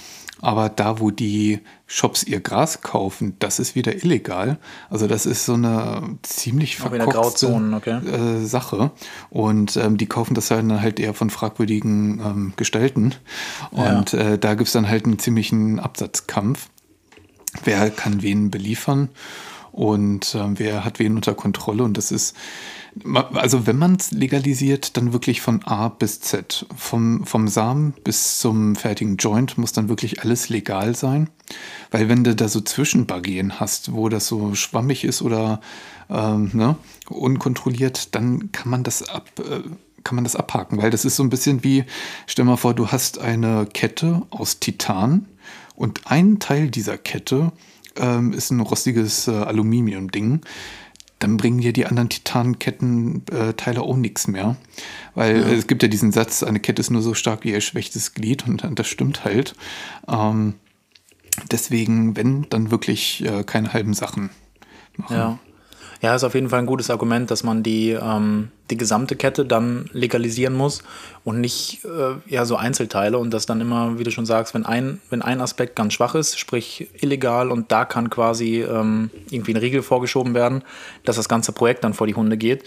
aber 0.42 0.70
da, 0.70 1.00
wo 1.00 1.12
die 1.12 1.60
Shops 1.88 2.24
ihr 2.24 2.40
Gras 2.40 2.82
kaufen, 2.82 3.36
das 3.40 3.60
ist 3.60 3.76
wieder 3.76 3.96
illegal. 4.04 4.58
Also 4.90 5.08
das 5.08 5.26
ist 5.26 5.46
so 5.46 5.54
eine 5.54 6.18
ziemlich 6.24 6.76
verkorkste 6.76 7.48
okay. 7.76 8.06
äh, 8.06 8.46
Sache. 8.46 8.92
Und 9.30 9.78
ähm, 9.78 9.98
die 9.98 10.08
kaufen 10.08 10.36
das 10.36 10.50
dann 10.50 10.82
halt 10.82 11.00
eher 11.00 11.14
von 11.14 11.30
fragwürdigen 11.30 12.20
ähm, 12.20 12.54
Gestalten. 12.58 13.16
Und 13.72 14.12
ja. 14.12 14.34
äh, 14.34 14.38
da 14.38 14.56
gibt 14.56 14.68
es 14.68 14.74
dann 14.74 14.90
halt 14.90 15.06
einen 15.06 15.20
ziemlichen 15.20 15.80
Absatzkampf. 15.80 16.70
Wer 17.64 17.90
kann 17.90 18.22
wen 18.22 18.52
beliefern? 18.52 19.10
Und 19.76 20.36
äh, 20.36 20.58
wer 20.58 20.86
hat 20.86 21.00
wen 21.00 21.18
unter 21.18 21.34
Kontrolle. 21.34 21.84
Und 21.84 21.98
das 21.98 22.10
ist, 22.10 22.34
also 23.34 23.68
wenn 23.68 23.78
man 23.78 23.96
es 23.96 24.12
legalisiert, 24.12 24.96
dann 24.96 25.12
wirklich 25.12 25.42
von 25.42 25.66
A 25.66 25.90
bis 25.90 26.22
Z. 26.22 26.66
Vom, 26.78 27.26
vom 27.26 27.50
Samen 27.50 27.94
bis 28.06 28.40
zum 28.40 28.78
fertigen 28.78 29.18
Joint 29.18 29.58
muss 29.58 29.74
dann 29.74 29.90
wirklich 29.90 30.22
alles 30.22 30.48
legal 30.48 30.96
sein. 30.96 31.30
Weil 31.92 32.08
wenn 32.08 32.24
du 32.24 32.34
da 32.34 32.48
so 32.48 32.62
Zwischenbarrieren 32.62 33.60
hast, 33.60 33.92
wo 33.92 34.08
das 34.08 34.28
so 34.28 34.56
schwammig 34.56 35.04
ist 35.04 35.22
oder 35.22 35.60
ähm, 36.10 36.52
ne, 36.54 36.78
unkontrolliert, 37.10 38.16
dann 38.16 38.54
kann 38.54 38.70
man 38.70 38.84
das 38.84 39.10
ab. 39.10 39.30
Äh, 39.40 39.70
kann 40.06 40.16
man 40.16 40.24
das 40.24 40.36
abhaken, 40.36 40.78
weil 40.78 40.92
das 40.92 41.04
ist 41.04 41.16
so 41.16 41.24
ein 41.24 41.32
bisschen 41.32 41.64
wie, 41.64 41.84
stell 42.28 42.46
mal 42.46 42.58
vor, 42.58 42.76
du 42.76 42.90
hast 42.92 43.18
eine 43.18 43.66
Kette 43.66 44.22
aus 44.30 44.60
Titan 44.60 45.26
und 45.76 46.02
ein 46.06 46.38
Teil 46.38 46.70
dieser 46.70 47.00
Kette 47.00 47.52
ähm, 47.98 48.34
ist 48.34 48.52
ein 48.52 48.60
rostiges 48.60 49.28
äh, 49.28 49.32
Aluminium-Ding, 49.32 50.42
dann 51.20 51.38
bringen 51.38 51.60
dir 51.60 51.74
die 51.74 51.86
anderen 51.86 52.10
Titankettenteile 52.10 53.80
äh, 53.80 53.82
auch 53.82 53.96
nichts 53.96 54.28
mehr. 54.28 54.58
Weil 55.14 55.42
ja. 55.42 55.48
es 55.48 55.68
gibt 55.68 55.82
ja 55.82 55.90
diesen 55.90 56.12
Satz, 56.12 56.44
eine 56.44 56.60
Kette 56.60 56.82
ist 56.82 56.92
nur 56.92 57.02
so 57.02 57.14
stark 57.14 57.44
wie 57.44 57.52
ihr 57.52 57.62
schwächstes 57.62 58.14
Glied 58.14 58.48
und 58.48 58.64
das 58.78 58.88
stimmt 58.88 59.24
halt. 59.24 59.56
Ähm, 60.08 60.56
deswegen, 61.52 62.16
wenn, 62.16 62.48
dann 62.50 62.72
wirklich 62.72 63.24
äh, 63.26 63.44
keine 63.44 63.74
halben 63.74 63.94
Sachen 63.94 64.30
machen. 64.98 65.16
Ja. 65.16 65.40
Ja, 66.02 66.14
ist 66.14 66.24
auf 66.24 66.36
jeden 66.36 66.50
Fall 66.50 66.60
ein 66.60 66.66
gutes 66.66 66.90
Argument, 66.90 67.32
dass 67.32 67.44
man 67.44 67.64
die, 67.64 67.92
ähm, 67.92 68.52
die 68.72 68.78
gesamte 68.78 69.16
Kette 69.16 69.46
dann 69.46 69.86
legalisieren 69.94 70.54
muss 70.54 70.82
und 71.24 71.40
nicht 71.40 71.86
äh, 71.86 72.16
ja, 72.28 72.46
so 72.46 72.56
Einzelteile 72.56 73.18
und 73.20 73.32
das 73.32 73.46
dann 73.46 73.62
immer, 73.62 74.00
wie 74.00 74.04
du 74.04 74.12
schon 74.12 74.26
sagst, 74.26 74.54
wenn 74.56 74.66
ein, 74.66 75.02
wenn 75.10 75.22
ein 75.22 75.40
Aspekt 75.40 75.76
ganz 75.76 75.94
schwach 75.94 76.16
ist, 76.16 76.40
sprich 76.40 76.88
illegal 77.00 77.52
und 77.52 77.72
da 77.72 77.86
kann 77.86 78.10
quasi 78.10 78.62
ähm, 78.62 79.12
irgendwie 79.30 79.54
ein 79.54 79.58
Riegel 79.58 79.84
vorgeschoben 79.84 80.34
werden, 80.34 80.64
dass 81.04 81.16
das 81.16 81.30
ganze 81.30 81.52
Projekt 81.52 81.84
dann 81.84 81.94
vor 81.94 82.08
die 82.08 82.16
Hunde 82.16 82.38
geht. 82.38 82.64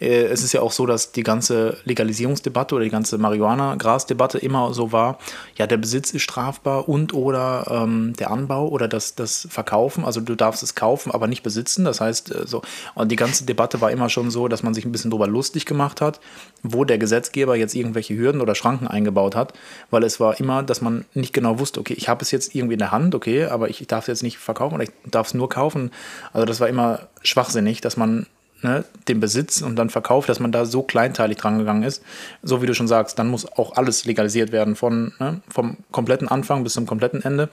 Äh, 0.00 0.24
es 0.24 0.44
ist 0.44 0.52
ja 0.52 0.60
auch 0.60 0.72
so, 0.72 0.86
dass 0.86 1.10
die 1.12 1.24
ganze 1.24 1.78
Legalisierungsdebatte 1.84 2.76
oder 2.76 2.84
die 2.84 2.90
ganze 2.90 3.18
Marihuana-Gras-Debatte 3.18 4.38
immer 4.38 4.72
so 4.72 4.92
war, 4.92 5.18
ja, 5.56 5.66
der 5.66 5.78
Besitz 5.78 6.12
ist 6.12 6.22
strafbar 6.22 6.88
und 6.88 7.12
oder 7.12 7.66
ähm, 7.68 8.12
der 8.18 8.30
Anbau 8.30 8.68
oder 8.68 8.86
das, 8.86 9.16
das 9.16 9.48
Verkaufen, 9.50 10.04
also 10.04 10.20
du 10.20 10.36
darfst 10.36 10.62
es 10.62 10.76
kaufen, 10.76 11.10
aber 11.10 11.26
nicht 11.26 11.42
besitzen, 11.42 11.84
das 11.84 12.00
heißt 12.00 12.34
äh, 12.34 12.46
so, 12.46 12.62
und 12.94 13.10
die 13.10 13.16
ganze 13.16 13.44
Debatte 13.44 13.80
war 13.80 13.90
immer 13.90 14.08
schon 14.08 14.30
so, 14.30 14.46
dass 14.46 14.62
man 14.62 14.74
sich 14.74 14.84
ein 14.84 14.92
bisschen 14.92 15.10
drüber 15.10 15.26
lustig 15.26 15.39
gemacht 15.66 16.00
hat, 16.00 16.20
wo 16.62 16.84
der 16.84 16.98
Gesetzgeber 16.98 17.56
jetzt 17.56 17.74
irgendwelche 17.74 17.90
irgendwelche 17.90 18.16
Hürden 18.16 18.40
oder 18.40 18.54
Schranken 18.54 18.86
eingebaut 18.86 19.36
hat, 19.36 19.52
weil 19.90 20.04
es 20.04 20.20
war 20.20 20.38
immer, 20.40 20.62
dass 20.62 20.80
man 20.80 21.04
nicht 21.14 21.32
genau 21.32 21.58
wusste, 21.58 21.80
okay, 21.80 21.94
ich 21.94 22.08
habe 22.08 22.22
es 22.22 22.30
jetzt 22.30 22.54
irgendwie 22.54 22.74
in 22.74 22.78
der 22.78 22.92
Hand, 22.92 23.14
okay, 23.14 23.44
aber 23.44 23.68
ich, 23.68 23.86
darf 23.86 24.04
es 24.04 24.08
jetzt 24.08 24.22
nicht 24.22 24.38
verkaufen 24.38 24.74
oder 24.74 24.84
ich 24.84 24.90
darf 25.04 25.28
es 25.28 25.34
nur 25.34 25.48
kaufen. 25.48 25.90
Also 26.32 26.44
das 26.46 26.60
war 26.60 26.68
immer 26.68 27.08
schwachsinnig, 27.22 27.80
dass 27.80 27.96
man 27.96 28.26
ne, 28.62 28.84
den 29.08 29.20
Besitz 29.20 29.62
und 29.62 29.76
dann 29.76 29.90
Verkauf, 29.90 30.26
dass 30.26 30.40
man 30.40 30.52
da 30.52 30.64
so 30.64 30.82
kleinteilig 30.82 31.38
dran 31.38 31.58
gegangen 31.58 31.82
ist. 31.82 32.02
So 32.42 32.62
wie 32.62 32.66
du 32.66 32.74
schon 32.74 32.88
sagst, 32.88 33.18
dann 33.18 33.28
muss 33.28 33.50
auch 33.52 33.76
alles 33.76 34.04
legalisiert 34.04 34.52
werden, 34.52 34.76
von, 34.76 35.12
ne, 35.18 35.40
vom 35.48 35.78
kompletten 35.90 36.28
Anfang 36.28 36.64
bis 36.64 36.74
zum 36.74 36.86
kompletten 36.86 37.22
Ende. 37.22 37.48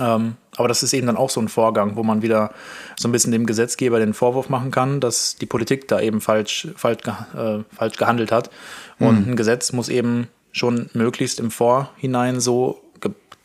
Ähm, 0.00 0.36
aber 0.56 0.68
das 0.68 0.82
ist 0.82 0.92
eben 0.92 1.06
dann 1.06 1.16
auch 1.16 1.30
so 1.30 1.40
ein 1.40 1.48
Vorgang, 1.48 1.96
wo 1.96 2.02
man 2.02 2.22
wieder 2.22 2.52
so 2.96 3.08
ein 3.08 3.12
bisschen 3.12 3.32
dem 3.32 3.46
Gesetzgeber 3.46 3.98
den 3.98 4.14
Vorwurf 4.14 4.48
machen 4.48 4.70
kann, 4.70 5.00
dass 5.00 5.36
die 5.36 5.46
Politik 5.46 5.88
da 5.88 6.00
eben 6.00 6.20
falsch, 6.20 6.68
falsch, 6.76 7.06
äh, 7.06 7.58
falsch 7.74 7.96
gehandelt 7.96 8.32
hat. 8.32 8.50
Und 8.98 9.26
mhm. 9.26 9.32
ein 9.32 9.36
Gesetz 9.36 9.72
muss 9.72 9.88
eben 9.88 10.28
schon 10.52 10.88
möglichst 10.94 11.38
im 11.38 11.50
Vorhinein 11.50 12.40
so 12.40 12.82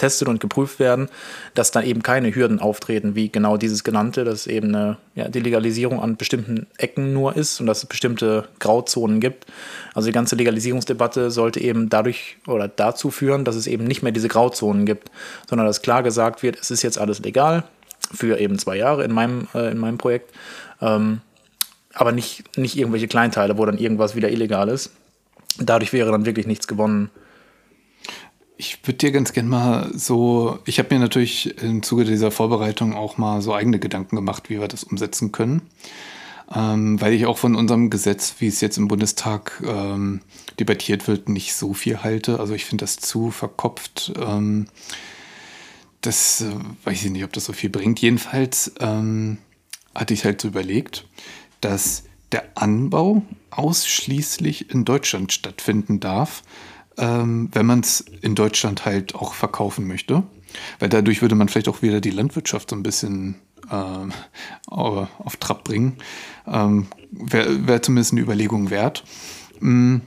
getestet 0.01 0.27
und 0.27 0.39
geprüft 0.39 0.79
werden, 0.79 1.09
dass 1.53 1.69
dann 1.69 1.85
eben 1.85 2.01
keine 2.01 2.33
Hürden 2.33 2.59
auftreten, 2.59 3.13
wie 3.13 3.29
genau 3.29 3.57
dieses 3.57 3.83
genannte, 3.83 4.23
dass 4.23 4.47
eben 4.47 4.69
eine 4.69 4.97
ja, 5.13 5.27
die 5.27 5.39
Legalisierung 5.39 6.01
an 6.01 6.15
bestimmten 6.15 6.65
Ecken 6.77 7.13
nur 7.13 7.35
ist 7.35 7.59
und 7.59 7.67
dass 7.67 7.83
es 7.83 7.85
bestimmte 7.85 8.47
Grauzonen 8.57 9.19
gibt. 9.19 9.45
Also 9.93 10.07
die 10.07 10.13
ganze 10.13 10.35
Legalisierungsdebatte 10.35 11.29
sollte 11.29 11.61
eben 11.61 11.89
dadurch 11.89 12.37
oder 12.47 12.67
dazu 12.67 13.11
führen, 13.11 13.45
dass 13.45 13.55
es 13.55 13.67
eben 13.67 13.83
nicht 13.83 14.01
mehr 14.01 14.11
diese 14.11 14.27
Grauzonen 14.27 14.87
gibt, 14.87 15.11
sondern 15.47 15.67
dass 15.67 15.83
klar 15.83 16.01
gesagt 16.01 16.41
wird, 16.41 16.59
es 16.59 16.71
ist 16.71 16.81
jetzt 16.81 16.97
alles 16.97 17.19
legal 17.19 17.63
für 18.11 18.39
eben 18.39 18.57
zwei 18.57 18.77
Jahre 18.77 19.03
in 19.03 19.11
meinem, 19.11 19.47
äh, 19.53 19.71
in 19.71 19.77
meinem 19.77 19.99
Projekt, 19.99 20.31
ähm, 20.81 21.21
aber 21.93 22.11
nicht, 22.11 22.57
nicht 22.57 22.75
irgendwelche 22.75 23.07
Kleinteile, 23.07 23.59
wo 23.59 23.65
dann 23.65 23.77
irgendwas 23.77 24.15
wieder 24.15 24.31
illegal 24.31 24.67
ist. 24.67 24.91
Dadurch 25.59 25.93
wäre 25.93 26.11
dann 26.11 26.25
wirklich 26.25 26.47
nichts 26.47 26.67
gewonnen. 26.67 27.11
Ich 28.61 28.77
würde 28.83 28.97
dir 28.97 29.11
ganz 29.11 29.33
gerne 29.33 29.49
mal 29.49 29.91
so, 29.91 30.59
ich 30.65 30.77
habe 30.77 30.93
mir 30.93 30.99
natürlich 30.99 31.59
im 31.63 31.81
Zuge 31.81 32.05
dieser 32.05 32.29
Vorbereitung 32.29 32.93
auch 32.93 33.17
mal 33.17 33.41
so 33.41 33.55
eigene 33.55 33.79
Gedanken 33.79 34.15
gemacht, 34.15 34.51
wie 34.51 34.59
wir 34.59 34.67
das 34.67 34.83
umsetzen 34.83 35.31
können. 35.31 35.63
Ähm, 36.53 37.01
weil 37.01 37.13
ich 37.13 37.25
auch 37.25 37.39
von 37.39 37.55
unserem 37.55 37.89
Gesetz, 37.89 38.35
wie 38.37 38.45
es 38.45 38.61
jetzt 38.61 38.77
im 38.77 38.87
Bundestag 38.87 39.63
ähm, 39.65 40.21
debattiert 40.59 41.07
wird, 41.07 41.27
nicht 41.27 41.55
so 41.55 41.73
viel 41.73 42.03
halte. 42.03 42.39
Also 42.39 42.53
ich 42.53 42.65
finde 42.65 42.83
das 42.83 42.97
zu 42.97 43.31
verkopft. 43.31 44.13
Ähm, 44.19 44.67
das 46.01 46.41
äh, 46.41 46.51
weiß 46.83 47.03
ich 47.03 47.09
nicht, 47.09 47.23
ob 47.23 47.33
das 47.33 47.45
so 47.45 47.53
viel 47.53 47.71
bringt. 47.71 47.99
Jedenfalls 47.99 48.73
ähm, 48.79 49.39
hatte 49.95 50.13
ich 50.13 50.23
halt 50.23 50.39
so 50.39 50.49
überlegt, 50.49 51.07
dass 51.61 52.03
der 52.31 52.43
Anbau 52.53 53.23
ausschließlich 53.49 54.69
in 54.69 54.85
Deutschland 54.85 55.33
stattfinden 55.33 55.99
darf 55.99 56.43
ähm, 56.97 57.49
wenn 57.53 57.65
man 57.65 57.79
es 57.81 58.01
in 58.21 58.35
Deutschland 58.35 58.85
halt 58.85 59.15
auch 59.15 59.33
verkaufen 59.33 59.87
möchte. 59.87 60.23
Weil 60.79 60.89
dadurch 60.89 61.21
würde 61.21 61.35
man 61.35 61.47
vielleicht 61.47 61.69
auch 61.69 61.81
wieder 61.81 62.01
die 62.01 62.11
Landwirtschaft 62.11 62.69
so 62.69 62.75
ein 62.75 62.83
bisschen 62.83 63.35
ähm, 63.71 64.11
auf 64.67 65.37
Trab 65.39 65.63
bringen. 65.63 65.97
Ähm, 66.45 66.87
Wäre 67.11 67.67
wär 67.67 67.81
zumindest 67.81 68.11
eine 68.11 68.21
Überlegung 68.21 68.69
wert. 68.69 69.03
Mm, 69.59 69.97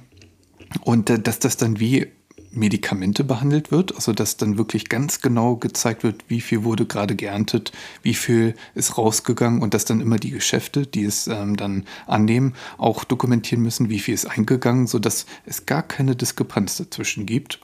und 0.82 1.10
äh, 1.10 1.18
dass 1.18 1.38
das 1.38 1.56
dann 1.56 1.80
wie 1.80 2.08
Medikamente 2.54 3.24
behandelt 3.24 3.70
wird, 3.70 3.94
also 3.94 4.12
dass 4.12 4.36
dann 4.36 4.58
wirklich 4.58 4.88
ganz 4.88 5.20
genau 5.20 5.56
gezeigt 5.56 6.02
wird, 6.02 6.24
wie 6.28 6.40
viel 6.40 6.64
wurde 6.64 6.86
gerade 6.86 7.16
geerntet, 7.16 7.72
wie 8.02 8.14
viel 8.14 8.54
ist 8.74 8.96
rausgegangen 8.96 9.62
und 9.62 9.74
dass 9.74 9.84
dann 9.84 10.00
immer 10.00 10.16
die 10.16 10.30
Geschäfte, 10.30 10.86
die 10.86 11.04
es 11.04 11.26
ähm, 11.26 11.56
dann 11.56 11.84
annehmen, 12.06 12.54
auch 12.78 13.04
dokumentieren 13.04 13.62
müssen, 13.62 13.90
wie 13.90 13.98
viel 13.98 14.14
ist 14.14 14.26
eingegangen, 14.26 14.86
sodass 14.86 15.26
es 15.46 15.66
gar 15.66 15.82
keine 15.82 16.16
Diskrepanz 16.16 16.76
dazwischen 16.76 17.26
gibt. 17.26 17.60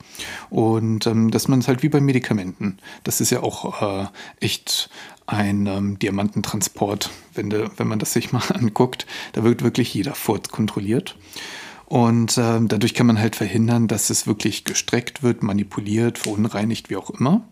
Und 0.50 1.06
ähm, 1.06 1.30
dass 1.30 1.48
man 1.48 1.60
es 1.60 1.68
halt 1.68 1.82
wie 1.82 1.88
bei 1.88 2.00
Medikamenten, 2.00 2.78
das 3.04 3.20
ist 3.20 3.30
ja 3.30 3.42
auch 3.42 3.82
äh, 3.82 4.06
echt 4.40 4.90
ein 5.26 5.66
ähm, 5.66 5.98
Diamantentransport, 5.98 7.10
wenn, 7.34 7.50
de, 7.50 7.68
wenn 7.76 7.86
man 7.86 7.98
das 7.98 8.12
sich 8.12 8.32
mal 8.32 8.42
anguckt, 8.52 9.06
da 9.32 9.44
wird 9.44 9.62
wirklich 9.62 9.94
jeder 9.94 10.14
Furz 10.14 10.48
kontrolliert. 10.48 11.16
Und 11.90 12.38
äh, 12.38 12.60
dadurch 12.62 12.94
kann 12.94 13.08
man 13.08 13.18
halt 13.18 13.34
verhindern, 13.34 13.88
dass 13.88 14.10
es 14.10 14.28
wirklich 14.28 14.62
gestreckt 14.62 15.24
wird, 15.24 15.42
manipuliert, 15.42 16.18
verunreinigt, 16.18 16.88
wie 16.88 16.96
auch 16.96 17.10
immer. 17.10 17.42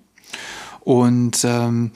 Und 0.78 1.40
ähm, 1.42 1.90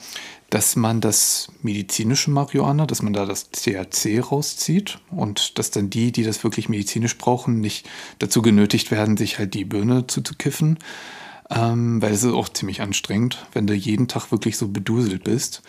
dass 0.49 0.75
man 0.75 0.99
das 0.99 1.47
medizinische 1.61 2.31
Marihuana, 2.31 2.85
dass 2.85 3.01
man 3.01 3.13
da 3.13 3.25
das 3.25 3.51
THC 3.51 4.19
rauszieht 4.19 4.99
und 5.09 5.57
dass 5.57 5.71
dann 5.71 5.89
die, 5.89 6.11
die 6.11 6.23
das 6.23 6.43
wirklich 6.43 6.67
medizinisch 6.67 7.17
brauchen, 7.17 7.61
nicht 7.61 7.89
dazu 8.19 8.41
genötigt 8.41 8.91
werden, 8.91 9.15
sich 9.15 9.39
halt 9.39 9.53
die 9.53 9.63
Birne 9.63 10.07
zuzukiffen, 10.07 10.79
ähm, 11.49 12.01
weil 12.01 12.11
es 12.11 12.23
ist 12.23 12.33
auch 12.33 12.49
ziemlich 12.49 12.81
anstrengend, 12.81 13.45
wenn 13.53 13.67
du 13.67 13.73
jeden 13.73 14.09
Tag 14.09 14.33
wirklich 14.33 14.57
so 14.57 14.67
beduselt 14.67 15.23
bist. 15.23 15.61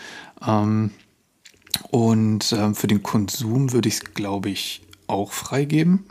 Ähm, 0.45 0.91
und 1.93 2.51
äh, 2.51 2.75
für 2.75 2.89
den 2.89 3.05
Konsum 3.05 3.71
würde 3.71 3.89
ich 3.89 3.95
es, 3.95 4.15
glaube 4.15 4.51
ich, 4.51 4.83
auch 5.07 5.31
freigeben 5.31 6.07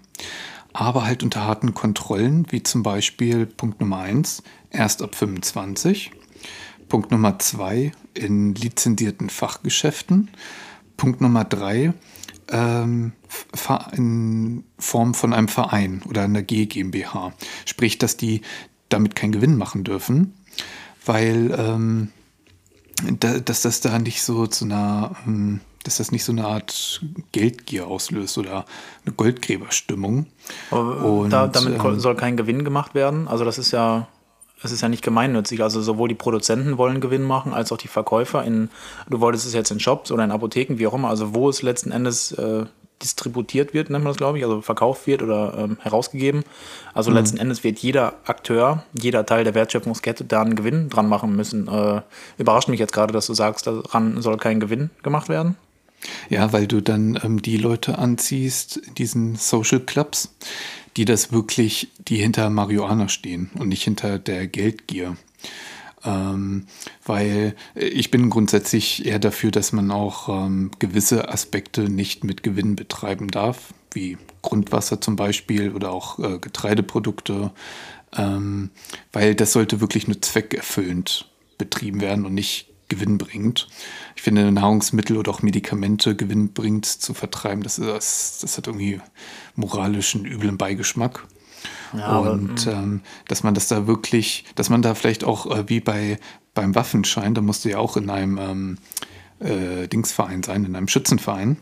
aber 0.73 1.05
halt 1.05 1.23
unter 1.23 1.45
harten 1.45 1.73
Kontrollen, 1.73 2.47
wie 2.49 2.63
zum 2.63 2.83
Beispiel 2.83 3.45
Punkt 3.45 3.79
Nummer 3.79 3.99
1, 3.99 4.43
erst 4.71 5.01
ab 5.01 5.15
25. 5.15 6.11
Punkt 6.89 7.11
Nummer 7.11 7.39
2, 7.39 7.91
in 8.15 8.55
lizenzierten 8.55 9.29
Fachgeschäften. 9.29 10.31
Punkt 10.97 11.21
Nummer 11.21 11.43
3, 11.43 11.93
ähm, 12.49 13.13
in 13.93 14.63
Form 14.77 15.13
von 15.13 15.33
einem 15.33 15.47
Verein 15.47 16.01
oder 16.07 16.23
einer 16.23 16.41
GmbH. 16.41 17.33
Sprich, 17.65 17.97
dass 17.97 18.17
die 18.17 18.41
damit 18.89 19.15
keinen 19.15 19.31
Gewinn 19.31 19.57
machen 19.57 19.83
dürfen, 19.83 20.33
weil 21.05 21.55
ähm, 21.57 22.09
da, 23.19 23.39
dass 23.39 23.61
das 23.61 23.81
da 23.81 23.97
nicht 23.99 24.21
so 24.21 24.47
zu 24.47 24.65
einer 24.65 25.15
ähm, 25.25 25.61
dass 25.83 25.97
das 25.97 26.11
nicht 26.11 26.23
so 26.23 26.31
eine 26.31 26.45
Art 26.45 27.01
Geldgier 27.31 27.87
auslöst 27.87 28.37
oder 28.37 28.65
eine 29.05 29.13
Goldgräberstimmung. 29.15 30.27
Aber 30.71 31.03
Und, 31.03 31.29
da, 31.29 31.47
damit 31.47 31.83
ähm, 31.83 31.99
soll 31.99 32.15
kein 32.15 32.37
Gewinn 32.37 32.63
gemacht 32.63 32.95
werden. 32.95 33.27
Also 33.27 33.45
das 33.45 33.57
ist 33.57 33.71
ja, 33.71 34.07
das 34.61 34.71
ist 34.71 34.81
ja 34.81 34.89
nicht 34.89 35.03
gemeinnützig. 35.03 35.61
Also 35.61 35.81
sowohl 35.81 36.09
die 36.09 36.15
Produzenten 36.15 36.77
wollen 36.77 37.01
Gewinn 37.01 37.23
machen, 37.23 37.53
als 37.53 37.71
auch 37.71 37.77
die 37.77 37.87
Verkäufer. 37.87 38.43
In, 38.43 38.69
du 39.09 39.19
wolltest 39.19 39.45
es 39.45 39.53
jetzt 39.53 39.71
in 39.71 39.79
Shops 39.79 40.11
oder 40.11 40.23
in 40.23 40.31
Apotheken, 40.31 40.77
wie 40.77 40.87
auch 40.87 40.93
immer. 40.93 41.09
Also 41.09 41.33
wo 41.35 41.49
es 41.49 41.61
letzten 41.61 41.91
Endes 41.91 42.31
äh, 42.31 42.65
distributiert 43.01 43.73
wird, 43.73 43.89
nennt 43.89 44.03
man 44.03 44.11
das, 44.11 44.17
glaube 44.17 44.37
ich, 44.37 44.43
also 44.45 44.61
verkauft 44.61 45.05
wird 45.07 45.21
oder 45.21 45.53
ähm, 45.57 45.77
herausgegeben. 45.81 46.43
Also 46.93 47.11
mhm. 47.11 47.17
letzten 47.17 47.37
Endes 47.37 47.63
wird 47.63 47.79
jeder 47.79 48.13
Akteur, 48.25 48.83
jeder 48.93 49.25
Teil 49.25 49.43
der 49.43 49.53
Wertschöpfungskette 49.53 50.23
da 50.23 50.41
einen 50.41 50.55
Gewinn 50.55 50.89
dran 50.89 51.09
machen 51.09 51.35
müssen. 51.35 51.67
Äh, 51.67 52.01
überrascht 52.37 52.69
mich 52.69 52.79
jetzt 52.79 52.93
gerade, 52.93 53.11
dass 53.11 53.27
du 53.27 53.33
sagst, 53.33 53.67
daran 53.67 54.21
soll 54.21 54.37
kein 54.37 54.59
Gewinn 54.59 54.89
gemacht 55.03 55.27
werden. 55.29 55.57
Ja, 56.29 56.53
weil 56.53 56.67
du 56.67 56.81
dann 56.81 57.19
ähm, 57.23 57.41
die 57.41 57.57
Leute 57.57 57.97
anziehst, 57.97 58.81
diesen 58.97 59.35
Social 59.35 59.79
Clubs, 59.79 60.35
die 60.97 61.05
das 61.05 61.31
wirklich, 61.31 61.89
die 62.07 62.17
hinter 62.17 62.49
Marihuana 62.49 63.07
stehen 63.07 63.49
und 63.55 63.69
nicht 63.69 63.83
hinter 63.83 64.19
der 64.19 64.47
Geldgier. 64.47 65.17
Ähm, 66.05 66.65
weil 67.05 67.55
ich 67.75 68.11
bin 68.11 68.29
grundsätzlich 68.29 69.05
eher 69.05 69.19
dafür, 69.19 69.51
dass 69.51 69.71
man 69.71 69.89
auch 69.91 70.27
ähm, 70.27 70.71
gewisse 70.79 71.29
Aspekte 71.29 71.83
nicht 71.83 72.23
mit 72.23 72.43
Gewinn 72.43 72.75
betreiben 72.75 73.29
darf, 73.29 73.73
wie 73.93 74.17
Grundwasser 74.41 74.99
zum 74.99 75.15
Beispiel 75.15 75.71
oder 75.71 75.91
auch 75.91 76.19
äh, 76.19 76.39
Getreideprodukte, 76.39 77.51
ähm, 78.17 78.71
weil 79.13 79.33
das 79.33 79.53
sollte 79.53 79.79
wirklich 79.79 80.07
nur 80.07 80.21
zweckerfüllend 80.21 81.29
betrieben 81.57 82.01
werden 82.01 82.25
und 82.25 82.33
nicht 82.33 82.67
gewinnbringend. 82.89 83.67
Ich 84.15 84.21
finde, 84.21 84.51
Nahrungsmittel 84.51 85.17
oder 85.17 85.31
auch 85.31 85.41
Medikamente 85.41 86.15
gewinnbringend 86.15 86.85
zu 86.85 87.13
vertreiben, 87.13 87.63
das, 87.63 87.79
ist, 87.79 88.43
das 88.43 88.57
hat 88.57 88.67
irgendwie 88.67 89.01
moralischen 89.55 90.25
üblen 90.25 90.57
Beigeschmack. 90.57 91.27
Ja, 91.97 92.17
und 92.17 92.67
aber, 92.67 92.77
ähm, 92.77 93.01
dass 93.27 93.43
man 93.43 93.53
das 93.53 93.67
da 93.67 93.87
wirklich, 93.87 94.45
dass 94.55 94.69
man 94.69 94.81
da 94.81 94.95
vielleicht 94.95 95.23
auch 95.23 95.49
äh, 95.55 95.69
wie 95.69 95.79
bei 95.79 96.17
beim 96.53 96.75
Waffenschein, 96.75 97.33
da 97.33 97.41
musst 97.41 97.65
du 97.65 97.69
ja 97.69 97.79
auch 97.79 97.97
in 97.97 98.09
einem 98.09 98.37
ähm, 98.37 98.77
äh, 99.39 99.87
Dingsverein 99.87 100.43
sein, 100.43 100.65
in 100.65 100.75
einem 100.75 100.87
Schützenverein. 100.87 101.57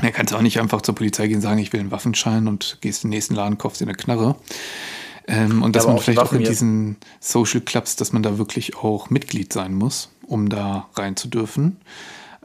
Da 0.00 0.10
kannst 0.10 0.32
du 0.32 0.36
auch 0.36 0.42
nicht 0.42 0.60
einfach 0.60 0.82
zur 0.82 0.94
Polizei 0.94 1.28
gehen 1.28 1.36
und 1.36 1.42
sagen, 1.42 1.58
ich 1.58 1.72
will 1.72 1.80
einen 1.80 1.90
Waffenschein 1.90 2.48
und 2.48 2.78
gehst 2.80 3.04
in 3.04 3.10
den 3.10 3.16
nächsten 3.16 3.34
Laden, 3.34 3.58
kaufst 3.58 3.80
dir 3.80 3.86
eine 3.86 3.94
Knarre. 3.94 4.36
Ähm, 5.26 5.62
und 5.62 5.76
dass 5.76 5.86
man 5.86 5.98
vielleicht 5.98 6.18
auch 6.18 6.32
in 6.32 6.44
diesen 6.44 6.96
Social 7.20 7.60
Clubs, 7.60 7.96
dass 7.96 8.12
man 8.12 8.22
da 8.22 8.36
wirklich 8.36 8.76
auch 8.76 9.10
Mitglied 9.10 9.52
sein 9.52 9.74
muss, 9.74 10.10
um 10.26 10.48
da 10.48 10.88
rein 10.94 11.16
zu 11.16 11.28
dürfen. 11.28 11.78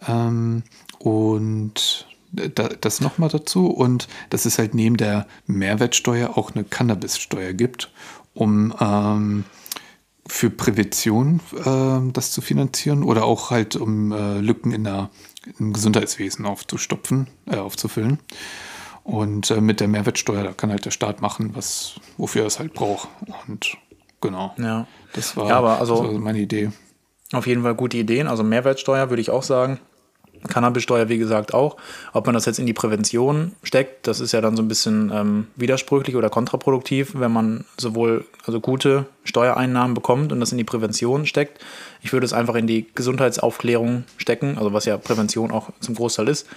Ähm, 0.08 0.64
und 1.00 2.06
das 2.32 3.02
nochmal 3.02 3.30
dazu. 3.30 3.68
Und 3.68 4.08
dass 4.30 4.46
es 4.46 4.60
halt 4.60 4.74
neben 4.74 4.98
der 4.98 5.28
Mehrwertsteuer 5.48 6.38
auch 6.38 6.52
eine 6.52 6.64
Cannabissteuer 6.64 7.54
gibt, 7.54 7.92
um 8.34 8.74
ähm, 8.80 9.46
für 10.28 10.50
Prävention 10.50 11.42
äh, 11.66 12.12
das 12.14 12.32
zu 12.32 12.42
finanzieren 12.42 13.04
oder 13.04 13.26
auch 13.26 13.52
halt 13.52 13.76
um 13.76 14.12
äh, 14.12 14.40
Lücken 14.40 14.72
in 14.72 14.84
der, 14.84 15.10
im 15.58 15.74
Gesundheitswesen 15.74 16.46
aufzustopfen, 16.46 17.28
äh, 17.48 17.58
aufzufüllen. 17.58 18.20
Und 19.04 19.50
äh, 19.50 19.60
mit 19.60 19.80
der 19.80 19.88
Mehrwertsteuer, 19.88 20.44
da 20.44 20.54
kann 20.54 20.70
halt 20.70 20.86
der 20.86 20.92
Staat 20.92 21.20
machen, 21.20 21.56
was, 21.56 21.96
wofür 22.18 22.44
er 22.44 22.48
es 22.48 22.60
halt 22.60 22.76
braucht. 22.76 23.10
Und 23.48 23.76
genau. 24.22 24.54
Ja. 24.58 24.86
Das 25.14 25.36
war, 25.36 25.48
ja, 25.48 25.58
aber 25.58 25.80
also, 25.80 26.04
das 26.04 26.14
war 26.14 26.20
meine 26.20 26.40
Idee. 26.40 26.72
Auf 27.32 27.46
jeden 27.46 27.64
Fall 27.64 27.76
gute 27.76 27.98
Ideen. 27.98 28.28
Also 28.28 28.44
Mehrwertsteuer 28.44 29.10
würde 29.10 29.22
ich 29.22 29.30
auch 29.30 29.44
sagen. 29.44 29.80
Cannabissteuer, 30.48 31.10
wie 31.10 31.18
gesagt, 31.18 31.54
auch. 31.54 31.76
Ob 32.14 32.26
man 32.26 32.34
das 32.34 32.46
jetzt 32.46 32.60
in 32.60 32.66
die 32.66 32.74
Prävention 32.74 33.54
steckt, 33.64 34.08
das 34.08 34.20
ist 34.20 34.32
ja 34.32 34.42
dann 34.42 34.56
so 34.56 34.64
ein 34.64 34.68
bisschen 34.68 35.12
ähm, 35.14 35.48
widersprüchlich 35.56 36.16
oder 36.16 36.30
kontraproduktiv, 36.30 37.12
wenn 37.16 37.32
man 37.32 37.66
sowohl 37.78 38.26
also 38.46 38.62
gute 38.62 39.06
Steuereinnahmen 39.26 39.94
bekommt 39.94 40.32
und 40.32 40.40
das 40.40 40.52
in 40.52 40.58
die 40.58 40.64
Prävention 40.64 41.26
steckt. 41.26 41.62
Ich 42.02 42.14
würde 42.14 42.26
es 42.26 42.34
einfach 42.34 42.56
in 42.56 42.68
die 42.68 42.88
Gesundheitsaufklärung 42.96 44.06
stecken, 44.18 44.58
also 44.58 44.72
was 44.72 44.86
ja 44.86 44.98
Prävention 44.98 45.52
auch 45.52 45.72
zum 45.82 45.96
Großteil 45.96 46.30
ist, 46.30 46.48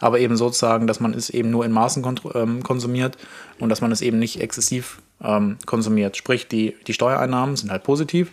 aber 0.00 0.18
eben 0.18 0.36
sozusagen, 0.36 0.86
dass 0.86 1.00
man 1.00 1.12
es 1.12 1.28
eben 1.28 1.50
nur 1.50 1.64
in 1.64 1.72
Maßen 1.72 2.04
ähm, 2.34 2.62
konsumiert 2.62 3.18
und 3.58 3.68
dass 3.68 3.82
man 3.82 3.92
es 3.92 4.00
eben 4.00 4.18
nicht 4.18 4.40
exzessiv 4.40 5.02
ähm, 5.22 5.58
konsumiert. 5.66 6.16
Sprich, 6.16 6.48
die, 6.48 6.74
die 6.86 6.94
Steuereinnahmen 6.94 7.56
sind 7.56 7.70
halt 7.70 7.82
positiv 7.82 8.30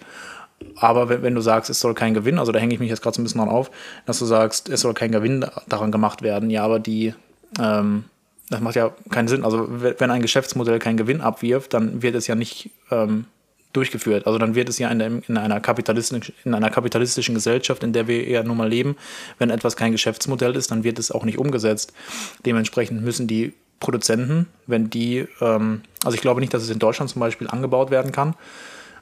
aber 0.75 1.09
wenn, 1.09 1.23
wenn, 1.23 1.35
du 1.35 1.41
sagst, 1.41 1.69
es 1.69 1.79
soll 1.79 1.93
kein 1.93 2.13
Gewinn, 2.13 2.39
also 2.39 2.51
da 2.51 2.59
hänge 2.59 2.73
ich 2.73 2.79
mich 2.79 2.89
jetzt 2.89 3.01
gerade 3.01 3.15
so 3.15 3.21
ein 3.21 3.23
bisschen 3.23 3.39
dran 3.39 3.49
auf, 3.49 3.71
dass 4.05 4.19
du 4.19 4.25
sagst, 4.25 4.69
es 4.69 4.81
soll 4.81 4.93
kein 4.93 5.11
Gewinn 5.11 5.45
daran 5.67 5.91
gemacht 5.91 6.21
werden, 6.21 6.49
ja, 6.49 6.63
aber 6.63 6.79
die, 6.79 7.13
ähm, 7.59 8.05
das 8.49 8.61
macht 8.61 8.75
ja 8.75 8.91
keinen 9.09 9.27
Sinn. 9.27 9.43
Also 9.43 9.67
wenn 9.69 10.11
ein 10.11 10.21
Geschäftsmodell 10.21 10.79
keinen 10.79 10.97
Gewinn 10.97 11.21
abwirft, 11.21 11.73
dann 11.73 12.01
wird 12.01 12.15
es 12.15 12.27
ja 12.27 12.35
nicht 12.35 12.69
ähm, 12.91 13.25
durchgeführt. 13.73 14.27
Also 14.27 14.37
dann 14.37 14.55
wird 14.55 14.69
es 14.69 14.77
ja 14.77 14.89
in, 14.89 14.99
der, 14.99 15.11
in, 15.27 15.37
einer 15.37 15.59
kapitalistischen, 15.59 16.33
in 16.45 16.53
einer 16.53 16.69
kapitalistischen 16.69 17.35
Gesellschaft, 17.35 17.83
in 17.83 17.93
der 17.93 18.07
wir 18.07 18.27
ja 18.27 18.43
nun 18.43 18.57
mal 18.57 18.69
leben, 18.69 18.95
wenn 19.39 19.49
etwas 19.49 19.75
kein 19.75 19.91
Geschäftsmodell 19.91 20.55
ist, 20.55 20.71
dann 20.71 20.83
wird 20.83 20.99
es 20.99 21.11
auch 21.11 21.25
nicht 21.25 21.37
umgesetzt. 21.37 21.93
Dementsprechend 22.45 23.03
müssen 23.03 23.27
die 23.27 23.53
Produzenten, 23.79 24.47
wenn 24.67 24.89
die, 24.89 25.27
ähm, 25.41 25.81
also 26.05 26.15
ich 26.15 26.21
glaube 26.21 26.39
nicht, 26.39 26.53
dass 26.53 26.63
es 26.63 26.69
in 26.69 26.79
Deutschland 26.79 27.09
zum 27.09 27.19
Beispiel 27.19 27.47
angebaut 27.47 27.91
werden 27.91 28.11
kann, 28.11 28.35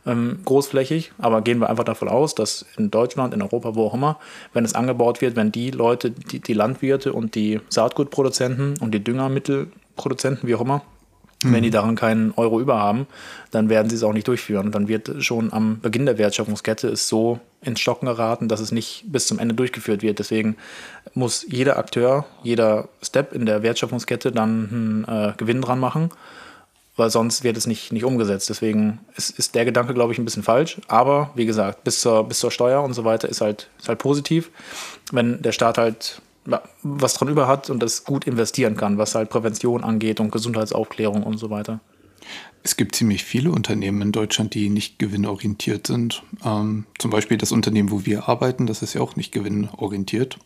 ähm, 0.06 0.40
großflächig, 0.46 1.12
aber 1.18 1.42
gehen 1.42 1.60
wir 1.60 1.70
einfach 1.70 1.84
davon 1.84 2.10
aus, 2.10 2.36
dass 2.36 2.66
in 2.78 2.92
Deutschland, 2.92 3.34
in 3.34 3.42
Europa, 3.42 3.76
wo 3.76 3.86
auch 3.86 3.94
immer, 3.94 4.20
wenn 4.54 4.66
es 4.66 4.74
angebaut 4.76 5.22
wird, 5.22 5.36
wenn 5.36 5.52
die 5.52 5.72
Leute, 5.72 6.12
die, 6.12 6.40
die 6.40 6.54
Landwirte 6.54 7.14
und 7.14 7.36
die 7.36 7.60
Saatgutproduzenten 7.70 8.78
und 8.80 8.94
die 8.94 9.04
Düngermittelproduzenten, 9.04 10.48
wie 10.48 10.56
auch 10.56 10.62
immer, 10.62 10.82
Mhm. 11.44 11.54
Wenn 11.54 11.64
die 11.64 11.70
daran 11.70 11.96
keinen 11.96 12.32
Euro 12.36 12.60
über 12.60 12.78
haben, 12.78 13.08
dann 13.52 13.70
werden 13.70 13.90
sie 13.90 13.96
es 13.96 14.04
auch 14.04 14.14
nicht 14.14 14.28
durchführen. 14.28 14.72
Dann 14.72 14.88
wird 14.88 15.24
schon 15.24 15.52
am 15.52 15.80
Beginn 15.80 16.06
der 16.06 16.18
Wertschöpfungskette 16.18 16.90
es 16.90 17.08
so 17.08 17.40
ins 17.62 17.80
Stocken 17.80 18.06
geraten, 18.06 18.48
dass 18.48 18.60
es 18.60 18.72
nicht 18.72 19.06
bis 19.08 19.28
zum 19.28 19.40
Ende 19.40 19.56
durchgeführt 19.56 20.02
wird. 20.02 20.20
Deswegen 20.20 20.58
muss 21.14 21.46
jeder 21.48 21.78
Akteur, 21.78 22.26
jeder 22.44 22.90
Step 23.02 23.34
in 23.34 23.46
der 23.46 23.64
Wertschöpfungskette 23.64 24.32
dann 24.32 25.06
einen 25.08 25.30
äh, 25.30 25.34
Gewinn 25.38 25.62
dran 25.62 25.80
machen, 25.80 26.10
weil 27.02 27.10
sonst 27.10 27.44
wird 27.44 27.58
es 27.58 27.66
nicht, 27.66 27.92
nicht 27.92 28.04
umgesetzt. 28.04 28.48
Deswegen 28.52 29.00
ist, 29.16 29.32
ist 29.32 29.56
der 29.56 29.66
Gedanke, 29.66 29.96
glaube 29.96 30.14
ich, 30.14 30.20
ein 30.20 30.24
bisschen 30.24 30.44
falsch. 30.44 30.80
Aber 30.88 31.32
wie 31.34 31.48
gesagt, 31.48 31.84
bis 31.84 32.00
zur, 32.00 32.26
bis 32.26 32.38
zur 32.38 32.52
Steuer 32.52 32.84
und 32.84 32.94
so 32.94 33.04
weiter 33.04 33.28
ist 33.28 33.42
halt, 33.42 33.72
ist 33.80 33.90
halt 33.90 33.98
positiv. 33.98 34.52
Wenn 35.12 35.42
der 35.42 35.52
Staat 35.52 35.80
halt 35.80 36.22
was 36.84 37.16
dran 37.16 37.28
über 37.30 37.48
hat 37.48 37.72
und 37.72 37.82
das 37.82 38.04
gut 38.04 38.28
investieren 38.28 38.78
kann, 38.78 39.00
was 39.00 39.16
halt 39.16 39.32
Prävention 39.32 39.84
angeht 39.84 40.20
und 40.20 40.32
Gesundheitsaufklärung 40.32 41.24
und 41.24 41.40
so 41.40 41.50
weiter. 41.50 41.80
Es 42.62 42.78
gibt 42.78 42.94
ziemlich 42.94 43.24
viele 43.24 43.50
Unternehmen 43.50 44.04
in 44.04 44.12
Deutschland, 44.12 44.54
die 44.54 44.70
nicht 44.70 45.00
gewinnorientiert 45.00 45.88
sind. 45.88 46.22
Ähm, 46.46 46.86
zum 47.00 47.10
Beispiel 47.10 47.40
das 47.40 47.52
Unternehmen, 47.52 47.90
wo 47.90 48.06
wir 48.06 48.30
arbeiten, 48.30 48.68
das 48.68 48.84
ist 48.84 48.94
ja 48.94 49.02
auch 49.02 49.16
nicht 49.16 49.32
gewinnorientiert. 49.32 50.38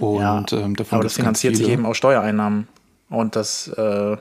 Und 0.00 0.22
ja, 0.22 0.44
ähm, 0.58 0.74
davon 0.74 0.96
aber 0.96 1.04
das 1.04 1.14
finanziert 1.14 1.54
sich 1.54 1.68
eben 1.68 1.86
aus 1.86 1.96
Steuereinnahmen. 1.96 2.66
Und 3.10 3.36
das 3.36 3.68
äh, 3.68 4.16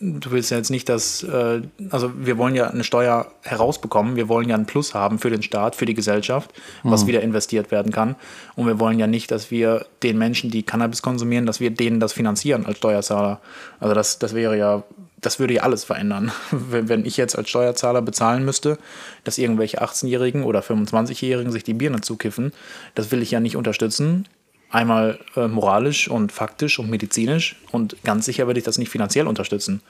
du 0.00 0.30
willst 0.30 0.50
ja 0.50 0.56
jetzt 0.56 0.70
nicht, 0.70 0.88
dass, 0.88 1.22
äh, 1.22 1.62
also 1.90 2.12
wir 2.16 2.38
wollen 2.38 2.54
ja 2.54 2.68
eine 2.68 2.84
Steuer 2.84 3.30
herausbekommen, 3.42 4.16
wir 4.16 4.28
wollen 4.28 4.48
ja 4.48 4.54
einen 4.54 4.66
Plus 4.66 4.94
haben 4.94 5.18
für 5.18 5.30
den 5.30 5.42
Staat, 5.42 5.76
für 5.76 5.86
die 5.86 5.94
Gesellschaft, 5.94 6.52
was 6.82 7.02
mhm. 7.02 7.08
wieder 7.08 7.20
investiert 7.22 7.70
werden 7.70 7.92
kann. 7.92 8.16
Und 8.56 8.66
wir 8.66 8.80
wollen 8.80 8.98
ja 8.98 9.06
nicht, 9.06 9.30
dass 9.30 9.50
wir 9.50 9.86
den 10.02 10.18
Menschen, 10.18 10.50
die 10.50 10.62
Cannabis 10.62 11.02
konsumieren, 11.02 11.46
dass 11.46 11.60
wir 11.60 11.70
denen 11.70 12.00
das 12.00 12.12
finanzieren 12.12 12.66
als 12.66 12.78
Steuerzahler. 12.78 13.40
Also 13.78 13.94
das, 13.94 14.18
das 14.18 14.34
wäre 14.34 14.56
ja, 14.56 14.82
das 15.20 15.38
würde 15.38 15.54
ja 15.54 15.62
alles 15.62 15.84
verändern. 15.84 16.32
Wenn 16.50 17.04
ich 17.04 17.16
jetzt 17.16 17.36
als 17.36 17.48
Steuerzahler 17.48 18.02
bezahlen 18.02 18.44
müsste, 18.44 18.78
dass 19.22 19.38
irgendwelche 19.38 19.82
18-Jährigen 19.82 20.44
oder 20.44 20.60
25-Jährigen 20.60 21.52
sich 21.52 21.64
die 21.64 21.74
Birne 21.74 22.00
zukiffen, 22.00 22.52
das 22.94 23.10
will 23.10 23.22
ich 23.22 23.30
ja 23.30 23.40
nicht 23.40 23.56
unterstützen. 23.56 24.26
Einmal 24.74 25.20
äh, 25.36 25.46
moralisch 25.46 26.08
und 26.08 26.32
faktisch 26.32 26.80
und 26.80 26.90
medizinisch 26.90 27.54
und 27.70 27.96
ganz 28.02 28.24
sicher 28.24 28.48
werde 28.48 28.58
ich 28.58 28.64
das 28.64 28.76
nicht 28.76 28.90
finanziell 28.90 29.28
unterstützen. 29.28 29.82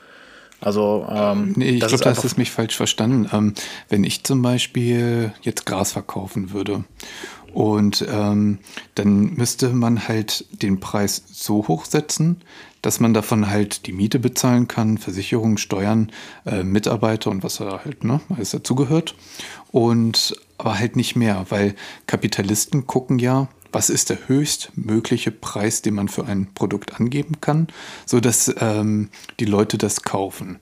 Also, 0.60 1.06
ähm, 1.10 1.54
nee, 1.56 1.70
ich 1.70 1.80
glaube, 1.80 1.96
da 1.96 2.10
hast 2.10 2.22
du 2.22 2.28
mich 2.36 2.50
falsch 2.50 2.76
verstanden. 2.76 3.28
Ähm, 3.32 3.54
wenn 3.88 4.04
ich 4.04 4.24
zum 4.24 4.42
Beispiel 4.42 5.32
jetzt 5.40 5.64
Gras 5.64 5.92
verkaufen 5.92 6.52
würde 6.52 6.84
und 7.54 8.04
ähm, 8.10 8.58
dann 8.94 9.34
müsste 9.34 9.70
man 9.70 10.06
halt 10.06 10.44
den 10.62 10.80
Preis 10.80 11.24
so 11.32 11.66
hoch 11.66 11.86
setzen, 11.86 12.42
dass 12.82 13.00
man 13.00 13.14
davon 13.14 13.48
halt 13.48 13.86
die 13.86 13.92
Miete 13.92 14.18
bezahlen 14.18 14.68
kann, 14.68 14.98
Versicherungen, 14.98 15.56
Steuern, 15.56 16.12
äh, 16.44 16.62
Mitarbeiter 16.62 17.30
und 17.30 17.42
was 17.42 17.56
da 17.56 17.80
halt 17.84 18.04
ne, 18.04 18.20
alles 18.28 18.50
dazugehört. 18.50 19.14
Und 19.70 20.36
aber 20.58 20.78
halt 20.78 20.96
nicht 20.96 21.16
mehr, 21.16 21.46
weil 21.48 21.74
Kapitalisten 22.06 22.86
gucken 22.86 23.18
ja, 23.18 23.48
was 23.74 23.90
ist 23.90 24.10
der 24.10 24.28
höchstmögliche 24.28 25.32
Preis, 25.32 25.82
den 25.82 25.94
man 25.94 26.08
für 26.08 26.24
ein 26.26 26.54
Produkt 26.54 27.00
angeben 27.00 27.40
kann, 27.40 27.66
sodass 28.06 28.54
ähm, 28.60 29.10
die 29.40 29.44
Leute 29.44 29.78
das 29.78 30.02
kaufen. 30.02 30.60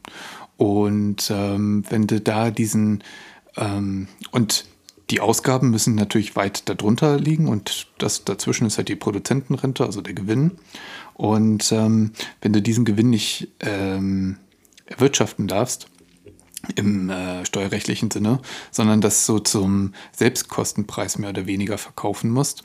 Und 0.56 1.30
ähm, 1.30 1.84
wenn 1.90 2.06
du 2.06 2.20
da 2.20 2.50
diesen 2.50 3.04
ähm, 3.56 4.08
und 4.30 4.64
die 5.10 5.20
Ausgaben 5.20 5.70
müssen 5.70 5.94
natürlich 5.94 6.36
weit 6.36 6.68
darunter 6.68 7.18
liegen 7.18 7.48
und 7.48 7.88
das 7.98 8.24
dazwischen 8.24 8.66
ist 8.66 8.78
halt 8.78 8.88
die 8.88 8.96
Produzentenrente, 8.96 9.84
also 9.84 10.00
der 10.00 10.14
Gewinn. 10.14 10.52
Und 11.14 11.70
ähm, 11.70 12.12
wenn 12.40 12.54
du 12.54 12.62
diesen 12.62 12.86
Gewinn 12.86 13.10
nicht 13.10 13.48
ähm, 13.60 14.38
erwirtschaften 14.86 15.48
darfst, 15.48 15.88
im 16.76 17.10
äh, 17.10 17.44
steuerrechtlichen 17.44 18.10
Sinne, 18.10 18.40
sondern 18.70 19.00
das 19.00 19.26
so 19.26 19.38
zum 19.38 19.94
Selbstkostenpreis 20.12 21.18
mehr 21.18 21.30
oder 21.30 21.46
weniger 21.46 21.78
verkaufen 21.78 22.30
musst, 22.30 22.62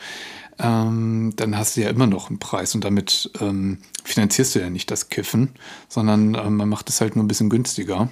ähm, 0.60 1.34
dann 1.36 1.58
hast 1.58 1.78
du 1.78 1.82
ja 1.82 1.90
immer 1.90 2.08
noch 2.08 2.30
einen 2.30 2.40
Preis 2.40 2.74
und 2.76 2.84
damit 2.84 3.32
ähm, 3.40 3.80
finanzierst 4.04 4.56
du 4.56 4.60
ja 4.60 4.70
nicht 4.70 4.90
das 4.90 5.10
Kiffen, 5.10 5.50
sondern 5.88 6.36
ähm, 6.36 6.58
man 6.58 6.70
macht 6.70 6.90
es 6.90 7.02
halt 7.02 7.16
nur 7.16 7.24
ein 7.24 7.28
bisschen 7.28 7.50
günstiger, 7.50 8.10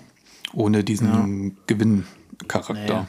ohne 0.54 0.84
diesen 0.84 1.48
ja. 1.48 1.52
Gewinncharakter. 1.68 2.74
Naja. 2.74 3.08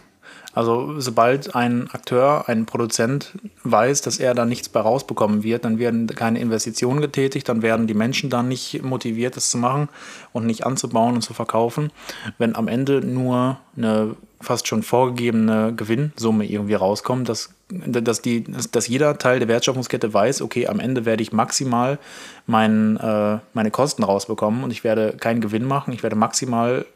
Also 0.57 0.99
sobald 0.99 1.55
ein 1.55 1.91
Akteur, 1.93 2.49
ein 2.49 2.65
Produzent 2.65 3.33
weiß, 3.65 4.01
dass 4.01 4.19
er 4.19 4.33
da 4.33 4.47
nichts 4.47 4.71
bei 4.71 4.81
rausbekommen 4.81 5.43
wird, 5.43 5.67
dann 5.67 5.79
werden 5.79 6.07
keine 6.07 6.41
Investitionen 6.41 7.03
getätigt, 7.03 7.51
dann 7.51 7.61
werden 7.61 7.87
die 7.87 7.93
Menschen 7.93 8.31
dann 8.31 8.49
nicht 8.49 8.83
motiviert, 8.83 9.37
das 9.37 9.51
zu 9.51 9.59
machen 9.59 9.91
und 10.33 10.47
nicht 10.47 10.65
anzubauen 10.65 11.17
und 11.17 11.21
zu 11.21 11.35
verkaufen. 11.35 11.93
Wenn 12.39 12.57
am 12.57 12.69
Ende 12.69 13.03
nur 13.03 13.59
eine 13.77 14.17
fast 14.41 14.67
schon 14.67 14.83
vorgegebene 14.83 15.75
Gewinnsumme 15.77 16.47
irgendwie 16.47 16.75
rauskommt, 16.75 17.29
dass, 17.29 17.51
dass, 17.69 18.23
die, 18.23 18.45
dass 18.45 18.89
jeder 18.89 19.19
Teil 19.19 19.41
der 19.41 19.49
Wertschöpfungskette 19.49 20.15
weiß, 20.15 20.41
okay, 20.41 20.69
am 20.69 20.81
Ende 20.81 21.05
werde 21.05 21.23
ich 21.23 21.33
maximal 21.33 21.99
mein, 22.47 22.97
äh, 22.97 23.39
meine 23.53 23.71
Kosten 23.71 24.05
rausbekommen 24.05 24.65
und 24.65 24.71
ich 24.71 24.85
werde 24.85 25.19
keinen 25.19 25.43
Gewinn 25.43 25.67
machen, 25.67 25.93
ich 25.93 26.03
werde 26.03 26.17
maximal 26.17 26.87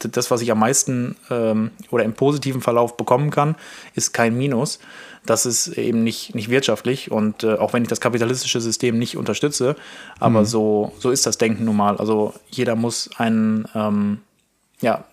das, 0.00 0.30
was 0.30 0.40
ich 0.40 0.50
am 0.50 0.58
meisten 0.58 1.16
ähm, 1.30 1.70
oder 1.90 2.04
im 2.04 2.14
positiven 2.14 2.60
Verlauf 2.60 2.96
bekommen 2.96 3.30
kann, 3.30 3.56
ist 3.94 4.12
kein 4.12 4.36
Minus. 4.36 4.78
Das 5.26 5.44
ist 5.44 5.68
eben 5.68 6.02
nicht, 6.02 6.34
nicht 6.34 6.48
wirtschaftlich 6.48 7.10
und 7.10 7.44
äh, 7.44 7.54
auch 7.54 7.72
wenn 7.72 7.82
ich 7.82 7.88
das 7.88 8.00
kapitalistische 8.00 8.60
System 8.60 8.98
nicht 8.98 9.16
unterstütze, 9.16 9.76
aber 10.18 10.40
mhm. 10.40 10.44
so, 10.46 10.92
so 10.98 11.10
ist 11.10 11.26
das 11.26 11.36
Denken 11.36 11.64
nun 11.64 11.76
mal. 11.76 11.98
Also 11.98 12.32
jeder 12.48 12.74
muss 12.74 13.10
einen, 13.18 13.66
ähm, 13.74 14.20
ja, 14.80 15.04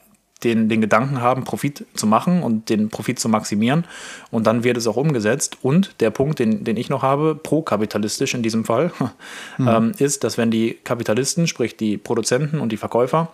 den, 0.43 0.69
den 0.69 0.81
Gedanken 0.81 1.21
haben, 1.21 1.43
Profit 1.43 1.85
zu 1.93 2.07
machen 2.07 2.43
und 2.43 2.69
den 2.69 2.89
Profit 2.89 3.19
zu 3.19 3.29
maximieren. 3.29 3.85
Und 4.31 4.45
dann 4.45 4.63
wird 4.63 4.77
es 4.77 4.87
auch 4.87 4.97
umgesetzt. 4.97 5.57
Und 5.61 5.99
der 5.99 6.11
Punkt, 6.11 6.39
den, 6.39 6.63
den 6.63 6.77
ich 6.77 6.89
noch 6.89 7.01
habe, 7.01 7.35
pro-kapitalistisch 7.35 8.33
in 8.33 8.43
diesem 8.43 8.65
Fall, 8.65 8.91
mhm. 9.57 9.67
ähm, 9.67 9.91
ist, 9.97 10.23
dass 10.23 10.37
wenn 10.37 10.51
die 10.51 10.77
Kapitalisten, 10.83 11.47
sprich 11.47 11.75
die 11.77 11.97
Produzenten 11.97 12.59
und 12.59 12.71
die 12.71 12.77
Verkäufer, 12.77 13.31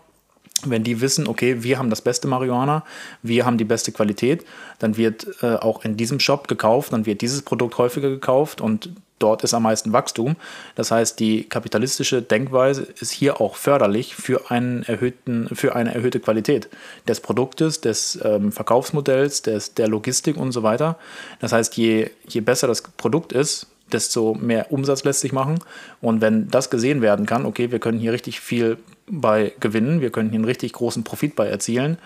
wenn 0.69 0.83
die 0.83 1.01
wissen, 1.01 1.27
okay, 1.27 1.63
wir 1.63 1.77
haben 1.77 1.89
das 1.89 2.01
beste 2.01 2.27
Marihuana, 2.27 2.83
wir 3.21 3.45
haben 3.45 3.57
die 3.57 3.65
beste 3.65 3.91
Qualität, 3.91 4.45
dann 4.79 4.97
wird 4.97 5.27
äh, 5.41 5.55
auch 5.55 5.83
in 5.83 5.97
diesem 5.97 6.19
Shop 6.19 6.47
gekauft, 6.47 6.93
dann 6.93 7.05
wird 7.05 7.21
dieses 7.21 7.41
Produkt 7.41 7.77
häufiger 7.77 8.09
gekauft 8.09 8.61
und 8.61 8.89
dort 9.23 9.43
ist 9.43 9.53
am 9.53 9.63
meisten 9.63 9.93
Wachstum. 9.93 10.35
Das 10.75 10.91
heißt, 10.91 11.19
die 11.19 11.45
kapitalistische 11.45 12.21
Denkweise 12.21 12.87
ist 12.99 13.11
hier 13.11 13.39
auch 13.39 13.55
förderlich 13.55 14.15
für, 14.15 14.51
einen 14.51 14.83
erhöhten, 14.83 15.47
für 15.53 15.75
eine 15.75 15.93
erhöhte 15.93 16.19
Qualität 16.19 16.69
des 17.07 17.21
Produktes, 17.21 17.81
des 17.81 18.19
ähm, 18.23 18.51
Verkaufsmodells, 18.51 19.41
des, 19.41 19.73
der 19.73 19.87
Logistik 19.87 20.37
und 20.37 20.51
so 20.51 20.63
weiter. 20.63 20.97
Das 21.39 21.53
heißt, 21.53 21.77
je, 21.77 22.09
je 22.27 22.41
besser 22.41 22.67
das 22.67 22.81
Produkt 22.81 23.31
ist, 23.31 23.67
desto 23.91 24.33
mehr 24.33 24.71
Umsatz 24.71 25.03
lässt 25.03 25.21
sich 25.21 25.31
machen. 25.31 25.59
Und 26.01 26.21
wenn 26.21 26.49
das 26.49 26.69
gesehen 26.69 27.01
werden 27.01 27.25
kann, 27.25 27.45
okay, 27.45 27.71
wir 27.71 27.79
können 27.79 27.99
hier 27.99 28.11
richtig 28.11 28.39
viel 28.39 28.77
bei 29.07 29.53
gewinnen, 29.59 29.99
wir 29.99 30.11
können 30.11 30.29
hier 30.29 30.37
einen 30.37 30.45
richtig 30.45 30.73
großen 30.73 31.03
Profit 31.03 31.35
bei 31.35 31.47
erzielen, 31.47 31.97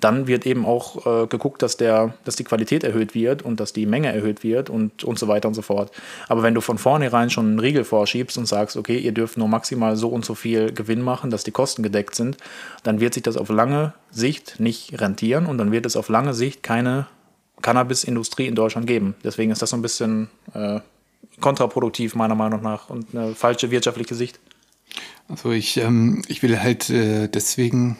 dann 0.00 0.26
wird 0.26 0.46
eben 0.46 0.64
auch 0.64 1.24
äh, 1.24 1.26
geguckt, 1.26 1.62
dass, 1.62 1.76
der, 1.76 2.14
dass 2.24 2.36
die 2.36 2.44
Qualität 2.44 2.82
erhöht 2.82 3.14
wird 3.14 3.42
und 3.42 3.60
dass 3.60 3.72
die 3.72 3.84
Menge 3.84 4.12
erhöht 4.12 4.42
wird 4.42 4.70
und, 4.70 5.04
und 5.04 5.18
so 5.18 5.28
weiter 5.28 5.48
und 5.48 5.54
so 5.54 5.62
fort. 5.62 5.92
Aber 6.28 6.42
wenn 6.42 6.54
du 6.54 6.60
von 6.60 6.78
vornherein 6.78 7.28
schon 7.28 7.46
einen 7.46 7.60
Riegel 7.60 7.84
vorschiebst 7.84 8.38
und 8.38 8.46
sagst, 8.46 8.76
okay, 8.76 8.98
ihr 8.98 9.12
dürft 9.12 9.36
nur 9.36 9.48
maximal 9.48 9.96
so 9.96 10.08
und 10.08 10.24
so 10.24 10.34
viel 10.34 10.72
Gewinn 10.72 11.02
machen, 11.02 11.30
dass 11.30 11.44
die 11.44 11.52
Kosten 11.52 11.82
gedeckt 11.82 12.14
sind, 12.14 12.38
dann 12.82 13.00
wird 13.00 13.14
sich 13.14 13.22
das 13.22 13.36
auf 13.36 13.50
lange 13.50 13.92
Sicht 14.10 14.58
nicht 14.58 15.00
rentieren 15.00 15.46
und 15.46 15.58
dann 15.58 15.72
wird 15.72 15.84
es 15.84 15.96
auf 15.96 16.08
lange 16.08 16.32
Sicht 16.32 16.62
keine 16.62 17.06
Cannabis-Industrie 17.60 18.46
in 18.46 18.54
Deutschland 18.54 18.86
geben. 18.86 19.14
Deswegen 19.24 19.50
ist 19.50 19.60
das 19.60 19.70
so 19.70 19.76
ein 19.76 19.82
bisschen 19.82 20.28
äh, 20.54 20.80
kontraproduktiv 21.40 22.14
meiner 22.14 22.34
Meinung 22.34 22.62
nach 22.62 22.88
und 22.88 23.14
eine 23.14 23.34
falsche 23.34 23.70
wirtschaftliche 23.70 24.14
Sicht. 24.14 24.40
Also 25.28 25.50
ich, 25.50 25.76
ähm, 25.78 26.22
ich 26.28 26.42
will 26.42 26.60
halt 26.60 26.90
äh, 26.90 27.28
deswegen 27.28 27.96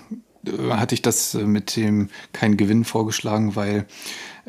äh, 0.46 0.70
hatte 0.70 0.94
ich 0.94 1.02
das 1.02 1.34
äh, 1.34 1.44
mit 1.44 1.76
dem 1.76 2.08
kein 2.32 2.56
Gewinn 2.56 2.84
vorgeschlagen, 2.84 3.56
weil 3.56 3.86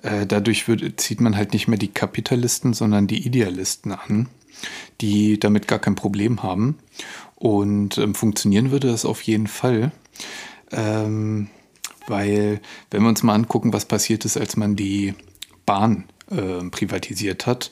äh, 0.03 0.25
dadurch 0.25 0.67
wird, 0.67 0.99
zieht 0.99 1.21
man 1.21 1.35
halt 1.35 1.53
nicht 1.53 1.67
mehr 1.67 1.79
die 1.79 1.87
Kapitalisten, 1.87 2.73
sondern 2.73 3.07
die 3.07 3.25
Idealisten 3.25 3.91
an, 3.91 4.29
die 5.01 5.39
damit 5.39 5.67
gar 5.67 5.79
kein 5.79 5.95
Problem 5.95 6.43
haben. 6.43 6.77
Und 7.35 7.97
ähm, 7.97 8.15
funktionieren 8.15 8.71
würde 8.71 8.87
das 8.87 9.05
auf 9.05 9.21
jeden 9.21 9.47
Fall. 9.47 9.91
Ähm, 10.71 11.49
weil, 12.07 12.61
wenn 12.89 13.03
wir 13.03 13.09
uns 13.09 13.23
mal 13.23 13.35
angucken, 13.35 13.73
was 13.73 13.85
passiert 13.85 14.25
ist, 14.25 14.37
als 14.37 14.55
man 14.55 14.75
die 14.75 15.13
Bahn 15.65 16.05
äh, 16.31 16.63
privatisiert 16.69 17.45
hat, 17.45 17.69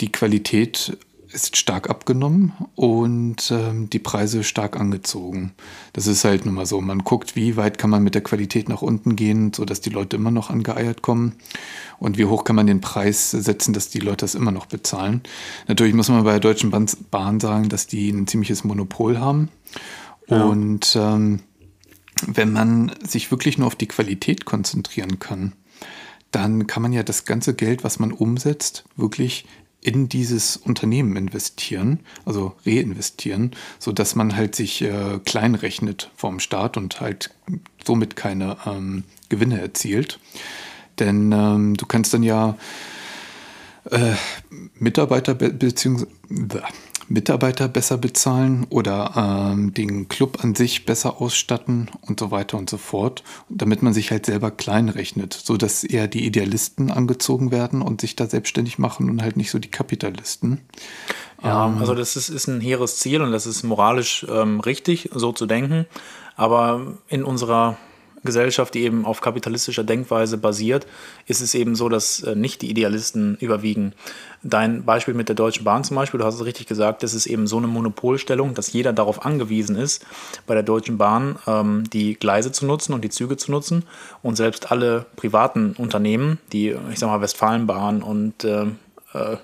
die 0.00 0.10
Qualität 0.10 0.96
ist 1.32 1.56
stark 1.56 1.90
abgenommen 1.90 2.52
und 2.74 3.50
ähm, 3.50 3.90
die 3.90 3.98
Preise 3.98 4.44
stark 4.44 4.78
angezogen. 4.78 5.52
Das 5.92 6.06
ist 6.06 6.24
halt 6.24 6.46
nun 6.46 6.54
mal 6.54 6.66
so. 6.66 6.80
Man 6.80 7.00
guckt, 7.00 7.36
wie 7.36 7.56
weit 7.56 7.78
kann 7.78 7.90
man 7.90 8.02
mit 8.02 8.14
der 8.14 8.22
Qualität 8.22 8.68
nach 8.68 8.82
unten 8.82 9.14
gehen, 9.16 9.52
sodass 9.52 9.80
die 9.80 9.90
Leute 9.90 10.16
immer 10.16 10.30
noch 10.30 10.50
angeeiert 10.50 11.02
kommen 11.02 11.34
und 11.98 12.18
wie 12.18 12.24
hoch 12.24 12.44
kann 12.44 12.56
man 12.56 12.66
den 12.66 12.80
Preis 12.80 13.30
setzen, 13.30 13.74
dass 13.74 13.90
die 13.90 14.00
Leute 14.00 14.24
das 14.24 14.34
immer 14.34 14.52
noch 14.52 14.66
bezahlen. 14.66 15.22
Natürlich 15.66 15.94
muss 15.94 16.08
man 16.08 16.24
bei 16.24 16.32
der 16.32 16.40
Deutschen 16.40 16.70
Bahn 16.70 17.40
sagen, 17.40 17.68
dass 17.68 17.86
die 17.86 18.10
ein 18.10 18.26
ziemliches 18.26 18.64
Monopol 18.64 19.18
haben. 19.18 19.50
Ja. 20.28 20.44
Und 20.44 20.96
ähm, 20.96 21.40
wenn 22.26 22.52
man 22.52 22.92
sich 23.06 23.30
wirklich 23.30 23.58
nur 23.58 23.66
auf 23.66 23.76
die 23.76 23.88
Qualität 23.88 24.44
konzentrieren 24.44 25.18
kann, 25.18 25.52
dann 26.30 26.66
kann 26.66 26.82
man 26.82 26.92
ja 26.92 27.02
das 27.02 27.24
ganze 27.24 27.54
Geld, 27.54 27.84
was 27.84 27.98
man 27.98 28.12
umsetzt, 28.12 28.84
wirklich 28.96 29.46
in 29.80 30.08
dieses 30.08 30.56
Unternehmen 30.56 31.16
investieren, 31.16 32.00
also 32.24 32.54
reinvestieren, 32.66 33.52
so 33.78 33.92
dass 33.92 34.14
man 34.14 34.36
halt 34.36 34.54
sich 34.54 34.82
äh, 34.82 35.20
klein 35.24 35.54
vom 36.16 36.40
Staat 36.40 36.76
und 36.76 37.00
halt 37.00 37.30
somit 37.84 38.16
keine 38.16 38.56
ähm, 38.66 39.04
Gewinne 39.28 39.60
erzielt. 39.60 40.18
Denn 40.98 41.30
ähm, 41.32 41.76
du 41.76 41.86
kannst 41.86 42.12
dann 42.12 42.24
ja 42.24 42.56
äh, 43.90 44.14
Mitarbeiter 44.74 45.34
beziehungsweise 45.34 46.08
Mitarbeiter 47.08 47.68
besser 47.68 47.98
bezahlen 47.98 48.66
oder 48.70 49.12
ähm, 49.16 49.72
den 49.72 50.08
Club 50.08 50.44
an 50.44 50.54
sich 50.54 50.84
besser 50.84 51.20
ausstatten 51.20 51.90
und 52.02 52.20
so 52.20 52.30
weiter 52.30 52.58
und 52.58 52.68
so 52.68 52.76
fort, 52.76 53.22
damit 53.48 53.82
man 53.82 53.92
sich 53.92 54.10
halt 54.10 54.26
selber 54.26 54.50
klein 54.50 54.88
rechnet, 54.88 55.32
sodass 55.32 55.84
eher 55.84 56.06
die 56.06 56.26
Idealisten 56.26 56.90
angezogen 56.90 57.50
werden 57.50 57.82
und 57.82 58.00
sich 58.00 58.16
da 58.16 58.26
selbstständig 58.26 58.78
machen 58.78 59.08
und 59.08 59.22
halt 59.22 59.36
nicht 59.36 59.50
so 59.50 59.58
die 59.58 59.70
Kapitalisten. 59.70 60.60
Ja, 61.42 61.66
ähm, 61.66 61.78
also 61.78 61.94
das 61.94 62.16
ist, 62.16 62.28
ist 62.28 62.46
ein 62.46 62.60
hehres 62.60 62.98
Ziel 62.98 63.22
und 63.22 63.32
das 63.32 63.46
ist 63.46 63.62
moralisch 63.62 64.26
ähm, 64.30 64.60
richtig, 64.60 65.10
so 65.14 65.32
zu 65.32 65.46
denken. 65.46 65.86
Aber 66.36 66.98
in 67.08 67.24
unserer 67.24 67.76
Gesellschaft, 68.24 68.74
die 68.74 68.82
eben 68.82 69.04
auf 69.04 69.20
kapitalistischer 69.20 69.84
Denkweise 69.84 70.38
basiert, 70.38 70.86
ist 71.26 71.40
es 71.40 71.54
eben 71.54 71.74
so, 71.74 71.88
dass 71.88 72.22
äh, 72.22 72.34
nicht 72.34 72.62
die 72.62 72.70
Idealisten 72.70 73.36
überwiegen. 73.40 73.92
Dein 74.42 74.84
Beispiel 74.84 75.14
mit 75.14 75.28
der 75.28 75.36
Deutschen 75.36 75.64
Bahn 75.64 75.84
zum 75.84 75.96
Beispiel, 75.96 76.18
du 76.18 76.26
hast 76.26 76.36
es 76.36 76.44
richtig 76.44 76.66
gesagt, 76.66 77.02
das 77.02 77.14
ist 77.14 77.26
eben 77.26 77.46
so 77.46 77.56
eine 77.56 77.66
Monopolstellung, 77.66 78.54
dass 78.54 78.72
jeder 78.72 78.92
darauf 78.92 79.24
angewiesen 79.24 79.76
ist, 79.76 80.04
bei 80.46 80.54
der 80.54 80.62
Deutschen 80.62 80.98
Bahn 80.98 81.38
ähm, 81.46 81.84
die 81.92 82.14
Gleise 82.14 82.52
zu 82.52 82.66
nutzen 82.66 82.92
und 82.92 83.02
die 83.02 83.10
Züge 83.10 83.36
zu 83.36 83.50
nutzen. 83.50 83.84
Und 84.22 84.36
selbst 84.36 84.70
alle 84.70 85.06
privaten 85.16 85.74
Unternehmen, 85.76 86.38
die, 86.52 86.74
ich 86.92 86.98
sag 86.98 87.08
mal, 87.08 87.20
Westfalenbahn 87.20 88.02
und 88.02 88.44
äh, 88.44 88.66
äh, 89.14 89.36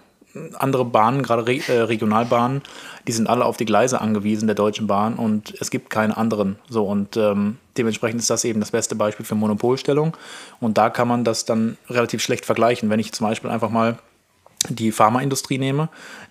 andere 0.55 0.85
Bahnen, 0.85 1.23
gerade 1.23 1.47
Re 1.47 1.61
äh, 1.69 1.81
Regionalbahnen, 1.81 2.63
die 3.07 3.13
sind 3.13 3.29
alle 3.29 3.45
auf 3.45 3.57
die 3.57 3.65
Gleise 3.65 4.01
angewiesen 4.01 4.47
der 4.47 4.55
Deutschen 4.55 4.87
Bahn 4.87 5.15
und 5.15 5.55
es 5.61 5.71
gibt 5.71 5.91
keine 5.91 6.17
anderen. 6.17 6.57
So 6.69 6.87
und 6.87 7.17
ähm, 7.17 7.59
dementsprechend 7.77 8.21
ist 8.21 8.31
das 8.31 8.45
eben 8.45 8.61
das 8.61 8.71
beste 8.71 8.95
Beispiel 8.95 9.25
für 9.25 9.35
Monopolstellung 9.35 10.17
und 10.61 10.79
da 10.79 10.91
kann 10.91 11.09
man 11.09 11.25
das 11.25 11.45
dann 11.45 11.77
relativ 11.89 12.23
schlecht 12.23 12.47
vergleichen. 12.47 12.91
Wenn 12.91 13.01
ich 13.01 13.13
zum 13.13 13.27
Beispiel 13.27 13.51
einfach 13.51 13.71
mal 13.71 13.99
die 14.69 14.93
Pharmaindustrie 14.93 15.59
nehme, 15.59 15.89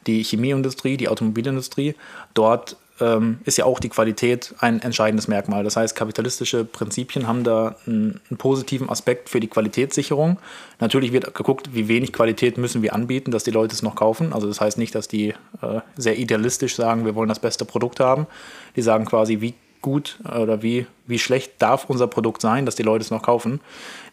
die 0.08 0.24
Chemieindustrie, 0.24 0.98
die 0.98 1.08
Automobilindustrie, 1.08 1.96
dort 2.34 2.78
ähm, 3.04 3.40
ist 3.44 3.58
ja 3.58 3.66
auch 3.66 3.80
die 3.80 3.90
Qualität 3.90 4.56
ein 4.60 4.82
entscheidendes 4.82 5.28
Merkmal. 5.28 5.64
Das 5.64 5.76
heißt, 5.76 5.96
kapitalistische 5.96 6.64
Prinzipien 6.64 7.28
haben 7.28 7.44
da 7.44 7.76
einen, 7.86 8.22
einen, 8.30 8.38
positiven 8.38 8.90
Aspekt 8.90 9.30
für 9.30 9.40
die 9.40 9.48
Qualitätssicherung. 9.48 10.40
Natürlich 10.80 11.12
wird 11.12 11.34
geguckt, 11.34 11.74
wie 11.74 11.88
wenig 11.88 12.14
Qualität 12.14 12.58
müssen 12.58 12.82
wir 12.82 12.94
anbieten, 12.94 13.32
dass 13.32 13.44
die 13.44 13.52
Leute 13.52 13.74
es 13.74 13.82
noch 13.82 13.96
kaufen. 13.96 14.34
Also 14.34 14.48
das 14.48 14.62
heißt 14.62 14.78
nicht, 14.78 14.96
dass 14.96 15.08
die 15.08 15.30
äh, 15.62 15.82
sehr 15.98 16.18
idealistisch 16.18 16.76
sagen, 16.76 17.06
wir 17.06 17.16
wollen 17.16 17.30
das 17.30 17.40
beste 17.40 17.66
Produkt 17.66 18.00
haben. 18.00 18.28
Die 18.76 18.82
sagen 18.82 19.06
quasi, 19.06 19.42
wie 19.42 19.54
gut 19.84 20.18
oder 20.24 20.64
wie, 20.64 20.88
wie 21.06 21.20
schlecht 21.20 21.54
darf 21.60 21.86
unser 21.88 22.08
Produkt 22.08 22.42
sein, 22.42 22.66
dass 22.66 22.74
die 22.74 22.82
Leute 22.82 23.04
es 23.04 23.12
noch 23.12 23.22
kaufen. 23.22 23.60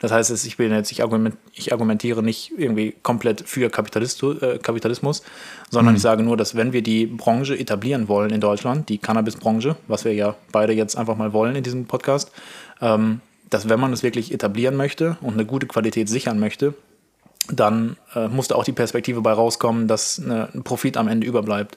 Das 0.01 0.13
heißt, 0.13 0.31
ich, 0.45 0.57
bin 0.59 0.71
jetzt, 0.73 0.93
ich, 0.93 1.03
argument, 1.03 1.37
ich 1.55 1.73
argumentiere 1.73 2.23
nicht 2.23 2.53
irgendwie 2.59 2.95
komplett 3.03 3.49
für 3.49 3.67
äh, 3.67 4.59
Kapitalismus, 4.59 5.23
sondern 5.71 5.95
mhm. 5.95 5.97
ich 5.97 6.03
sage 6.03 6.23
nur, 6.23 6.37
dass 6.37 6.55
wenn 6.55 6.75
wir 6.75 6.83
die 6.83 7.07
Branche 7.07 7.59
etablieren 7.59 8.09
wollen 8.09 8.31
in 8.31 8.43
Deutschland, 8.43 8.91
die 8.91 8.99
Cannabis-Branche, 8.99 9.77
was 9.89 10.05
wir 10.05 10.13
ja 10.13 10.35
beide 10.53 10.75
jetzt 10.75 10.97
einfach 10.99 11.17
mal 11.17 11.33
wollen 11.33 11.57
in 11.57 11.63
diesem 11.63 11.87
Podcast, 11.87 12.31
ähm, 12.83 13.23
dass 13.49 13.69
wenn 13.69 13.81
man 13.81 13.93
es 13.93 14.03
wirklich 14.03 14.35
etablieren 14.35 14.77
möchte 14.77 15.17
und 15.23 15.35
eine 15.35 15.47
gute 15.47 15.67
Qualität 15.67 16.09
sichern 16.09 16.39
möchte, 16.39 16.75
dann 17.49 17.97
äh, 18.15 18.29
muss 18.29 18.49
da 18.49 18.55
auch 18.55 18.65
die 18.65 18.73
Perspektive 18.73 19.21
bei 19.21 19.33
rauskommen, 19.33 19.89
dass 19.89 20.21
eine, 20.23 20.49
ein 20.55 20.63
Profit 20.63 20.97
am 20.97 21.09
Ende 21.09 21.27
überbleibt. 21.27 21.77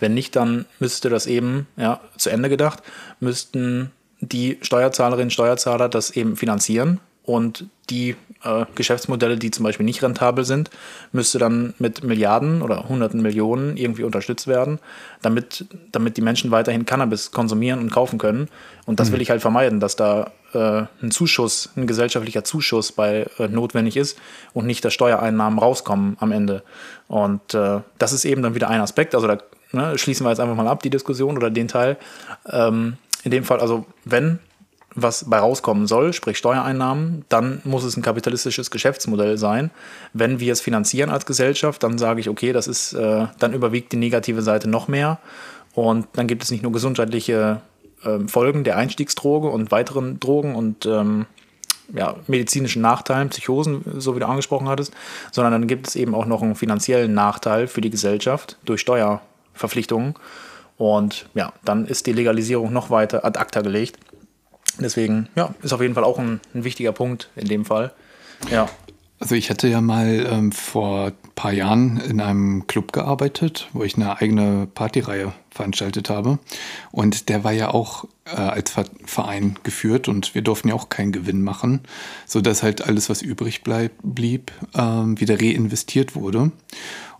Wenn 0.00 0.14
nicht, 0.14 0.36
dann 0.36 0.66
müsste 0.78 1.08
das 1.08 1.26
eben, 1.26 1.66
ja, 1.76 2.00
zu 2.16 2.30
Ende 2.30 2.48
gedacht, 2.48 2.82
müssten 3.20 3.90
die 4.20 4.58
Steuerzahlerinnen 4.62 5.26
und 5.26 5.32
Steuerzahler 5.32 5.88
das 5.88 6.10
eben 6.10 6.36
finanzieren 6.36 7.00
und 7.22 7.66
die 7.90 8.16
äh, 8.44 8.66
Geschäftsmodelle, 8.74 9.36
die 9.36 9.50
zum 9.50 9.64
Beispiel 9.64 9.86
nicht 9.86 10.02
rentabel 10.02 10.44
sind, 10.44 10.70
müsste 11.12 11.38
dann 11.38 11.74
mit 11.78 12.04
Milliarden 12.04 12.62
oder 12.62 12.88
hunderten 12.88 13.22
Millionen 13.22 13.76
irgendwie 13.76 14.04
unterstützt 14.04 14.46
werden, 14.46 14.78
damit, 15.22 15.66
damit 15.92 16.16
die 16.16 16.22
Menschen 16.22 16.50
weiterhin 16.50 16.86
Cannabis 16.86 17.30
konsumieren 17.30 17.80
und 17.80 17.90
kaufen 17.90 18.18
können. 18.18 18.48
Und 18.86 19.00
das 19.00 19.08
mhm. 19.08 19.14
will 19.14 19.22
ich 19.22 19.30
halt 19.30 19.40
vermeiden, 19.40 19.80
dass 19.80 19.96
da 19.96 20.32
äh, 20.52 20.84
ein 21.02 21.10
Zuschuss, 21.10 21.70
ein 21.76 21.86
gesellschaftlicher 21.86 22.44
Zuschuss 22.44 22.92
bei 22.92 23.26
äh, 23.38 23.48
notwendig 23.48 23.96
ist 23.96 24.18
und 24.52 24.66
nicht, 24.66 24.84
dass 24.84 24.94
Steuereinnahmen 24.94 25.58
rauskommen 25.58 26.16
am 26.20 26.32
Ende. 26.32 26.62
Und 27.08 27.54
äh, 27.54 27.80
das 27.98 28.12
ist 28.12 28.24
eben 28.24 28.42
dann 28.42 28.54
wieder 28.54 28.68
ein 28.68 28.80
Aspekt. 28.80 29.14
Also 29.14 29.26
da 29.26 29.38
ne, 29.72 29.98
schließen 29.98 30.24
wir 30.24 30.30
jetzt 30.30 30.40
einfach 30.40 30.56
mal 30.56 30.68
ab, 30.68 30.82
die 30.82 30.90
Diskussion 30.90 31.36
oder 31.36 31.50
den 31.50 31.68
Teil. 31.68 31.96
Ähm, 32.50 32.96
in 33.24 33.30
dem 33.30 33.44
Fall, 33.44 33.60
also 33.60 33.86
wenn 34.04 34.38
was 34.94 35.28
bei 35.28 35.38
rauskommen 35.38 35.86
soll, 35.86 36.12
sprich 36.12 36.38
Steuereinnahmen, 36.38 37.24
dann 37.28 37.60
muss 37.64 37.84
es 37.84 37.96
ein 37.96 38.02
kapitalistisches 38.02 38.70
Geschäftsmodell 38.70 39.38
sein. 39.38 39.70
Wenn 40.12 40.40
wir 40.40 40.52
es 40.52 40.60
finanzieren 40.60 41.10
als 41.10 41.26
Gesellschaft, 41.26 41.82
dann 41.82 41.98
sage 41.98 42.20
ich, 42.20 42.28
okay, 42.28 42.52
das 42.52 42.66
ist, 42.66 42.92
äh, 42.92 43.26
dann 43.38 43.52
überwiegt 43.52 43.92
die 43.92 43.96
negative 43.96 44.42
Seite 44.42 44.68
noch 44.68 44.88
mehr. 44.88 45.18
Und 45.74 46.06
dann 46.12 46.26
gibt 46.26 46.44
es 46.44 46.50
nicht 46.50 46.62
nur 46.62 46.72
gesundheitliche 46.72 47.60
äh, 48.04 48.20
Folgen 48.28 48.64
der 48.64 48.76
Einstiegsdroge 48.76 49.48
und 49.48 49.72
weiteren 49.72 50.20
Drogen 50.20 50.54
und 50.54 50.86
ähm, 50.86 51.26
ja, 51.92 52.16
medizinischen 52.26 52.80
Nachteilen, 52.80 53.28
Psychosen, 53.28 53.82
so 53.98 54.14
wie 54.14 54.20
du 54.20 54.26
angesprochen 54.26 54.68
hattest, 54.68 54.92
sondern 55.32 55.52
dann 55.52 55.66
gibt 55.66 55.88
es 55.88 55.96
eben 55.96 56.14
auch 56.14 56.26
noch 56.26 56.42
einen 56.42 56.54
finanziellen 56.54 57.12
Nachteil 57.12 57.66
für 57.66 57.80
die 57.80 57.90
Gesellschaft 57.90 58.56
durch 58.64 58.80
Steuerverpflichtungen. 58.80 60.14
Und 60.76 61.26
ja, 61.34 61.52
dann 61.64 61.86
ist 61.86 62.06
die 62.06 62.12
Legalisierung 62.12 62.72
noch 62.72 62.90
weiter 62.90 63.24
ad 63.24 63.38
acta 63.38 63.60
gelegt. 63.60 63.98
Deswegen, 64.78 65.28
ja, 65.36 65.54
ist 65.62 65.72
auf 65.72 65.80
jeden 65.80 65.94
Fall 65.94 66.04
auch 66.04 66.18
ein, 66.18 66.40
ein 66.54 66.64
wichtiger 66.64 66.92
Punkt 66.92 67.30
in 67.36 67.46
dem 67.46 67.64
Fall. 67.64 67.92
Ja. 68.50 68.68
Also 69.20 69.36
ich 69.36 69.48
hatte 69.48 69.68
ja 69.68 69.80
mal 69.80 70.26
ähm, 70.30 70.52
vor 70.52 71.06
ein 71.06 71.12
paar 71.34 71.52
Jahren 71.52 71.98
in 71.98 72.20
einem 72.20 72.66
Club 72.66 72.92
gearbeitet, 72.92 73.68
wo 73.72 73.84
ich 73.84 73.94
eine 73.94 74.20
eigene 74.20 74.66
Partyreihe 74.74 75.32
veranstaltet 75.50 76.10
habe. 76.10 76.38
Und 76.90 77.28
der 77.28 77.44
war 77.44 77.52
ja 77.52 77.72
auch 77.72 78.04
äh, 78.26 78.36
als 78.36 78.74
Verein 79.06 79.56
geführt 79.62 80.08
und 80.08 80.34
wir 80.34 80.42
durften 80.42 80.68
ja 80.68 80.74
auch 80.74 80.88
keinen 80.88 81.12
Gewinn 81.12 81.42
machen, 81.42 81.80
sodass 82.26 82.62
halt 82.62 82.82
alles, 82.82 83.08
was 83.08 83.22
übrig 83.22 83.62
bleib, 83.62 83.92
blieb, 84.02 84.52
ähm, 84.74 85.18
wieder 85.20 85.40
reinvestiert 85.40 86.16
wurde. 86.16 86.50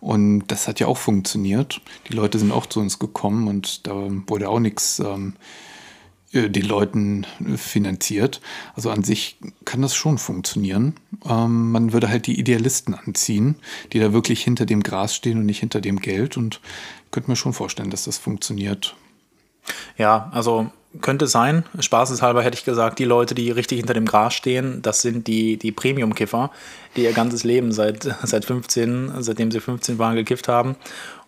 Und 0.01 0.43
das 0.49 0.67
hat 0.67 0.79
ja 0.79 0.87
auch 0.87 0.97
funktioniert. 0.97 1.81
Die 2.09 2.13
Leute 2.13 2.37
sind 2.37 2.51
auch 2.51 2.65
zu 2.65 2.81
uns 2.81 2.99
gekommen 2.99 3.47
und 3.47 3.87
da 3.87 3.93
wurde 4.27 4.49
auch 4.49 4.59
nichts 4.59 4.99
ähm, 4.99 5.33
äh, 5.37 5.74
den 6.33 6.65
Leuten 6.65 7.25
finanziert. 7.55 8.41
Also 8.75 8.89
an 8.89 9.03
sich 9.03 9.37
kann 9.63 9.81
das 9.81 9.95
schon 9.95 10.17
funktionieren. 10.17 10.95
Ähm, 11.27 11.71
man 11.71 11.93
würde 11.93 12.09
halt 12.09 12.27
die 12.27 12.39
Idealisten 12.39 12.93
anziehen, 12.93 13.55
die 13.93 13.99
da 13.99 14.11
wirklich 14.11 14.43
hinter 14.43 14.65
dem 14.65 14.83
Gras 14.83 15.15
stehen 15.15 15.37
und 15.37 15.45
nicht 15.45 15.59
hinter 15.59 15.81
dem 15.81 15.99
Geld. 15.99 16.35
Und 16.35 16.59
könnte 17.11 17.31
mir 17.31 17.37
schon 17.37 17.53
vorstellen, 17.53 17.89
dass 17.89 18.03
das 18.03 18.17
funktioniert. 18.17 18.95
Ja, 19.97 20.29
also 20.33 20.69
könnte 21.01 21.27
sein. 21.27 21.63
Spaßeshalber 21.79 22.43
hätte 22.43 22.57
ich 22.57 22.65
gesagt, 22.65 22.99
die 22.99 23.05
Leute, 23.05 23.35
die 23.35 23.51
richtig 23.51 23.79
hinter 23.79 23.93
dem 23.93 24.05
Gras 24.05 24.33
stehen, 24.33 24.81
das 24.81 25.01
sind 25.01 25.27
die, 25.27 25.57
die 25.57 25.71
Premium-Kiffer, 25.71 26.51
die 26.95 27.03
ihr 27.03 27.13
ganzes 27.13 27.43
Leben 27.43 27.71
seit, 27.71 28.03
seit 28.23 28.45
15, 28.45 29.11
seitdem 29.19 29.51
sie 29.51 29.59
15 29.59 29.97
waren, 29.99 30.15
gekifft 30.15 30.47
haben. 30.47 30.75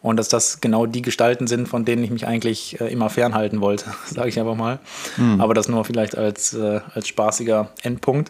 Und 0.02 0.18
dass 0.18 0.30
das 0.30 0.62
genau 0.62 0.86
die 0.86 1.02
Gestalten 1.02 1.48
sind, 1.48 1.68
von 1.68 1.84
denen 1.84 2.04
ich 2.04 2.12
mich 2.12 2.28
eigentlich 2.28 2.80
äh, 2.80 2.92
immer 2.92 3.10
fernhalten 3.10 3.62
wollte, 3.62 3.86
sage 4.06 4.30
ich 4.30 4.40
einfach 4.40 4.56
mal. 4.56 4.80
Mhm. 5.18 5.42
Aber 5.42 5.54
das 5.54 5.68
nur 5.68 5.84
vielleicht 5.86 6.18
als, 6.18 6.54
äh, 6.54 6.82
als 6.94 7.08
spaßiger 7.08 7.72
Endpunkt. 7.82 8.30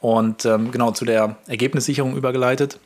Und 0.00 0.44
ähm, 0.44 0.70
genau 0.70 0.90
zu 0.92 1.04
der 1.04 1.36
Ergebnissicherung 1.46 2.16
übergeleitet, 2.16 2.78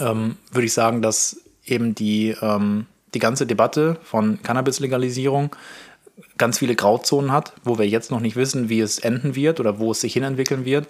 ähm, 0.00 0.36
würde 0.52 0.66
ich 0.66 0.72
sagen, 0.72 1.02
dass 1.02 1.40
eben 1.64 1.94
die, 1.94 2.36
ähm, 2.40 2.86
die 3.14 3.18
ganze 3.18 3.46
Debatte 3.46 3.98
von 4.02 4.42
Cannabis-Legalisierung 4.42 5.54
ganz 6.38 6.58
viele 6.58 6.74
Grauzonen 6.74 7.32
hat, 7.32 7.52
wo 7.64 7.78
wir 7.78 7.88
jetzt 7.88 8.10
noch 8.10 8.20
nicht 8.20 8.36
wissen, 8.36 8.68
wie 8.68 8.80
es 8.80 8.98
enden 8.98 9.34
wird 9.34 9.60
oder 9.60 9.78
wo 9.78 9.92
es 9.92 10.00
sich 10.00 10.12
hinentwickeln 10.12 10.64
wird. 10.64 10.88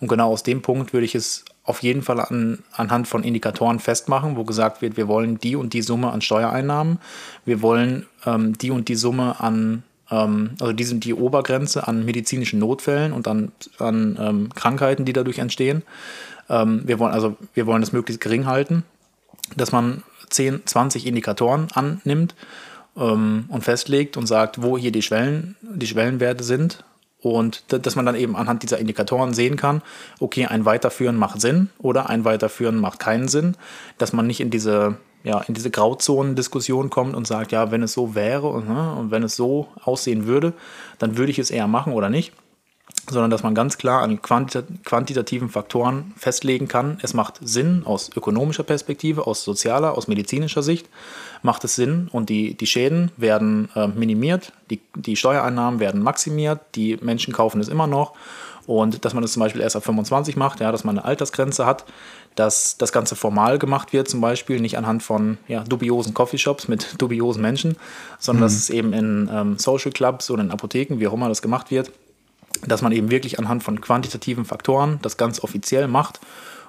Und 0.00 0.08
genau 0.08 0.30
aus 0.30 0.42
dem 0.42 0.62
Punkt 0.62 0.92
würde 0.92 1.06
ich 1.06 1.14
es 1.14 1.44
auf 1.66 1.82
jeden 1.82 2.02
Fall 2.02 2.20
an, 2.20 2.60
anhand 2.72 3.08
von 3.08 3.24
Indikatoren 3.24 3.80
festmachen, 3.80 4.36
wo 4.36 4.44
gesagt 4.44 4.82
wird, 4.82 4.96
wir 4.96 5.08
wollen 5.08 5.38
die 5.38 5.56
und 5.56 5.72
die 5.72 5.82
Summe 5.82 6.12
an 6.12 6.22
Steuereinnahmen, 6.22 6.98
wir 7.44 7.60
wollen 7.60 8.06
ähm, 8.24 8.56
die 8.56 8.70
und 8.70 8.88
die 8.88 8.94
Summe 8.94 9.40
an, 9.40 9.82
ähm, 10.10 10.52
also 10.60 10.72
die 10.72 10.84
sind 10.84 11.04
die 11.04 11.12
Obergrenze 11.12 11.88
an 11.88 12.04
medizinischen 12.04 12.60
Notfällen 12.60 13.12
und 13.12 13.26
an, 13.26 13.50
an 13.78 14.16
ähm, 14.20 14.48
Krankheiten, 14.54 15.04
die 15.04 15.12
dadurch 15.12 15.38
entstehen. 15.38 15.82
Ähm, 16.48 16.82
wir 16.86 17.00
wollen 17.00 17.12
also 17.12 17.36
wir 17.54 17.66
wollen 17.66 17.82
das 17.82 17.92
möglichst 17.92 18.20
gering 18.20 18.46
halten, 18.46 18.84
dass 19.56 19.72
man 19.72 20.04
10, 20.30 20.66
20 20.66 21.04
Indikatoren 21.04 21.66
annimmt 21.74 22.36
ähm, 22.96 23.46
und 23.48 23.64
festlegt 23.64 24.16
und 24.16 24.26
sagt, 24.26 24.62
wo 24.62 24.78
hier 24.78 24.92
die 24.92 25.02
Schwellen, 25.02 25.56
die 25.62 25.86
Schwellenwerte 25.88 26.44
sind 26.44 26.84
und 27.20 27.64
dass 27.72 27.96
man 27.96 28.06
dann 28.06 28.14
eben 28.14 28.36
anhand 28.36 28.62
dieser 28.62 28.78
Indikatoren 28.78 29.34
sehen 29.34 29.56
kann, 29.56 29.82
okay, 30.20 30.46
ein 30.46 30.64
Weiterführen 30.64 31.16
macht 31.16 31.40
Sinn 31.40 31.70
oder 31.78 32.08
ein 32.08 32.24
Weiterführen 32.24 32.78
macht 32.78 32.98
keinen 32.98 33.28
Sinn, 33.28 33.56
dass 33.98 34.12
man 34.12 34.26
nicht 34.26 34.40
in 34.40 34.50
diese, 34.50 34.96
ja, 35.24 35.40
in 35.40 35.54
diese 35.54 35.70
Grauzonen-Diskussion 35.70 36.90
kommt 36.90 37.14
und 37.14 37.26
sagt, 37.26 37.52
ja, 37.52 37.70
wenn 37.70 37.82
es 37.82 37.92
so 37.92 38.14
wäre 38.14 38.48
und, 38.48 38.68
ne, 38.68 38.94
und 38.94 39.10
wenn 39.10 39.22
es 39.22 39.36
so 39.36 39.68
aussehen 39.82 40.26
würde, 40.26 40.52
dann 40.98 41.16
würde 41.16 41.32
ich 41.32 41.38
es 41.38 41.50
eher 41.50 41.66
machen 41.66 41.92
oder 41.92 42.10
nicht 42.10 42.32
sondern 43.08 43.30
dass 43.30 43.42
man 43.42 43.54
ganz 43.54 43.78
klar 43.78 44.02
an 44.02 44.20
quantitativen 44.22 45.48
Faktoren 45.48 46.12
festlegen 46.16 46.68
kann, 46.68 46.98
es 47.02 47.14
macht 47.14 47.38
Sinn 47.40 47.82
aus 47.84 48.10
ökonomischer 48.16 48.64
Perspektive, 48.64 49.26
aus 49.26 49.44
sozialer, 49.44 49.96
aus 49.96 50.08
medizinischer 50.08 50.62
Sicht, 50.62 50.88
macht 51.42 51.64
es 51.64 51.76
Sinn 51.76 52.08
und 52.10 52.28
die, 52.28 52.54
die 52.54 52.66
Schäden 52.66 53.12
werden 53.16 53.68
äh, 53.74 53.86
minimiert, 53.88 54.52
die, 54.70 54.80
die 54.94 55.16
Steuereinnahmen 55.16 55.80
werden 55.80 56.02
maximiert, 56.02 56.60
die 56.74 56.98
Menschen 57.00 57.32
kaufen 57.32 57.60
es 57.60 57.68
immer 57.68 57.86
noch 57.86 58.14
und 58.66 59.04
dass 59.04 59.14
man 59.14 59.22
das 59.22 59.32
zum 59.32 59.40
Beispiel 59.40 59.60
erst 59.60 59.76
ab 59.76 59.84
25 59.84 60.36
macht, 60.36 60.60
ja, 60.60 60.72
dass 60.72 60.84
man 60.84 60.98
eine 60.98 61.06
Altersgrenze 61.06 61.66
hat, 61.66 61.84
dass 62.34 62.76
das 62.76 62.92
Ganze 62.92 63.14
formal 63.14 63.58
gemacht 63.58 63.92
wird, 63.92 64.08
zum 64.08 64.20
Beispiel 64.20 64.60
nicht 64.60 64.76
anhand 64.76 65.02
von 65.02 65.38
ja, 65.46 65.62
dubiosen 65.62 66.14
Coffeeshops 66.14 66.68
mit 66.68 66.94
dubiosen 67.00 67.42
Menschen, 67.42 67.76
sondern 68.18 68.42
mhm. 68.42 68.46
dass 68.46 68.54
es 68.54 68.70
eben 68.70 68.92
in 68.92 69.30
ähm, 69.32 69.58
Social 69.58 69.92
Clubs 69.92 70.30
oder 70.30 70.42
in 70.42 70.50
Apotheken, 70.50 70.98
wie 70.98 71.06
auch 71.06 71.12
immer 71.12 71.28
das 71.28 71.42
gemacht 71.42 71.70
wird, 71.70 71.92
dass 72.66 72.82
man 72.82 72.92
eben 72.92 73.10
wirklich 73.10 73.38
anhand 73.38 73.62
von 73.62 73.80
quantitativen 73.80 74.44
Faktoren 74.44 74.98
das 75.02 75.16
ganz 75.16 75.40
offiziell 75.42 75.88
macht 75.88 76.20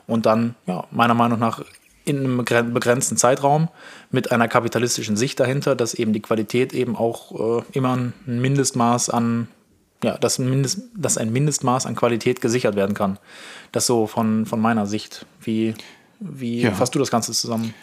und 0.08 0.26
dann, 0.26 0.56
ja, 0.66 0.86
meiner 0.92 1.14
Meinung 1.14 1.40
nach 1.40 1.62
in 2.06 2.20
einem 2.20 2.38
begrenzten 2.74 3.18
Zeitraum 3.18 3.68
mit 4.12 4.32
einer 4.32 4.48
kapitalistischen 4.48 5.18
Sicht 5.18 5.40
dahinter, 5.42 5.76
dass 5.76 5.94
eben 5.94 6.14
die 6.14 6.22
Qualität 6.22 6.72
eben 6.74 6.96
auch 6.96 7.60
äh, 7.60 7.64
immer 7.74 7.98
ein 7.98 8.14
Mindestmaß 8.26 9.10
an, 9.10 9.50
ja, 10.02 10.18
dass 10.18 10.40
ein, 10.40 10.50
Mindest, 10.50 10.84
dass 10.96 11.18
ein 11.18 11.34
Mindestmaß 11.34 11.86
an 11.86 11.96
Qualität 11.96 12.40
gesichert 12.40 12.76
werden 12.76 12.96
kann. 12.96 13.20
Das 13.74 13.86
so 13.86 14.08
von, 14.08 14.46
von 14.46 14.62
meiner 14.62 14.86
Sicht. 14.86 15.26
Wie, 15.42 15.74
wie 16.20 16.62
ja. 16.62 16.72
fasst 16.72 16.96
du 16.96 17.00
das 17.00 17.12
Ganze 17.12 17.34
zusammen? 17.34 17.74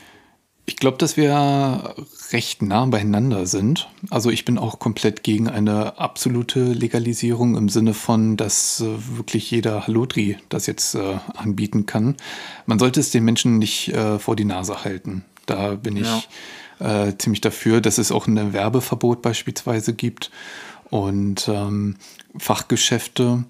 Ich 0.66 0.76
glaube, 0.76 0.96
dass 0.96 1.18
wir 1.18 1.94
recht 2.32 2.62
nah 2.62 2.86
beieinander 2.86 3.46
sind. 3.46 3.88
Also 4.08 4.30
ich 4.30 4.46
bin 4.46 4.56
auch 4.56 4.78
komplett 4.78 5.22
gegen 5.22 5.48
eine 5.48 5.98
absolute 5.98 6.72
Legalisierung 6.72 7.56
im 7.56 7.68
Sinne 7.68 7.92
von, 7.92 8.38
dass 8.38 8.80
äh, 8.80 8.86
wirklich 9.16 9.50
jeder 9.50 9.86
Halotri 9.86 10.38
das 10.48 10.66
jetzt 10.66 10.94
äh, 10.94 11.18
anbieten 11.36 11.84
kann. 11.84 12.16
Man 12.64 12.78
sollte 12.78 13.00
es 13.00 13.10
den 13.10 13.24
Menschen 13.24 13.58
nicht 13.58 13.88
äh, 13.88 14.18
vor 14.18 14.36
die 14.36 14.46
Nase 14.46 14.84
halten. 14.84 15.24
Da 15.44 15.74
bin 15.74 15.96
ich 15.98 16.28
ja. 16.80 17.08
äh, 17.08 17.18
ziemlich 17.18 17.42
dafür, 17.42 17.82
dass 17.82 17.98
es 17.98 18.10
auch 18.10 18.26
ein 18.26 18.54
Werbeverbot 18.54 19.20
beispielsweise 19.20 19.92
gibt 19.92 20.30
und 20.88 21.46
ähm, 21.48 21.96
Fachgeschäfte 22.38 23.44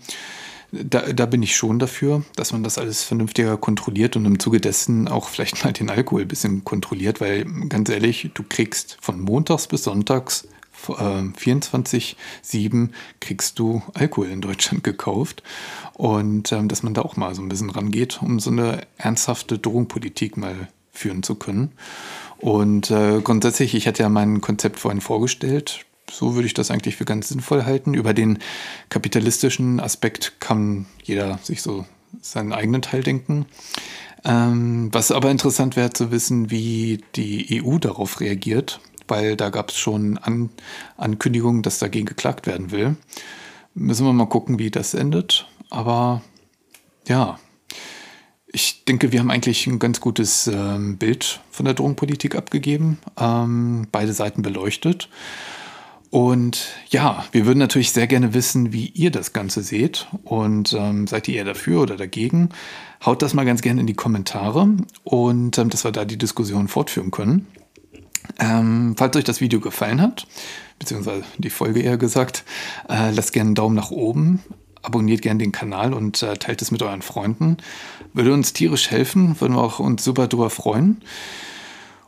da, 0.82 1.12
da 1.12 1.26
bin 1.26 1.42
ich 1.42 1.56
schon 1.56 1.78
dafür, 1.78 2.22
dass 2.36 2.52
man 2.52 2.62
das 2.62 2.78
alles 2.78 3.02
vernünftiger 3.02 3.56
kontrolliert 3.56 4.16
und 4.16 4.24
im 4.24 4.38
Zuge 4.38 4.60
dessen 4.60 5.08
auch 5.08 5.28
vielleicht 5.28 5.64
mal 5.64 5.72
den 5.72 5.90
Alkohol 5.90 6.22
ein 6.22 6.28
bisschen 6.28 6.64
kontrolliert, 6.64 7.20
weil 7.20 7.44
ganz 7.68 7.88
ehrlich, 7.88 8.30
du 8.34 8.42
kriegst 8.48 8.98
von 9.00 9.20
montags 9.20 9.66
bis 9.66 9.84
sonntags 9.84 10.48
äh, 10.88 10.92
24-7 10.92 12.90
kriegst 13.20 13.58
du 13.58 13.82
Alkohol 13.94 14.28
in 14.28 14.40
Deutschland 14.40 14.84
gekauft. 14.84 15.42
Und 15.94 16.52
ähm, 16.52 16.68
dass 16.68 16.82
man 16.82 16.94
da 16.94 17.02
auch 17.02 17.16
mal 17.16 17.34
so 17.34 17.42
ein 17.42 17.48
bisschen 17.48 17.70
rangeht, 17.70 18.20
um 18.22 18.40
so 18.40 18.50
eine 18.50 18.82
ernsthafte 18.96 19.58
Drogenpolitik 19.58 20.36
mal 20.36 20.68
führen 20.92 21.22
zu 21.22 21.34
können. 21.34 21.72
Und 22.38 22.90
äh, 22.90 23.20
grundsätzlich, 23.22 23.74
ich 23.74 23.86
hatte 23.86 24.02
ja 24.02 24.08
mein 24.08 24.40
Konzept 24.40 24.78
vorhin 24.78 25.00
vorgestellt 25.00 25.84
so 26.10 26.34
würde 26.34 26.46
ich 26.46 26.54
das 26.54 26.70
eigentlich 26.70 26.96
für 26.96 27.04
ganz 27.04 27.28
sinnvoll 27.28 27.64
halten. 27.64 27.94
Über 27.94 28.14
den 28.14 28.38
kapitalistischen 28.88 29.80
Aspekt 29.80 30.40
kann 30.40 30.86
jeder 31.02 31.38
sich 31.42 31.62
so 31.62 31.86
seinen 32.20 32.52
eigenen 32.52 32.82
Teil 32.82 33.02
denken. 33.02 33.46
Ähm, 34.24 34.88
was 34.92 35.10
aber 35.10 35.30
interessant 35.30 35.76
wäre 35.76 35.92
zu 35.92 36.10
wissen, 36.10 36.50
wie 36.50 37.02
die 37.14 37.62
EU 37.62 37.78
darauf 37.78 38.20
reagiert, 38.20 38.80
weil 39.06 39.36
da 39.36 39.50
gab 39.50 39.70
es 39.70 39.76
schon 39.76 40.16
An 40.18 40.50
Ankündigungen, 40.96 41.62
dass 41.62 41.78
dagegen 41.78 42.06
geklagt 42.06 42.46
werden 42.46 42.70
will. 42.70 42.96
Müssen 43.74 44.06
wir 44.06 44.12
mal 44.12 44.26
gucken, 44.26 44.58
wie 44.58 44.70
das 44.70 44.94
endet. 44.94 45.46
Aber 45.68 46.22
ja, 47.06 47.38
ich 48.54 48.84
denke, 48.84 49.12
wir 49.12 49.20
haben 49.20 49.30
eigentlich 49.30 49.66
ein 49.66 49.78
ganz 49.78 50.00
gutes 50.00 50.46
ähm, 50.46 50.96
Bild 50.96 51.40
von 51.50 51.64
der 51.64 51.74
Drogenpolitik 51.74 52.36
abgegeben, 52.36 52.98
ähm, 53.18 53.88
beide 53.90 54.12
Seiten 54.12 54.42
beleuchtet. 54.42 55.08
Und 56.14 56.68
ja, 56.90 57.24
wir 57.32 57.44
würden 57.44 57.58
natürlich 57.58 57.90
sehr 57.90 58.06
gerne 58.06 58.34
wissen, 58.34 58.72
wie 58.72 58.86
ihr 58.86 59.10
das 59.10 59.32
Ganze 59.32 59.64
seht. 59.64 60.06
Und 60.22 60.72
ähm, 60.72 61.08
seid 61.08 61.26
ihr 61.26 61.34
eher 61.34 61.44
dafür 61.44 61.82
oder 61.82 61.96
dagegen? 61.96 62.50
Haut 63.04 63.20
das 63.20 63.34
mal 63.34 63.44
ganz 63.44 63.62
gerne 63.62 63.80
in 63.80 63.88
die 63.88 63.94
Kommentare 63.94 64.76
und 65.02 65.58
ähm, 65.58 65.70
dass 65.70 65.82
wir 65.82 65.90
da 65.90 66.04
die 66.04 66.16
Diskussion 66.16 66.68
fortführen 66.68 67.10
können. 67.10 67.48
Ähm, 68.38 68.94
falls 68.96 69.16
euch 69.16 69.24
das 69.24 69.40
Video 69.40 69.58
gefallen 69.58 70.00
hat, 70.00 70.28
beziehungsweise 70.78 71.24
die 71.38 71.50
Folge 71.50 71.80
eher 71.80 71.98
gesagt, 71.98 72.44
äh, 72.88 73.10
lasst 73.10 73.32
gerne 73.32 73.48
einen 73.48 73.54
Daumen 73.56 73.74
nach 73.74 73.90
oben, 73.90 74.40
abonniert 74.82 75.20
gerne 75.20 75.38
den 75.38 75.50
Kanal 75.50 75.92
und 75.92 76.22
äh, 76.22 76.34
teilt 76.34 76.62
es 76.62 76.70
mit 76.70 76.80
euren 76.84 77.02
Freunden. 77.02 77.56
Würde 78.12 78.32
uns 78.32 78.52
tierisch 78.52 78.88
helfen, 78.88 79.40
würden 79.40 79.56
wir 79.56 79.62
auch 79.62 79.80
uns 79.80 80.04
super 80.04 80.28
drüber 80.28 80.50
freuen. 80.50 81.02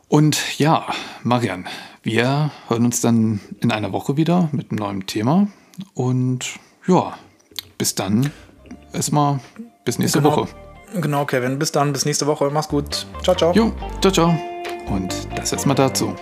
Und 0.07 0.57
ja, 0.57 0.85
Marian, 1.23 1.67
wir 2.07 2.51
hören 2.69 2.85
uns 2.85 3.01
dann 3.01 3.41
in 3.59 3.69
einer 3.69 3.91
Woche 3.91 4.15
wieder 4.15 4.47
mit 4.53 4.71
einem 4.71 4.79
neuen 4.79 5.05
Thema. 5.07 5.47
Und 5.93 6.57
ja, 6.87 7.17
bis 7.77 7.95
dann. 7.95 8.31
Erstmal 8.93 9.41
bis 9.83 9.99
nächste 9.99 10.21
genau, 10.21 10.37
Woche. 10.37 10.47
Genau, 10.95 11.25
Kevin. 11.25 11.59
Bis 11.59 11.73
dann, 11.73 11.91
bis 11.91 12.05
nächste 12.05 12.25
Woche. 12.25 12.49
Mach's 12.49 12.69
gut. 12.69 13.05
Ciao, 13.23 13.35
ciao. 13.35 13.51
Jo, 13.51 13.73
ciao, 13.99 14.13
ciao. 14.13 14.39
Und 14.89 15.27
das 15.35 15.51
erstmal 15.51 15.75
dazu. 15.75 16.15